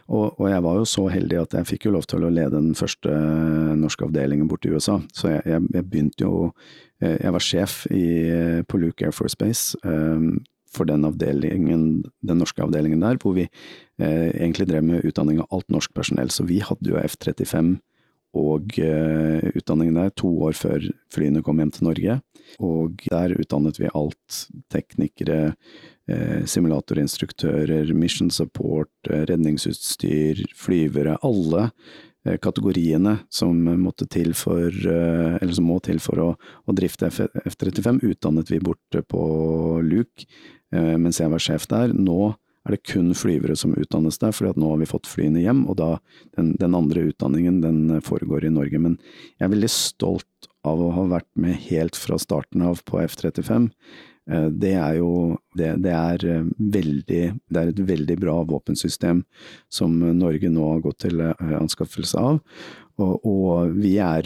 Og, 0.08 0.40
og, 0.40 0.48
jeg 0.50 0.64
var 0.64 0.80
jo 0.80 0.88
så 0.88 1.06
heldig 1.12 1.40
at 1.42 1.56
jeg 1.58 1.70
fikk 1.72 1.86
jo 1.86 1.94
lov 1.96 2.08
til 2.10 2.26
å 2.26 2.32
lede 2.32 2.56
den 2.56 2.74
første 2.78 3.12
norske 3.78 4.08
avdelingen 4.08 4.48
borte 4.50 4.70
i 4.70 4.74
USA. 4.74 4.98
Så 5.14 5.30
jeg, 5.34 5.44
jeg, 5.46 5.64
jeg 5.76 5.88
begynte 5.90 6.26
jo 6.26 6.34
eh, 7.02 7.16
Jeg 7.22 7.32
var 7.36 7.44
sjef 7.44 7.78
i, 7.92 8.04
på 8.68 8.80
Luke 8.82 9.04
Air 9.04 9.14
Force 9.16 9.38
Base 9.38 9.78
um, 9.84 10.38
for 10.76 10.88
den 10.88 11.06
avdelingen, 11.08 12.04
den 12.26 12.40
norske 12.42 12.62
avdelingen 12.64 13.00
der, 13.04 13.18
hvor 13.22 13.36
vi 13.36 13.46
eh, 13.46 14.30
egentlig 14.34 14.68
drev 14.68 14.84
med 14.84 15.06
utdanning 15.08 15.40
av 15.42 15.50
alt 15.56 15.68
norsk 15.72 15.94
personell. 15.96 16.32
Så 16.32 16.44
vi 16.48 16.60
hadde 16.64 16.92
jo 16.92 17.00
F-35 17.00 17.76
og 18.36 18.74
uh, 18.82 19.44
utdanningen 19.56 19.96
der 19.96 20.10
to 20.12 20.28
år 20.44 20.56
før 20.58 20.82
flyene 21.14 21.40
kom 21.44 21.60
hjem 21.62 21.72
til 21.72 21.86
Norge. 21.88 22.18
Og 22.62 23.06
der 23.08 23.34
utdannet 23.36 23.80
vi 23.80 23.92
alt. 23.92 24.40
Teknikere, 24.72 25.54
simulatorinstruktører, 26.46 27.92
mission 27.98 28.30
support, 28.30 28.92
uh, 29.10 29.24
redningsutstyr, 29.26 30.44
flyvere. 30.54 31.16
Alle 31.26 31.70
eh, 32.26 32.36
kategoriene 32.42 33.16
som 33.32 33.58
måtte 33.82 34.06
til 34.10 34.34
for, 34.38 34.70
eh, 34.70 35.36
eller 35.40 35.54
som 35.56 35.66
må 35.66 35.80
til 35.82 35.98
for 36.02 36.22
å, 36.22 36.28
å 36.36 36.76
drifte 36.76 37.10
F-35, 37.10 38.02
utdannet 38.12 38.50
vi 38.54 38.62
borte 38.62 39.02
på 39.02 39.22
Luke 39.82 40.28
mens 40.76 41.20
jeg 41.22 41.30
var 41.30 41.40
sjef 41.40 41.68
der. 41.70 41.92
Nå 41.94 42.34
er 42.66 42.74
det 42.74 42.82
kun 42.90 43.12
flyvere 43.14 43.54
som 43.56 43.74
utdannes 43.78 44.18
der, 44.18 44.34
at 44.34 44.58
nå 44.58 44.72
har 44.72 44.80
vi 44.80 44.88
fått 44.90 45.06
flyene 45.06 45.44
hjem, 45.44 45.62
og 45.70 45.78
da 45.78 45.90
den, 46.36 46.52
den, 46.58 46.74
andre 46.74 47.06
utdanningen 47.12 47.60
den 47.62 48.02
foregår 48.04 48.48
i 48.48 48.52
Norge. 48.52 48.80
Men 48.82 48.98
jeg 49.38 49.46
er 49.46 49.52
veldig 49.54 49.70
stolt 49.70 50.50
av 50.66 50.82
å 50.82 50.90
ha 50.96 51.06
vært 51.14 51.30
med 51.38 51.54
helt 51.68 51.98
fra 51.98 52.18
starten 52.18 52.64
av 52.66 52.82
på 52.88 52.98
F-35. 53.04 53.70
Eh, 54.30 54.48
det 54.50 54.74
er 54.74 54.96
jo 54.98 55.36
det, 55.56 55.76
det, 55.84 55.92
er 55.94 56.24
eh, 56.26 56.48
veldig, 56.58 57.22
det 57.38 57.60
er 57.60 57.70
et 57.70 57.84
veldig 57.90 58.18
bra 58.18 58.40
våpensystem 58.48 59.22
som 59.72 59.94
Norge 60.18 60.50
nå 60.50 60.72
har 60.72 60.82
gått 60.84 61.04
til 61.06 61.22
eh, 61.22 61.54
anskaffelse 61.60 62.20
av. 62.20 62.42
Og, 62.96 63.26
og, 63.28 63.74
vi 63.76 63.98
er 64.00 64.24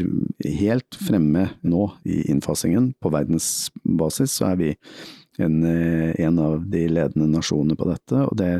helt 0.60 0.94
fremme 0.94 1.48
nå 1.66 1.88
i 2.06 2.22
innfasingen. 2.30 2.92
På 3.02 3.10
verdensbasis 3.10 4.36
så 4.38 4.52
er 4.52 4.60
vi 4.60 4.68
en, 5.42 5.64
en 5.64 6.38
av 6.38 6.60
de 6.70 6.84
ledende 6.86 7.26
nasjonene 7.32 7.74
på 7.74 7.88
dette, 7.88 8.20
og 8.28 8.36
det, 8.38 8.50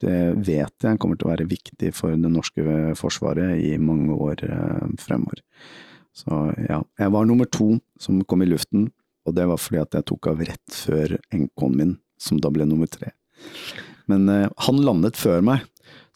det, 0.00 0.14
vet 0.46 0.86
jeg 0.86 1.00
kommer 1.02 1.18
til 1.18 1.28
å 1.28 1.32
være 1.34 1.48
viktig 1.50 1.90
for 1.98 2.16
det 2.16 2.30
norske 2.32 2.64
forsvaret 2.96 3.58
i 3.60 3.74
mange 3.82 4.16
år 4.16 4.46
fremover. 5.02 5.42
Så 6.16 6.38
ja, 6.64 6.80
jeg 7.02 7.12
var 7.12 7.28
nummer 7.28 7.50
to 7.52 7.74
som 8.00 8.22
kom 8.24 8.46
i 8.46 8.48
luften 8.48 8.88
og 9.28 9.36
det 9.38 9.48
var 9.50 9.60
fordi 9.60 9.82
at 9.84 9.98
jeg 9.98 10.08
tok 10.10 10.30
av 10.32 10.44
rett 10.48 10.78
før 10.82 11.18
NK-en 11.34 11.76
min, 11.80 11.96
som 12.20 12.40
da 12.42 12.52
ble 12.52 12.66
nummer 12.68 12.90
tre. 12.90 13.12
Men 14.08 14.28
eh, 14.32 14.48
han 14.66 14.80
landet 14.82 15.20
før 15.20 15.44
meg, 15.44 15.66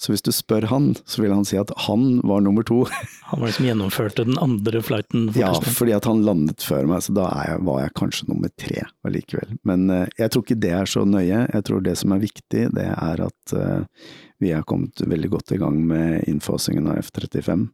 så 0.03 0.11
hvis 0.11 0.25
du 0.27 0.33
spør 0.35 0.67
han, 0.67 0.89
så 1.07 1.23
vil 1.23 1.33
han 1.35 1.45
si 1.47 1.59
at 1.61 1.71
han 1.87 2.19
var 2.27 2.43
nummer 2.43 2.65
to. 2.67 2.83
Han 3.33 3.41
var 3.41 3.49
liksom 3.49 3.63
som 3.63 3.69
gjennomførte 3.71 4.25
den 4.29 4.39
andre 4.43 4.83
flighten? 4.85 5.29
Ja, 5.39 5.53
fordi 5.55 5.95
at 5.97 6.05
han 6.05 6.25
landet 6.27 6.61
før 6.61 6.85
meg, 6.91 7.01
så 7.01 7.15
da 7.17 7.31
jeg, 7.47 7.63
var 7.65 7.79
jeg 7.81 7.95
kanskje 7.97 8.27
nummer 8.29 8.51
tre 8.61 8.83
allikevel. 9.09 9.55
Men 9.69 9.87
eh, 9.95 10.11
jeg 10.19 10.35
tror 10.35 10.45
ikke 10.45 10.59
det 10.61 10.73
er 10.77 10.91
så 10.91 11.07
nøye. 11.09 11.47
Jeg 11.47 11.65
tror 11.69 11.85
det 11.87 11.95
som 12.01 12.13
er 12.13 12.21
viktig, 12.27 12.67
det 12.77 12.89
er 12.91 13.23
at 13.25 13.55
eh, 13.57 14.03
vi 14.43 14.53
er 14.53 14.67
kommet 14.69 15.01
veldig 15.01 15.31
godt 15.33 15.55
i 15.57 15.61
gang 15.63 15.79
med 15.87 16.27
innfasingen 16.29 16.91
av 16.93 17.01
F-35. 17.01 17.71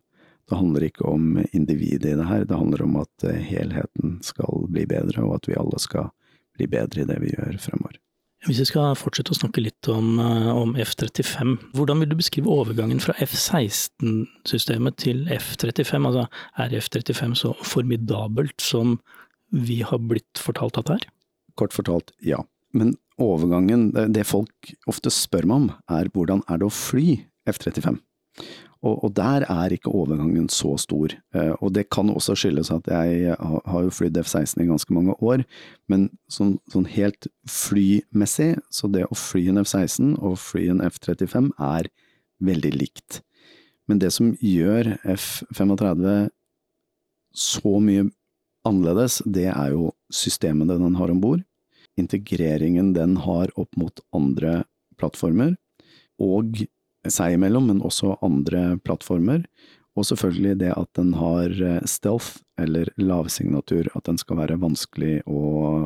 Det 0.49 0.57
handler 0.57 0.87
ikke 0.87 1.05
om 1.05 1.39
individet 1.53 2.15
i 2.15 2.17
det 2.17 2.27
her, 2.29 2.45
det 2.49 2.57
handler 2.57 2.83
om 2.87 2.99
at 3.03 3.25
eh, 3.29 3.41
helheten 3.45 4.19
skal 4.25 4.69
bli 4.73 4.87
bedre, 4.89 5.25
og 5.27 5.39
at 5.39 5.49
vi 5.51 5.59
alle 5.61 5.81
skal 5.83 6.09
bli 6.57 6.69
bedre 6.71 7.03
i 7.03 7.09
det 7.09 7.19
vi 7.23 7.35
gjør 7.35 7.59
fremover. 7.61 7.99
Hvis 8.47 8.61
vi 8.63 8.69
skal 8.69 8.95
fortsette 8.95 9.35
å 9.35 9.37
snakke 9.37 9.65
litt 9.65 9.89
om, 9.91 10.17
eh, 10.23 10.49
om 10.55 10.77
F-35, 10.79 11.57
hvordan 11.75 12.01
vil 12.01 12.13
du 12.13 12.17
beskrive 12.21 12.53
overgangen 12.55 13.01
fra 13.03 13.17
F-16-systemet 13.19 14.97
til 14.97 15.27
F-35? 15.35 16.07
Altså, 16.07 16.29
er 16.57 16.77
F-35 16.81 17.35
så 17.43 17.53
formidabelt 17.67 18.63
som 18.63 18.97
vi 19.51 19.83
har 19.83 19.99
blitt 19.99 20.39
fortalt 20.39 20.79
at 20.79 20.89
det 20.89 21.01
er? 21.01 21.09
Kort 21.59 21.75
fortalt, 21.75 22.15
ja. 22.23 22.41
Men 22.73 22.95
overgangen, 23.19 23.91
det 24.15 24.25
folk 24.29 24.73
ofte 24.87 25.11
spør 25.13 25.49
meg 25.49 25.57
om, 25.57 25.71
er 25.91 26.09
hvordan 26.15 26.45
er 26.49 26.61
det 26.61 26.69
å 26.69 26.75
fly 26.75 27.19
F-35? 27.51 27.99
Og, 28.79 29.05
og, 29.05 29.11
der 29.17 29.43
er 29.51 29.73
ikke 29.75 29.91
overgangen 29.91 30.47
så 30.55 30.77
stor. 30.79 31.11
Eh, 31.35 31.55
og 31.59 31.73
det 31.75 31.89
kan 31.91 32.11
også 32.13 32.37
skyldes 32.39 32.71
at 32.71 32.87
jeg 32.87 33.35
har 33.35 33.83
jo 33.83 33.91
flydd 33.91 34.21
F-16 34.23 34.63
i 34.63 34.69
ganske 34.69 34.95
mange 34.95 35.17
år, 35.19 35.43
men 35.91 36.07
sånn, 36.31 36.57
sånn, 36.71 36.87
helt 36.95 37.27
flymessig, 37.51 38.53
så 38.71 38.91
det 38.93 39.09
å 39.09 39.19
fly 39.19 39.49
en 39.51 39.65
F-16 39.65 40.15
og 40.23 40.39
fly 40.39 40.69
en 40.71 40.85
F-35 40.87 41.51
er 41.59 41.91
veldig 42.39 42.73
likt. 42.77 43.21
Men 43.91 43.99
det 43.99 44.13
som 44.15 44.31
gjør 44.39 44.95
F-35 45.17 46.29
så 47.35 47.79
mye 47.83 48.07
annerledes, 48.69 49.23
det 49.27 49.49
er 49.51 49.75
jo 49.75 49.91
systemene 50.15 50.79
den 50.79 50.99
har 51.01 51.11
om 51.11 51.23
bord, 51.25 51.43
integreringen 51.99 52.93
den 52.95 53.19
har 53.25 53.51
opp 53.59 53.75
mot 53.81 54.03
andre 54.15 54.61
plattformer, 55.01 55.57
og 56.23 56.63
seg 57.13 57.37
imellom, 57.37 57.69
men 57.71 57.85
også 57.85 58.17
andre 58.25 58.79
plattformer. 58.85 59.45
Og 59.99 60.07
selvfølgelig 60.07 60.59
det 60.61 60.73
at 60.77 60.89
den 60.95 61.13
har 61.19 61.51
eh, 61.51 61.85
stealth, 61.91 62.39
eller 62.59 62.91
lavsignatur, 62.99 63.91
at 63.95 64.07
den 64.07 64.19
skal 64.19 64.39
være 64.41 64.59
vanskelig 64.63 65.21
å, 65.27 65.43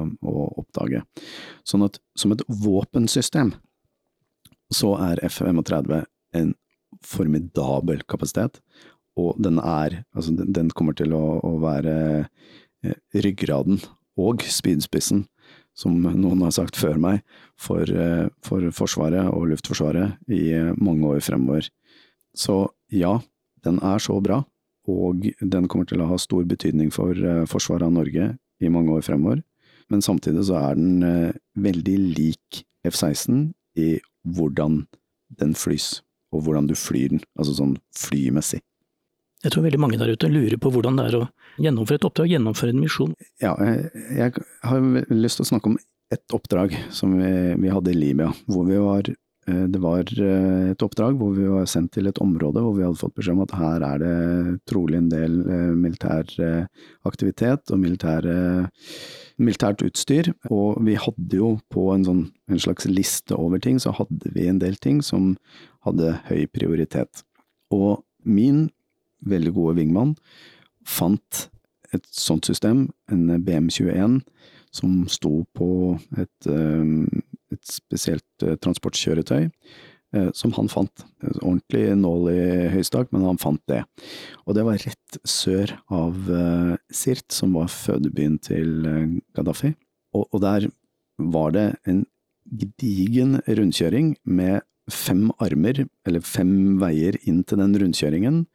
å 0.08 0.46
oppdage. 0.60 1.02
Sånn 1.68 1.84
at 1.86 1.98
som 2.18 2.34
et 2.34 2.44
våpensystem 2.48 3.54
så 4.72 4.94
er 5.04 5.20
F-35 5.28 6.02
en 6.38 6.54
formidabel 7.04 8.04
kapasitet, 8.08 8.60
og 9.16 9.36
den 9.44 9.58
er 9.60 10.02
Altså, 10.16 10.32
den 10.32 10.70
kommer 10.72 10.96
til 10.96 11.12
å, 11.16 11.40
å 11.44 11.56
være 11.60 11.96
eh, 12.84 12.96
ryggraden 13.12 13.80
og 14.20 14.44
spydspissen 14.44 15.26
som 15.74 15.96
noen 16.02 16.42
har 16.44 16.52
sagt 16.54 16.76
før 16.76 16.98
meg, 17.00 17.22
for, 17.56 17.82
eh, 17.82 18.28
for 18.44 18.70
Forsvaret 18.76 19.28
og 19.32 19.48
Luftforsvaret 19.52 20.18
i 20.28 20.52
mange 20.76 21.06
år 21.08 21.22
fremover. 21.24 21.68
Så 22.36 22.68
ja, 22.92 23.18
den 23.64 23.78
er 23.82 24.02
så 24.02 24.18
bra, 24.22 24.42
og 24.88 25.28
den 25.40 25.68
kommer 25.68 25.88
til 25.88 26.02
å 26.02 26.08
ha 26.10 26.18
stor 26.20 26.44
betydning 26.48 26.92
for 26.92 27.16
eh, 27.16 27.44
forsvaret 27.48 27.86
av 27.86 27.94
Norge 27.94 28.32
i 28.62 28.72
mange 28.72 28.92
år 28.92 29.06
fremover. 29.06 29.42
Men 29.92 30.04
samtidig 30.04 30.46
så 30.48 30.58
er 30.60 30.78
den 30.78 31.02
eh, 31.06 31.38
veldig 31.58 31.98
lik 32.16 32.62
F-16 32.88 33.52
i 33.78 33.94
hvordan 34.22 34.82
den 35.40 35.54
flys, 35.58 36.02
og 36.32 36.44
hvordan 36.46 36.68
du 36.68 36.76
flyr 36.78 37.14
den, 37.14 37.24
altså 37.38 37.56
sånn 37.56 37.76
flymessig. 37.96 38.62
Jeg 39.42 39.54
tror 39.54 39.64
veldig 39.66 39.80
mange 39.82 39.98
der 39.98 40.12
ute 40.14 40.30
lurer 40.30 40.58
på 40.60 40.70
hvordan 40.70 40.98
det 40.98 41.06
er 41.08 41.16
å 41.18 41.24
gjennomføre 41.60 42.00
et 42.00 42.06
oppdrag, 42.08 42.30
gjennomføre 42.32 42.74
en 42.74 42.82
misjon. 42.82 43.16
Ja, 43.42 43.56
jeg 43.60 44.44
har 44.64 44.86
lyst 45.12 45.40
til 45.40 45.46
å 45.46 45.50
snakke 45.52 45.72
om 45.72 45.80
et 46.12 46.36
oppdrag 46.36 46.76
som 46.92 47.16
vi, 47.16 47.32
vi 47.58 47.72
hadde 47.72 47.92
i 47.92 47.98
Libya, 47.98 48.30
hvor 48.50 48.66
vi 48.68 48.78
var 48.80 49.08
eh, 49.08 49.64
det 49.72 49.80
var 49.82 50.04
eh, 50.12 50.72
et 50.72 50.84
oppdrag 50.84 51.16
hvor 51.20 51.32
vi 51.36 51.48
var 51.48 51.68
sendt 51.70 51.94
til 51.96 52.10
et 52.10 52.20
område 52.22 52.62
hvor 52.62 52.76
vi 52.76 52.84
hadde 52.84 53.00
fått 53.00 53.16
beskjed 53.16 53.38
om 53.38 53.44
at 53.46 53.54
her 53.56 53.86
er 53.88 54.02
det 54.02 54.16
trolig 54.68 55.00
en 55.00 55.08
del 55.12 55.40
eh, 55.46 55.72
militær 55.72 56.28
aktivitet 57.08 57.72
og 57.72 57.80
militære, 57.82 58.36
militært 59.40 59.84
utstyr. 59.86 60.32
Og 60.52 60.82
vi 60.84 60.98
hadde 61.00 61.40
jo 61.40 61.56
på 61.72 61.88
en, 61.94 62.06
sånn, 62.08 62.24
en 62.52 62.62
slags 62.62 62.88
liste 62.90 63.38
over 63.38 63.62
ting, 63.62 63.80
så 63.82 63.94
hadde 63.96 64.36
vi 64.36 64.48
en 64.50 64.60
del 64.62 64.76
ting 64.82 65.00
som 65.04 65.34
hadde 65.86 66.16
høy 66.28 66.44
prioritet. 66.52 67.24
Og 67.72 68.04
min 68.22 68.66
veldig 69.26 69.52
gode 69.54 69.78
Wingman, 69.78 70.16
fant 70.88 71.46
et 71.92 72.04
sånt 72.16 72.48
system, 72.48 72.86
en 73.12 73.28
BM21, 73.44 74.20
som 74.72 75.02
sto 75.12 75.42
på 75.56 75.70
et, 76.16 76.48
eh, 76.48 77.22
et 77.52 77.64
spesielt 77.68 78.46
eh, 78.46 78.56
transportkjøretøy, 78.56 79.50
eh, 80.16 80.30
som 80.32 80.54
han 80.56 80.70
fant. 80.72 81.04
Ordentlig 81.42 81.84
nål 82.00 82.30
i 82.32 82.44
høystak, 82.72 83.12
men 83.12 83.26
han 83.28 83.40
fant 83.40 83.60
det. 83.68 83.82
Og 84.46 84.56
det 84.56 84.64
var 84.64 84.80
rett 84.80 85.20
sør 85.28 85.76
av 85.92 86.16
Sirt, 86.92 87.28
som 87.32 87.52
var 87.58 87.68
fødebyen 87.72 88.40
til 88.40 89.20
Gaddafi. 89.36 89.74
Og, 90.16 90.28
og 90.32 90.40
der 90.44 90.68
var 91.20 91.52
det 91.52 91.68
en 91.88 92.04
gedigen 92.48 93.38
rundkjøring 93.46 94.16
med 94.24 94.62
fem 94.90 95.28
armer, 95.40 95.84
eller 96.08 96.24
fem 96.26 96.80
veier 96.80 97.16
inn 97.28 97.44
til 97.46 97.60
den 97.62 97.76
rundkjøringen, 97.78 98.46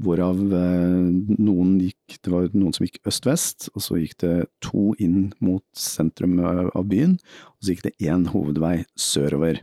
Hvorav 0.00 0.38
eh, 0.56 1.08
noen 1.36 1.74
gikk, 1.82 2.16
det 2.24 2.32
var 2.32 2.46
noen 2.56 2.72
som 2.72 2.86
gikk 2.86 3.02
øst-vest, 3.08 3.68
og 3.74 3.84
så 3.84 3.98
gikk 4.00 4.16
det 4.22 4.36
to 4.64 4.92
inn 5.02 5.32
mot 5.44 5.64
sentrum 5.76 6.38
av 6.44 6.86
byen, 6.88 7.18
og 7.52 7.58
så 7.60 7.74
gikk 7.74 7.84
det 7.90 7.98
én 8.08 8.24
hovedvei 8.32 8.78
sørover. 8.96 9.60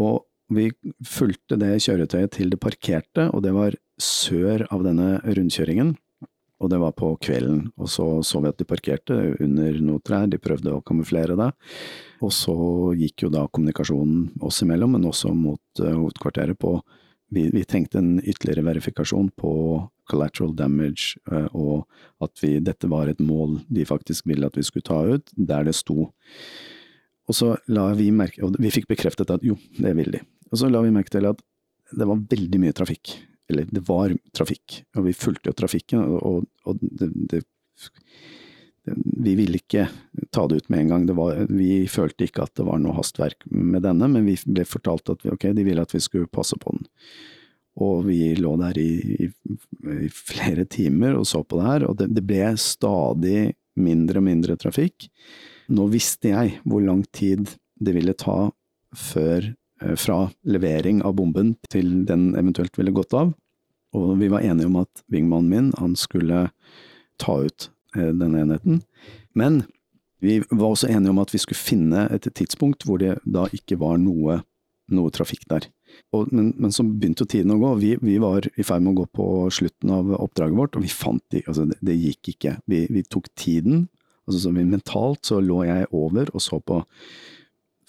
Og 0.00 0.24
vi 0.54 0.70
fulgte 1.06 1.58
det 1.60 1.76
kjøretøyet 1.84 2.34
til 2.36 2.50
det 2.52 2.60
parkerte, 2.60 3.28
og 3.32 3.44
det 3.44 3.52
var 3.56 3.76
sør 4.00 4.66
av 4.72 4.84
denne 4.86 5.18
rundkjøringen. 5.24 5.94
Og 6.62 6.70
det 6.70 6.78
var 6.80 6.94
på 6.96 7.10
kvelden, 7.20 7.66
og 7.76 7.88
så 7.90 8.06
så 8.24 8.40
vi 8.40 8.48
at 8.48 8.60
de 8.60 8.66
parkerte 8.68 9.16
under 9.42 9.76
noen 9.82 10.02
trær, 10.06 10.28
de 10.30 10.40
prøvde 10.40 10.72
å 10.72 10.82
kamuflere 10.86 11.36
det. 11.36 11.50
Og 12.24 12.32
så 12.32 12.54
gikk 12.96 13.26
jo 13.26 13.32
da 13.34 13.44
kommunikasjonen 13.50 14.30
oss 14.44 14.62
imellom, 14.64 14.94
men 14.96 15.08
også 15.10 15.34
mot 15.36 15.82
uh, 15.82 15.90
hovedkvarteret 15.90 16.56
på 16.60 16.78
vi, 17.32 17.48
vi, 17.50 17.64
trengte 17.64 17.98
en 17.98 18.18
ytterligere 18.20 18.64
verifikasjon 18.66 19.30
på 19.40 19.52
collateral 20.10 20.54
damage, 20.56 21.16
eh, 21.30 21.48
og 21.56 21.86
at 22.24 22.42
vi, 22.42 22.58
dette 22.64 22.90
var 22.90 23.08
et 23.10 23.22
mål 23.24 23.60
de 23.72 23.86
faktisk 23.88 24.28
ville 24.28 24.46
at 24.46 24.58
vi 24.58 24.64
skulle 24.66 24.86
ta 24.86 25.00
ut, 25.16 25.32
der 25.36 25.64
det 25.68 25.76
sto. 25.78 26.10
Og 27.24 27.36
så 27.36 27.54
la 27.72 27.88
vi 27.96 28.10
merke, 28.14 28.42
og 28.44 28.58
vi 28.60 28.72
fikk 28.74 28.90
bekreftet 28.90 29.32
at 29.32 29.44
jo, 29.46 29.56
det 29.78 29.94
vil 29.96 30.12
de. 30.18 30.22
Og 30.52 30.60
så 30.60 30.68
la 30.70 30.82
vi 30.84 30.92
merke 30.94 31.14
til 31.14 31.30
at 31.30 31.40
det 31.94 32.08
var 32.08 32.20
veldig 32.30 32.60
mye 32.60 32.76
trafikk. 32.76 33.16
Eller 33.50 33.68
det 33.68 33.82
var 33.88 34.12
trafikk, 34.36 34.82
og 34.96 35.08
vi 35.08 35.16
fulgte 35.16 35.50
jo 35.50 35.56
trafikken, 35.56 36.04
og, 36.16 36.46
og 36.64 36.80
det, 36.80 37.10
det 37.32 37.44
vi 38.86 39.34
ville 39.38 39.60
ikke 39.60 39.86
ta 40.34 40.46
det 40.48 40.56
ut 40.56 40.68
med 40.68 40.80
en 40.84 40.88
gang. 40.92 41.06
Var, 41.16 41.46
vi 41.48 41.84
følte 41.88 42.26
ikke 42.26 42.44
at 42.44 42.54
det 42.58 42.66
var 42.68 42.80
noe 42.82 42.96
hastverk 42.98 43.46
med 43.48 43.84
denne, 43.86 44.08
men 44.10 44.26
vi 44.28 44.36
ble 44.44 44.66
fortalt 44.68 45.12
at 45.12 45.24
vi, 45.24 45.32
okay, 45.32 45.54
de 45.56 45.64
ville 45.66 45.82
at 45.82 45.94
vi 45.94 46.02
skulle 46.04 46.30
passe 46.30 46.58
på 46.60 46.74
den. 46.76 46.86
Og 47.84 48.04
vi 48.06 48.34
lå 48.38 48.54
der 48.60 48.78
i, 48.78 48.90
i, 49.26 49.30
i 50.06 50.10
flere 50.12 50.66
timer 50.70 51.16
og 51.18 51.26
så 51.26 51.42
på 51.42 51.58
det 51.58 51.68
her, 51.70 51.86
og 51.88 51.98
det, 51.98 52.10
det 52.14 52.26
ble 52.26 52.52
stadig 52.60 53.54
mindre 53.80 54.20
og 54.20 54.28
mindre 54.28 54.58
trafikk. 54.60 55.08
Nå 55.74 55.88
visste 55.90 56.34
jeg 56.34 56.58
hvor 56.68 56.84
lang 56.84 57.02
tid 57.16 57.48
det 57.80 57.96
ville 57.96 58.14
ta 58.18 58.52
før, 58.94 59.48
eh, 59.82 59.96
fra 59.98 60.28
levering 60.46 61.02
av 61.02 61.16
bomben 61.18 61.56
til 61.72 62.04
den 62.06 62.32
eventuelt 62.38 62.76
ville 62.78 62.94
gått 62.94 63.16
av, 63.16 63.32
og 63.94 64.18
vi 64.20 64.28
var 64.30 64.44
enige 64.46 64.68
om 64.68 64.80
at 64.82 65.02
wingmannen 65.10 65.50
min, 65.50 65.72
han 65.78 65.94
skulle 65.98 66.48
ta 67.22 67.40
ut 67.46 67.70
denne 67.94 68.42
enheten. 68.44 68.82
Men 69.34 69.62
vi 70.24 70.40
var 70.50 70.70
også 70.70 70.88
enige 70.88 71.12
om 71.12 71.20
at 71.22 71.32
vi 71.34 71.40
skulle 71.42 71.60
finne 71.60 72.06
et 72.14 72.26
tidspunkt 72.32 72.86
hvor 72.88 73.00
det 73.02 73.18
da 73.28 73.46
ikke 73.52 73.78
var 73.80 73.98
noe, 74.00 74.40
noe 74.94 75.12
trafikk 75.14 75.44
der. 75.50 75.68
Og, 76.14 76.30
men, 76.34 76.52
men, 76.58 76.72
så 76.74 76.84
begynte 76.86 77.26
tiden 77.28 77.52
å 77.54 77.58
gå. 77.60 77.72
Vi, 77.82 77.90
vi, 78.02 78.16
var 78.22 78.46
i 78.46 78.66
ferd 78.66 78.84
med 78.84 78.94
å 78.94 79.02
gå 79.02 79.06
på 79.14 79.26
slutten 79.54 79.92
av 79.94 80.10
oppdraget 80.16 80.58
vårt, 80.58 80.78
og 80.78 80.86
vi 80.86 80.90
fant 80.90 81.22
de, 81.34 81.42
altså 81.46 81.66
det, 81.70 81.78
det, 81.84 81.98
gikk 81.98 82.32
ikke. 82.34 82.56
Vi, 82.70 82.84
vi 82.90 83.04
tok 83.06 83.28
tiden. 83.38 83.86
altså 84.26 84.46
så 84.46 84.54
Mentalt 84.54 85.26
så 85.28 85.40
lå 85.44 85.62
jeg 85.68 85.90
over 85.92 86.32
og 86.32 86.42
så 86.42 86.60
på 86.60 86.80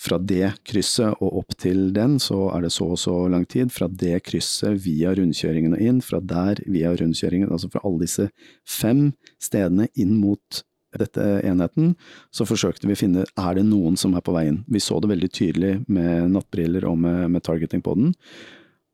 fra 0.02 0.20
det 0.20 0.52
krysset 0.68 1.22
og 1.24 1.42
opp 1.42 1.56
til 1.62 1.90
den, 1.96 2.18
så 2.22 2.50
er 2.54 2.66
det 2.66 2.74
så 2.76 2.92
og 2.94 3.00
så 3.02 3.16
lang 3.32 3.46
tid. 3.50 3.72
Fra 3.74 3.88
det 3.88 4.20
krysset 4.28 4.78
via 4.84 5.14
rundkjøringen 5.16 5.78
og 5.78 5.84
inn, 5.84 6.02
fra 6.04 6.22
der 6.22 6.62
via 6.68 6.94
rundkjøringen, 6.98 7.52
altså 7.52 7.72
fra 7.74 7.84
alle 7.88 8.06
disse 8.06 8.30
fem 8.68 9.10
stedene 9.42 9.90
inn 9.96 10.18
mot 10.20 10.64
dette 11.00 11.24
enheten, 11.44 11.94
så 12.32 12.48
forsøkte 12.48 12.88
vi 12.88 12.96
å 12.96 13.00
finne 13.00 13.26
er 13.26 13.58
det 13.58 13.66
noen 13.68 13.98
som 14.00 14.16
er 14.16 14.24
på 14.26 14.36
veien. 14.36 14.62
Vi 14.72 14.82
så 14.84 15.00
det 15.04 15.12
veldig 15.12 15.32
tydelig 15.32 15.74
med 15.92 16.30
nattbriller 16.36 16.88
og 16.90 17.00
med, 17.04 17.26
med 17.34 17.44
targeting 17.44 17.84
på 17.86 17.98
den. 18.00 18.14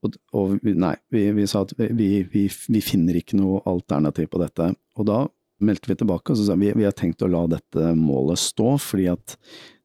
Og, 0.02 0.18
og 0.34 0.64
nei, 0.66 0.96
vi, 1.14 1.28
vi, 1.38 1.46
sa 1.50 1.62
at 1.66 1.76
vi, 1.78 2.24
vi, 2.32 2.48
vi, 2.50 2.82
finner 2.82 3.20
ikke 3.20 3.38
noe 3.38 3.62
alternativ 3.70 4.32
på 4.34 4.42
dette. 4.42 4.72
Og 4.98 5.08
da 5.10 5.20
meldte 5.62 5.92
vi 5.92 6.00
tilbake 6.00 6.34
og 6.34 6.40
så 6.40 6.48
sa 6.48 6.58
vi 6.58 6.72
vi 6.74 6.88
har 6.88 6.96
tenkt 6.98 7.22
å 7.22 7.30
la 7.30 7.44
dette 7.52 7.92
målet 7.98 8.42
stå, 8.42 8.74
fordi 8.82 9.12
at 9.14 9.38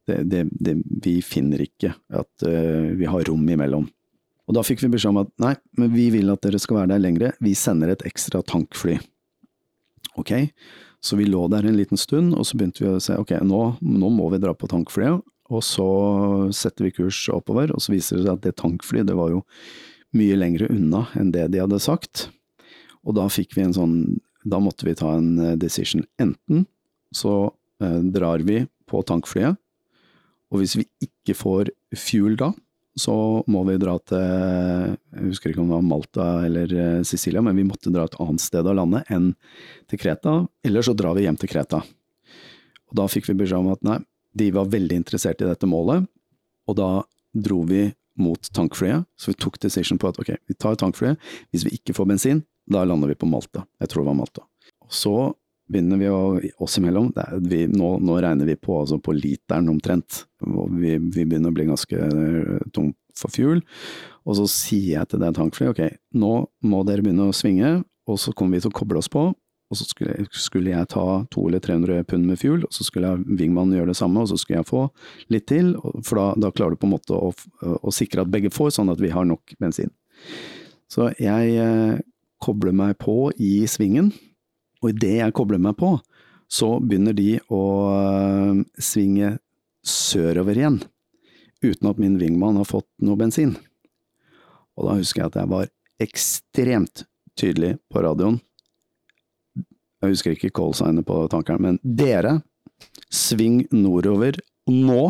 det, 0.07 0.21
det, 0.31 0.43
det, 0.51 0.77
vi 1.03 1.19
finner 1.25 1.61
ikke 1.63 1.93
at 1.93 2.47
uh, 2.47 2.95
vi 2.97 3.07
har 3.09 3.27
rom 3.27 3.43
imellom. 3.43 3.87
Og 4.47 4.55
da 4.55 4.63
fikk 4.63 4.85
vi 4.85 4.91
beskjed 4.93 5.11
om 5.11 5.21
at 5.25 5.31
nei, 5.43 5.53
men 5.79 5.91
vi 5.91 6.07
vil 6.13 6.31
at 6.31 6.43
dere 6.45 6.59
skal 6.63 6.81
være 6.81 6.93
der 6.93 7.03
lengre, 7.03 7.33
vi 7.43 7.51
sender 7.57 7.91
et 7.91 8.05
ekstra 8.07 8.39
tankfly. 8.47 8.95
Ok, 10.17 10.31
så 11.03 11.19
vi 11.19 11.27
lå 11.27 11.43
der 11.51 11.67
en 11.67 11.77
liten 11.77 11.99
stund, 11.99 12.33
og 12.33 12.47
så 12.47 12.57
begynte 12.57 12.85
vi 12.85 12.93
å 12.93 13.01
se 13.03 13.17
ok, 13.19 13.35
nå, 13.45 13.61
nå 13.83 14.11
må 14.13 14.31
vi 14.33 14.39
dra 14.41 14.55
på 14.55 14.69
tankflyet. 14.71 15.19
Og 15.47 15.63
så 15.63 15.87
setter 16.55 16.87
vi 16.87 16.95
kurs 16.95 17.19
oppover, 17.31 17.71
og 17.71 17.83
så 17.83 17.93
viser 17.93 18.17
det 18.17 18.25
seg 18.25 18.33
at 18.33 18.43
det 18.43 18.57
tankflyet 18.59 19.07
det 19.07 19.15
var 19.15 19.31
jo 19.31 19.43
mye 20.17 20.39
lengre 20.39 20.69
unna 20.71 21.05
enn 21.19 21.31
det 21.35 21.45
de 21.53 21.61
hadde 21.63 21.79
sagt. 21.83 22.27
Og 23.07 23.15
da 23.19 23.27
fikk 23.31 23.55
vi 23.55 23.67
en 23.67 23.75
sånn 23.75 23.99
Da 24.47 24.61
måtte 24.63 24.85
vi 24.87 24.93
ta 24.95 25.09
en 25.17 25.39
eh, 25.43 25.55
decision. 25.59 26.05
Enten 26.23 26.61
så 27.11 27.49
eh, 27.83 27.97
drar 28.15 28.39
vi 28.47 28.61
på 28.87 29.01
tankflyet, 29.03 29.57
og 30.51 30.61
hvis 30.61 30.77
vi 30.79 30.85
ikke 31.03 31.35
får 31.37 31.71
fuel 31.97 32.37
da, 32.39 32.51
så 32.97 33.13
må 33.51 33.61
vi 33.67 33.75
dra 33.77 33.93
til 34.09 34.17
Jeg 34.17 35.27
husker 35.27 35.51
ikke 35.51 35.61
om 35.61 35.69
det 35.69 35.75
var 35.75 35.85
Malta 35.85 36.27
eller 36.47 36.71
eh, 36.73 37.03
Sicilia, 37.05 37.43
men 37.45 37.57
vi 37.59 37.67
måtte 37.67 37.93
dra 37.93 38.07
et 38.07 38.17
annet 38.23 38.41
sted 38.41 38.65
av 38.65 38.77
landet 38.79 39.11
enn 39.13 39.29
til 39.89 40.01
Kreta. 40.01 40.39
Eller 40.65 40.85
så 40.85 40.95
drar 40.97 41.13
vi 41.17 41.27
hjem 41.27 41.37
til 41.37 41.51
Kreta. 41.51 41.83
Og 42.87 42.97
Da 42.97 43.05
fikk 43.11 43.29
vi 43.29 43.37
beskjed 43.37 43.61
om 43.61 43.73
at 43.75 43.85
nei, 43.85 43.99
de 44.37 44.49
var 44.55 44.71
veldig 44.73 44.97
interessert 44.97 45.41
i 45.43 45.49
dette 45.49 45.69
målet, 45.69 46.07
og 46.67 46.77
da 46.77 46.89
dro 47.37 47.61
vi 47.69 47.87
mot 48.17 48.49
tankflyet. 48.53 49.05
Så 49.19 49.31
vi 49.31 49.39
tok 49.45 49.59
decision 49.61 49.99
på 50.01 50.09
at 50.09 50.17
ok, 50.21 50.33
vi 50.49 50.57
tar 50.57 50.77
tankflyet. 50.79 51.21
Hvis 51.53 51.67
vi 51.67 51.77
ikke 51.77 51.93
får 51.97 52.09
bensin, 52.09 52.41
da 52.65 52.83
lander 52.87 53.11
vi 53.11 53.19
på 53.19 53.29
Malta. 53.29 53.67
Jeg 53.81 53.91
tror 53.91 54.03
det 54.03 54.09
var 54.09 54.17
Malta. 54.23 54.45
Og 54.87 54.93
så 54.93 55.15
begynner 55.67 55.99
vi 55.99 56.09
å, 56.11 56.21
oss 56.63 56.77
imellom, 56.79 57.09
vi, 57.43 57.65
nå, 57.71 57.97
nå, 57.99 58.19
regner 58.23 58.47
vi 58.47 58.55
på, 58.59 58.79
altså 58.81 58.99
på 59.03 59.15
literen 59.17 59.69
omtrent. 59.71 60.23
Vi, 60.39 60.95
vi, 60.97 61.25
begynner 61.25 61.51
å 61.51 61.57
bli 61.57 61.67
ganske 61.69 61.97
eh, 61.97 62.69
tom 62.75 62.93
for 63.17 63.33
fuel. 63.33 63.63
Og 64.27 64.39
så 64.39 64.47
sier 64.51 64.99
jeg 64.99 65.11
til 65.11 65.23
det 65.23 65.33
tankflyet 65.37 65.73
ok, 65.73 65.99
nå 66.19 66.31
må 66.67 66.83
dere 66.87 67.03
begynne 67.05 67.29
å 67.29 67.35
svinge, 67.35 67.81
og 68.07 68.19
så 68.21 68.33
kommer 68.35 68.57
vi 68.57 68.65
til 68.65 68.73
å 68.73 68.79
koble 68.79 69.01
oss 69.01 69.11
på. 69.11 69.29
Og 69.67 69.75
så 69.75 69.83
skulle, 69.83 70.23
skulle 70.31 70.71
jeg 70.71 70.87
ta 70.93 71.03
200 71.33 71.47
eller 71.49 71.63
300 71.63 72.05
pund 72.07 72.27
med 72.29 72.39
fuel, 72.39 72.61
og 72.63 72.75
så 72.75 72.85
skulle 72.87 73.09
jeg, 73.11 73.39
Wingman 73.41 73.73
gjøre 73.75 73.91
det 73.91 73.97
samme, 73.99 74.23
og 74.23 74.29
så 74.31 74.37
skulle 74.39 74.61
jeg 74.61 74.69
få 74.69 74.85
litt 75.33 75.47
til. 75.51 75.73
For 76.07 76.19
da, 76.19 76.27
da 76.45 76.51
klarer 76.55 76.75
du 76.75 76.79
på 76.79 76.87
en 76.87 76.95
måte 76.95 77.17
å, 77.17 77.33
å, 77.75 77.91
sikre 77.95 78.23
at 78.23 78.31
begge 78.31 78.51
får, 78.53 78.77
sånn 78.77 78.93
at 78.93 79.03
vi 79.03 79.11
har 79.11 79.27
nok 79.27 79.57
bensin. 79.59 79.91
Så 80.87 81.09
jeg 81.19 81.57
eh, 81.59 81.99
kobler 82.43 82.75
meg 82.75 82.95
på 83.03 83.27
i 83.43 83.67
svingen, 83.67 84.13
og 84.81 84.91
idet 84.93 85.17
jeg 85.19 85.35
kobler 85.35 85.61
meg 85.61 85.77
på, 85.79 85.95
så 86.47 86.77
begynner 86.79 87.15
de 87.17 87.37
å 87.51 87.63
øh, 87.91 88.61
svinge 88.79 89.35
sørover 89.87 90.59
igjen, 90.59 90.79
uten 91.63 91.89
at 91.89 91.99
min 92.01 92.17
wingman 92.21 92.59
har 92.59 92.67
fått 92.69 92.87
noe 93.03 93.19
bensin. 93.19 93.55
Og 94.77 94.87
da 94.87 94.97
husker 94.99 95.23
jeg 95.23 95.31
at 95.31 95.39
jeg 95.41 95.51
var 95.51 95.71
ekstremt 96.03 97.05
tydelig 97.37 97.75
på 97.91 98.03
radioen. 98.05 98.39
Jeg 99.97 100.13
husker 100.13 100.35
ikke 100.35 100.53
callsignet 100.53 101.07
på 101.07 101.23
tankeren, 101.31 101.63
men 101.63 101.79
dere, 101.81 102.37
sving 103.09 103.63
nordover 103.73 104.37
nå! 104.69 105.09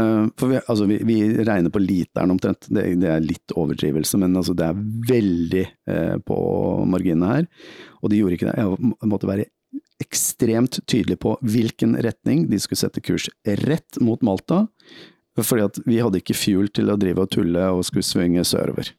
Uh, 0.00 0.24
for 0.40 0.48
vi, 0.48 0.56
altså 0.56 0.86
vi, 0.88 0.98
vi, 1.04 1.18
regner 1.44 1.72
på 1.72 1.82
literen 1.82 2.32
omtrent, 2.32 2.68
det, 2.72 2.86
det, 3.02 3.10
er 3.12 3.24
litt 3.24 3.52
overdrivelse, 3.52 4.20
men 4.22 4.36
altså 4.40 4.54
det 4.56 4.68
er 4.70 4.84
veldig 5.10 5.64
eh, 5.64 6.14
på 6.24 6.38
marginene 6.88 7.32
her. 7.34 7.48
Og 8.00 8.12
de 8.12 8.22
gjorde 8.22 8.38
ikke 8.38 8.48
det. 8.48 8.56
Jeg 8.62 9.10
måtte 9.12 9.28
være 9.28 9.48
ekstremt 10.02 10.80
tydelig 10.90 11.18
på 11.22 11.36
hvilken 11.44 11.94
retning 12.02 12.46
de 12.50 12.58
skulle 12.60 12.80
sette 12.80 13.04
kurs. 13.04 13.28
Rett 13.62 14.00
mot 14.02 14.22
Malta, 14.24 14.64
fordi 15.40 15.64
at 15.68 15.80
vi 15.86 16.00
hadde 16.02 16.20
ikke 16.20 16.36
fuel 16.36 16.68
til 16.74 16.92
å 16.92 16.98
drive 17.00 17.24
og 17.24 17.32
tulle 17.32 17.68
og 17.76 17.84
skulle 17.86 18.06
svinge 18.06 18.44
sørover. 18.48 18.90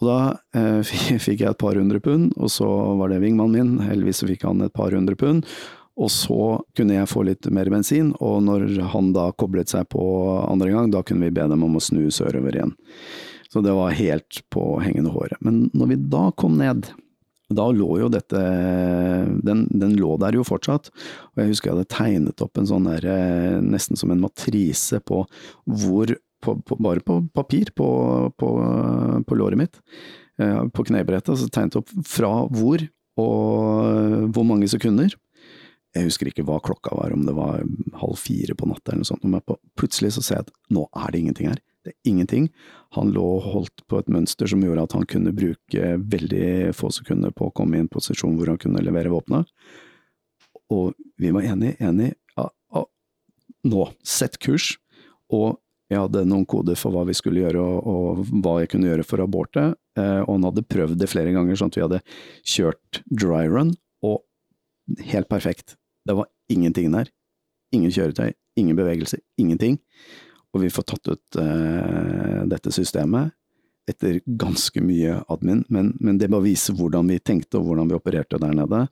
Og 0.00 0.08
da 0.08 0.18
eh, 0.56 0.80
fikk 1.26 1.44
jeg 1.44 1.50
et 1.50 1.60
par 1.60 1.76
hundre 1.78 2.00
pund, 2.02 2.32
og 2.40 2.52
så 2.52 2.68
var 3.00 3.12
det 3.12 3.20
vingmannen 3.24 3.76
min, 3.76 3.84
heldigvis 3.84 4.24
fikk 4.32 4.48
han 4.48 4.64
et 4.64 4.74
par 4.76 4.96
hundre 4.96 5.16
pund. 5.20 5.44
Og 6.00 6.08
så 6.12 6.44
kunne 6.76 6.96
jeg 6.96 7.10
få 7.10 7.26
litt 7.28 7.48
mer 7.52 7.68
bensin, 7.72 8.14
og 8.24 8.40
når 8.46 8.70
han 8.94 9.12
da 9.12 9.28
koblet 9.36 9.72
seg 9.72 9.88
på 9.92 10.02
andre 10.46 10.70
gang, 10.72 10.88
da 10.92 11.02
kunne 11.04 11.28
vi 11.28 11.36
be 11.36 11.44
dem 11.50 11.66
om 11.66 11.76
å 11.76 11.82
snu 11.84 12.06
sørover 12.14 12.56
igjen. 12.56 12.72
Så 13.50 13.60
det 13.66 13.74
var 13.76 13.96
helt 13.98 14.40
på 14.54 14.64
hengende 14.80 15.12
håret. 15.12 15.40
Men 15.44 15.66
når 15.76 15.92
vi 15.92 15.98
da 16.12 16.24
kom 16.38 16.56
ned, 16.60 16.88
da 17.50 17.66
lå 17.74 17.88
jo 17.98 18.08
dette 18.12 18.40
den, 19.42 19.64
den, 19.74 19.96
lå 19.98 20.14
der 20.22 20.38
jo 20.38 20.46
fortsatt. 20.46 20.92
Og 21.34 21.42
jeg 21.42 21.50
husker 21.50 21.70
jeg 21.70 21.76
hadde 21.76 21.92
tegnet 21.96 22.44
opp 22.44 22.60
en 22.60 22.68
sånn 22.70 22.86
der, 22.86 23.06
eh, 23.10 23.58
nesten 23.64 23.98
som 23.98 24.14
en 24.14 24.22
matrise 24.22 25.02
på 25.02 25.24
hvor 25.66 26.14
på, 26.40 26.54
på, 26.64 26.76
Bare 26.80 27.02
på 27.04 27.18
papir 27.36 27.68
på, 27.76 27.86
på 28.40 29.36
låret 29.36 29.60
mitt, 29.60 29.74
eh, 30.40 30.62
på 30.72 30.86
knebrettet. 30.88 31.36
Så 31.36 31.50
tegnet 31.52 31.76
opp 31.82 31.90
fra 32.08 32.30
hvor 32.48 32.86
og 33.20 34.30
hvor 34.32 34.46
mange 34.48 34.70
sekunder. 34.70 35.12
Jeg 35.96 36.06
husker 36.06 36.30
ikke 36.30 36.44
hva 36.46 36.60
klokka 36.62 36.94
var, 36.94 37.12
om 37.14 37.24
det 37.26 37.34
var 37.34 37.64
halv 37.98 38.18
fire 38.20 38.54
på 38.54 38.68
natta 38.70 38.92
eller 38.92 39.02
noe 39.02 39.10
sånt. 39.10 39.26
Men 39.26 39.42
plutselig 39.78 40.14
så 40.14 40.22
ser 40.22 40.38
jeg 40.38 40.46
at 40.46 40.52
nå 40.70 40.86
er 40.94 41.10
det 41.10 41.22
ingenting 41.22 41.50
her. 41.50 41.62
Det 41.80 41.94
er 41.94 42.10
ingenting. 42.10 42.48
Han 42.96 43.10
lå 43.14 43.24
og 43.38 43.46
holdt 43.54 43.82
på 43.88 43.98
et 43.98 44.10
mønster 44.12 44.50
som 44.50 44.62
gjorde 44.62 44.84
at 44.84 44.94
han 44.94 45.08
kunne 45.08 45.32
bruke 45.34 45.94
veldig 46.12 46.74
få 46.76 46.92
sekunder 46.94 47.32
på 47.34 47.48
å 47.48 47.54
komme 47.56 47.78
i 47.78 47.82
en 47.82 47.90
posisjon 47.90 48.36
hvor 48.38 48.52
han 48.52 48.60
kunne 48.60 48.84
levere 48.84 49.12
våpenet. 49.12 49.48
Og 50.70 50.92
vi 51.18 51.32
var 51.34 51.48
enige, 51.48 51.74
enige. 51.82 52.14
Ja, 52.36 52.46
ja, 52.76 52.84
nå, 53.72 53.88
sett 54.06 54.38
kurs. 54.38 54.74
Og 55.32 55.58
jeg 55.90 55.98
hadde 56.04 56.22
noen 56.28 56.46
koder 56.46 56.78
for 56.78 56.94
hva 56.94 57.02
vi 57.08 57.16
skulle 57.18 57.42
gjøre 57.42 57.62
og, 57.64 57.88
og 57.90 58.34
hva 58.44 58.60
jeg 58.60 58.70
kunne 58.76 58.92
gjøre 58.92 59.06
for 59.06 59.24
abortet. 59.24 59.74
Eh, 59.98 60.20
og 60.22 60.36
han 60.36 60.46
hadde 60.46 60.68
prøvd 60.70 61.00
det 61.00 61.10
flere 61.10 61.34
ganger, 61.34 61.58
sånn 61.58 61.72
at 61.72 61.78
vi 61.80 61.86
hadde 61.86 62.02
kjørt 62.46 63.00
dry 63.10 63.48
run, 63.50 63.74
og 64.06 64.22
helt 65.10 65.30
perfekt. 65.32 65.79
Det 66.10 66.16
var 66.18 66.26
ingenting 66.50 66.90
der. 66.90 67.06
Ingen 67.70 67.92
kjøretøy, 67.94 68.32
ingen 68.58 68.74
bevegelse, 68.76 69.20
ingenting. 69.38 69.76
Og 70.50 70.64
vi 70.64 70.72
får 70.74 70.88
tatt 70.90 71.12
ut 71.12 71.38
uh, 71.38 72.40
dette 72.50 72.72
systemet 72.74 73.30
etter 73.90 74.20
ganske 74.40 74.82
mye 74.84 75.18
admin, 75.32 75.64
men, 75.68 75.94
men, 76.00 76.20
det 76.20 76.30
bare 76.32 76.46
viser 76.46 76.76
hvordan 76.78 77.10
vi 77.10 77.18
tenkte 77.22 77.60
og 77.60 77.68
hvordan 77.68 77.90
vi 77.90 77.98
opererte 77.98 78.40
der 78.40 78.54
nede. 78.56 78.86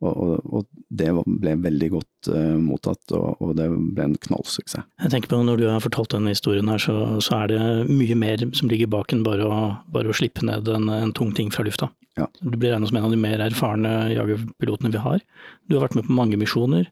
Og, 0.00 0.12
og, 0.16 0.52
og 0.56 0.68
det 0.96 1.10
ble 1.12 1.52
veldig 1.60 1.88
godt 1.92 2.30
uh, 2.32 2.56
mottatt, 2.56 3.02
og, 3.12 3.36
og, 3.36 3.52
det 3.58 3.66
ble 3.68 4.06
en 4.08 4.16
knallsuksess. 4.24 4.86
Jeg 5.02 5.12
tenker 5.12 5.32
på 5.32 5.40
Når 5.44 5.60
du 5.60 5.66
har 5.68 5.82
fortalt 5.84 6.14
denne 6.14 6.32
historien, 6.32 6.70
her, 6.72 6.80
så, 6.80 6.96
så 7.20 7.42
er 7.42 7.52
det 7.52 7.60
mye 7.90 8.16
mer 8.16 8.46
som 8.56 8.70
ligger 8.72 8.88
bak 8.92 9.12
enn 9.12 9.26
bare 9.26 9.44
å, 9.44 9.58
bare 9.92 10.08
å 10.08 10.16
slippe 10.16 10.46
ned 10.48 10.70
en, 10.72 10.88
en, 10.88 11.12
tung 11.16 11.34
ting 11.36 11.52
fra 11.52 11.66
lufta. 11.68 11.90
Ja. 12.18 12.30
Du 12.40 12.56
blir 12.56 12.72
regnet 12.72 12.90
som 12.90 12.96
en 12.96 13.10
av 13.10 13.12
de 13.12 13.20
mer 13.20 13.44
erfarne 13.44 13.92
jagerpilotene 14.14 14.94
vi 14.96 15.04
har. 15.04 15.20
Du 15.68 15.76
har 15.76 15.84
vært 15.84 16.00
med 16.00 16.08
på 16.08 16.16
mange 16.16 16.40
misjoner. 16.40 16.88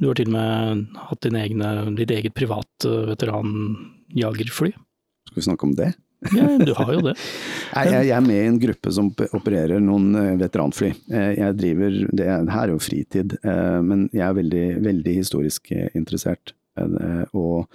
Du 0.00 0.08
har 0.08 0.18
til 0.18 0.32
og 0.32 0.34
med 0.34 1.00
hatt 1.06 1.30
egne, 1.30 1.72
ditt 1.98 2.10
eget 2.14 2.34
privat 2.34 2.86
veteranjagerfly. 3.14 4.72
Skal 5.30 5.38
vi 5.38 5.46
snakke 5.46 5.68
om 5.68 5.74
det? 5.78 5.92
Ja, 6.28 6.46
du 6.58 6.74
har 6.76 6.92
jo 6.92 7.02
det. 7.04 7.16
jeg, 7.76 7.92
jeg, 7.94 8.12
er 8.12 8.24
med 8.24 8.36
i 8.36 8.48
en 8.50 8.60
gruppe 8.60 8.92
som 8.92 9.08
opererer 9.10 9.80
noen 9.82 10.12
eh, 10.20 10.36
veteranfly. 10.40 10.92
Eh, 11.08 11.32
jeg 11.38 11.58
driver, 11.60 11.98
det 12.12 12.28
her 12.28 12.62
er 12.66 12.74
jo 12.74 12.82
fritid, 12.82 13.38
men 13.42 14.08
jeg 14.12 14.26
er 14.26 14.40
veldig, 14.40 14.66
veldig 14.84 15.20
historisk 15.20 15.72
interessert. 15.96 16.54
Og 17.36 17.66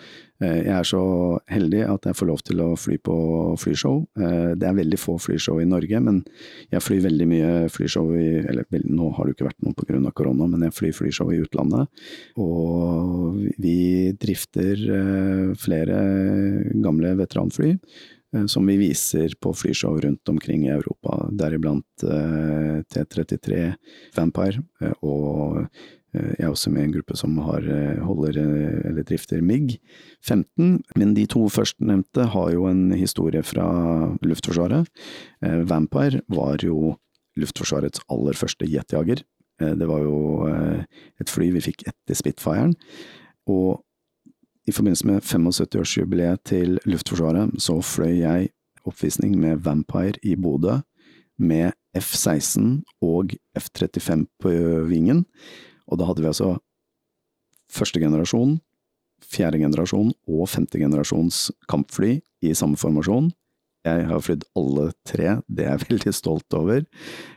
jeg 0.41 0.71
er 0.71 0.85
så 0.87 1.01
heldig 1.51 1.81
at 1.91 2.07
jeg 2.07 2.17
får 2.17 2.27
lov 2.29 2.39
til 2.47 2.61
å 2.63 2.67
fly 2.79 2.95
på 3.05 3.17
flyshow. 3.59 3.99
Det 4.15 4.65
er 4.65 4.77
veldig 4.79 4.97
få 4.97 5.17
flyshow 5.21 5.59
i 5.61 5.67
Norge, 5.69 5.99
men 6.01 6.21
jeg 6.73 6.81
flyr 6.81 7.03
veldig 7.03 7.27
mye 7.29 7.51
flyshow 7.69 8.09
i 8.17 8.39
Eller 8.41 8.65
nå 8.87 9.11
har 9.17 9.27
det 9.27 9.35
ikke 9.35 9.49
vært 9.49 9.67
noe 9.67 9.77
pga. 9.77 9.99
korona, 10.15 10.47
men 10.47 10.65
jeg 10.65 10.77
flyr 10.79 10.97
flyshow 10.97 11.31
i 11.31 11.41
utlandet. 11.43 11.91
Og 12.41 13.37
vi 13.61 13.77
drifter 14.17 14.81
flere 15.59 16.01
gamle 16.81 17.13
veteranfly 17.19 17.75
Eh, 17.75 18.14
som 18.51 18.67
vi 18.67 18.77
viser 18.79 19.33
på 19.41 19.53
flyshow 19.55 19.97
rundt 20.01 20.29
omkring 20.29 20.65
i 20.67 20.73
Europa, 20.73 21.27
deriblant 21.31 22.03
eh, 22.03 22.81
T33 22.91 23.73
Vampire. 24.15 24.63
Eh, 24.81 24.95
og 25.05 25.65
jeg 26.15 26.45
er 26.45 26.51
også 26.51 26.71
med 26.71 26.85
i 26.85 26.87
en 26.87 26.93
gruppe 26.93 27.17
som 27.19 27.33
har, 27.43 27.65
holder 28.07 28.37
eller 28.39 29.03
drifter 29.03 29.41
MIG 29.43 29.73
15. 30.23 30.77
Men 30.95 31.09
de 31.17 31.25
to 31.27 31.41
førstnevnte 31.51 32.29
har 32.31 32.53
jo 32.53 32.69
en 32.69 32.93
historie 32.95 33.41
fra 33.43 33.65
Luftforsvaret. 34.23 34.87
Vampire 35.67 36.21
var 36.31 36.63
jo 36.63 36.93
Luftforsvarets 37.35 38.05
aller 38.07 38.39
første 38.39 38.63
jetjager. 38.63 39.25
Det 39.59 39.89
var 39.91 40.07
jo 40.07 40.47
et 41.19 41.35
fly 41.35 41.49
vi 41.57 41.65
fikk 41.67 41.83
etter 41.91 42.15
Spitfiren. 42.15 42.71
Og 43.51 43.83
i 44.65 44.73
forbindelse 44.73 45.07
med 45.07 45.23
75-årsjubileet 45.23 46.41
til 46.49 46.79
Luftforsvaret 46.89 47.53
så 47.61 47.77
fløy 47.85 48.19
jeg 48.23 48.49
oppvisning 48.85 49.35
med 49.39 49.63
Vampire 49.65 50.19
i 50.23 50.35
Bodø, 50.35 50.79
med 51.37 51.73
F-16 51.97 52.81
og 53.03 53.33
F-35 53.57 54.25
på 54.41 54.51
vingen, 54.89 55.25
og 55.85 55.99
da 55.99 56.07
hadde 56.07 56.23
vi 56.23 56.29
altså 56.31 56.55
første 57.71 57.99
generasjon, 57.99 58.59
fjerde 59.25 59.59
generasjon 59.59 60.13
og 60.29 60.47
femte 60.49 60.79
generasjons 60.79 61.49
kampfly 61.71 62.19
i 62.45 62.53
samme 62.57 62.79
formasjon. 62.79 63.31
Jeg 63.85 64.07
har 64.09 64.23
flydd 64.23 64.45
alle 64.57 64.87
tre, 65.05 65.35
det 65.45 65.65
er 65.65 65.75
jeg 65.75 65.85
veldig 65.89 66.15
stolt 66.15 66.57
over, 66.57 66.85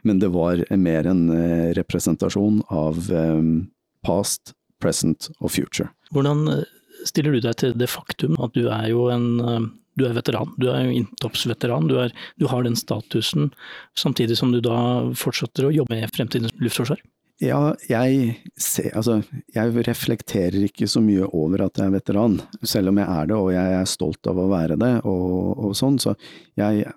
men 0.07 0.23
det 0.23 0.33
var 0.33 0.63
mer 0.81 1.11
en 1.11 1.27
eh, 1.35 1.75
representasjon 1.77 2.63
av 2.73 3.03
um, 3.13 3.69
past, 4.07 4.55
present 4.81 5.29
og 5.43 5.53
future. 5.53 5.91
Hvordan 6.15 6.47
eh, 6.55 6.78
stiller 7.09 7.37
du 7.37 7.43
deg 7.45 7.59
til 7.61 7.77
det 7.79 7.91
faktum 7.91 8.39
at 8.45 8.55
du 8.57 8.69
er 8.69 8.89
jo 8.93 9.09
en 9.13 9.29
eh, 9.43 9.69
du 9.99 10.07
er 10.07 10.15
veteran, 10.15 10.53
du 10.63 10.69
er 10.71 10.93
inntoppsveteran, 10.95 11.89
du, 11.91 11.99
du 12.39 12.47
har 12.47 12.63
den 12.63 12.77
statusen, 12.79 13.51
samtidig 13.99 14.39
som 14.39 14.53
du 14.55 14.61
da 14.63 14.79
fortsetter 15.19 15.67
å 15.67 15.75
jobbe 15.75 15.97
med 15.99 16.13
fremtidens 16.15 16.55
luftforsvar? 16.63 17.03
Ja, 17.39 17.77
jeg, 17.87 18.33
ser, 18.59 18.89
altså, 18.99 19.21
jeg 19.55 19.85
reflekterer 19.87 20.59
ikke 20.67 20.89
så 20.91 20.99
mye 21.05 21.29
over 21.29 21.69
at 21.69 21.79
jeg 21.79 21.87
er 21.87 21.95
veteran, 21.95 22.41
selv 22.67 22.91
om 22.91 22.99
jeg 22.99 23.07
er 23.15 23.29
det 23.31 23.37
og 23.39 23.51
jeg 23.55 23.77
er 23.77 23.87
stolt 23.87 24.31
av 24.31 24.41
å 24.43 24.49
være 24.51 24.79
det 24.81 24.91
og, 25.07 25.53
og 25.69 25.77
sånn. 25.79 26.01
Så 26.03 26.17
jeg, 26.59 26.89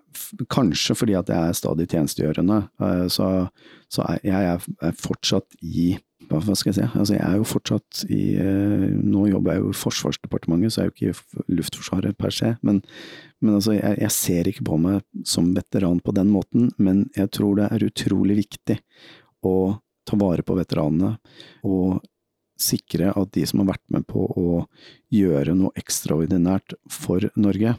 kanskje 0.49 0.97
fordi 0.97 1.17
at 1.19 1.29
jeg 1.29 1.51
er 1.51 1.59
stadig 1.59 1.85
tjenestegjørende, 1.91 2.57
eh, 2.81 3.05
så, 3.13 3.27
så 3.85 4.07
er 4.09 4.25
jeg 4.31 4.55
er 4.57 4.97
fortsatt 4.97 5.61
i 5.61 5.91
hva 6.29 6.55
skal 6.55 6.71
jeg 6.71 6.77
si, 6.77 6.87
altså 6.99 7.15
jeg 7.15 7.23
er 7.25 7.39
jo 7.39 7.47
fortsatt 7.47 8.03
i 8.11 8.21
eh, 8.39 8.85
Nå 9.01 9.25
jobber 9.31 9.55
jeg 9.55 9.63
jo 9.63 9.71
i 9.71 9.79
Forsvarsdepartementet, 9.81 10.73
så 10.73 10.81
jeg 10.81 10.83
er 10.83 10.91
jo 10.91 10.95
ikke 10.95 11.45
i 11.51 11.57
Luftforsvaret 11.57 12.19
per 12.19 12.35
se, 12.35 12.53
men, 12.65 12.81
men 13.41 13.57
altså 13.57 13.75
jeg, 13.75 13.97
jeg, 14.03 14.13
ser 14.15 14.51
ikke 14.51 14.67
på 14.69 14.77
meg 14.81 15.01
som 15.27 15.51
veteran 15.55 16.01
på 16.03 16.15
den 16.15 16.31
måten, 16.33 16.69
men 16.77 17.05
jeg 17.17 17.31
tror 17.37 17.57
det 17.59 17.67
er 17.71 17.87
utrolig 17.89 18.39
viktig 18.43 18.79
å 19.47 19.55
ta 20.07 20.17
vare 20.19 20.45
på 20.45 20.55
veteranene 20.57 21.15
og 21.67 22.01
sikre 22.61 23.09
at 23.17 23.31
de 23.33 23.43
som 23.49 23.63
har 23.63 23.71
vært 23.71 23.85
med 23.93 24.05
på 24.09 24.23
å 24.37 24.63
gjøre 25.13 25.55
noe 25.57 25.73
ekstraordinært 25.79 26.75
for 26.93 27.25
Norge, 27.33 27.73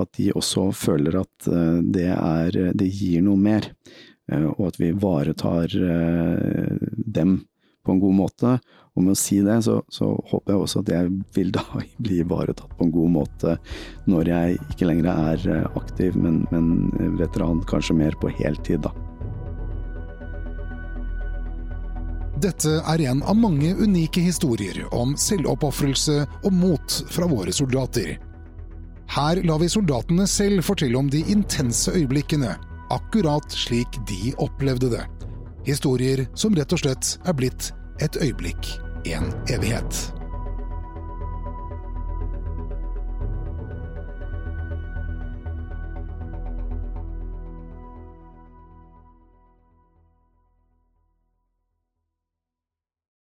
at 0.00 0.12
de 0.16 0.30
også 0.32 0.70
føler 0.76 1.20
at 1.20 1.52
eh, 1.52 1.78
det, 1.84 2.08
er, 2.16 2.60
det 2.72 2.88
gir 2.88 3.24
noe 3.26 3.40
mer, 3.40 3.68
eh, 4.32 4.48
og 4.56 4.70
at 4.72 4.80
vi 4.80 4.92
ivaretar 4.94 5.76
dem 6.96 7.42
på 7.84 7.94
en 7.94 8.00
god 8.02 8.16
måte. 8.16 8.56
Og 8.92 9.04
med 9.04 9.14
å 9.14 9.18
si 9.18 9.38
det, 9.44 9.58
så, 9.64 9.78
så, 9.92 10.10
håper 10.30 10.52
jeg 10.52 10.64
også 10.64 10.82
at 10.82 10.90
jeg 10.92 11.12
vil 11.36 11.52
da 11.54 11.64
bli 12.04 12.20
ivaretatt 12.24 12.74
på 12.76 12.88
en 12.88 12.94
god 12.94 13.14
måte 13.18 13.56
når 14.10 14.32
jeg 14.32 14.58
ikke 14.74 14.90
lenger 14.90 15.08
er 15.12 15.46
eh, 15.54 15.78
aktiv, 15.78 16.18
men, 16.18 16.42
men 16.52 17.16
veteran 17.20 17.62
kanskje 17.68 17.96
mer 17.98 18.18
på 18.20 18.32
heltid, 18.40 18.84
da. 18.84 18.92
Dette 22.42 22.80
er 22.90 23.04
en 23.06 23.20
av 23.22 23.36
mange 23.38 23.70
unike 23.78 24.18
historier 24.24 24.80
om 24.90 25.12
selvoppofrelse 25.14 26.24
og 26.42 26.54
mot 26.56 26.96
fra 27.14 27.28
våre 27.30 27.54
soldater. 27.54 28.16
Her 29.12 29.38
lar 29.46 29.60
vi 29.62 29.68
soldatene 29.70 30.26
selv 30.26 30.64
fortelle 30.66 30.98
om 30.98 31.10
de 31.12 31.20
intense 31.30 31.92
øyeblikkene, 31.92 32.56
akkurat 32.90 33.54
slik 33.54 34.00
de 34.08 34.32
opplevde 34.42 34.90
det. 34.96 35.04
Historier 35.64 36.26
som 36.34 36.56
rett 36.58 36.72
og 36.74 36.82
slett 36.82 37.12
er 37.22 37.36
blitt 37.38 37.70
et 38.02 38.16
øyeblikk, 38.18 38.74
en 39.06 39.30
evighet. 39.52 40.21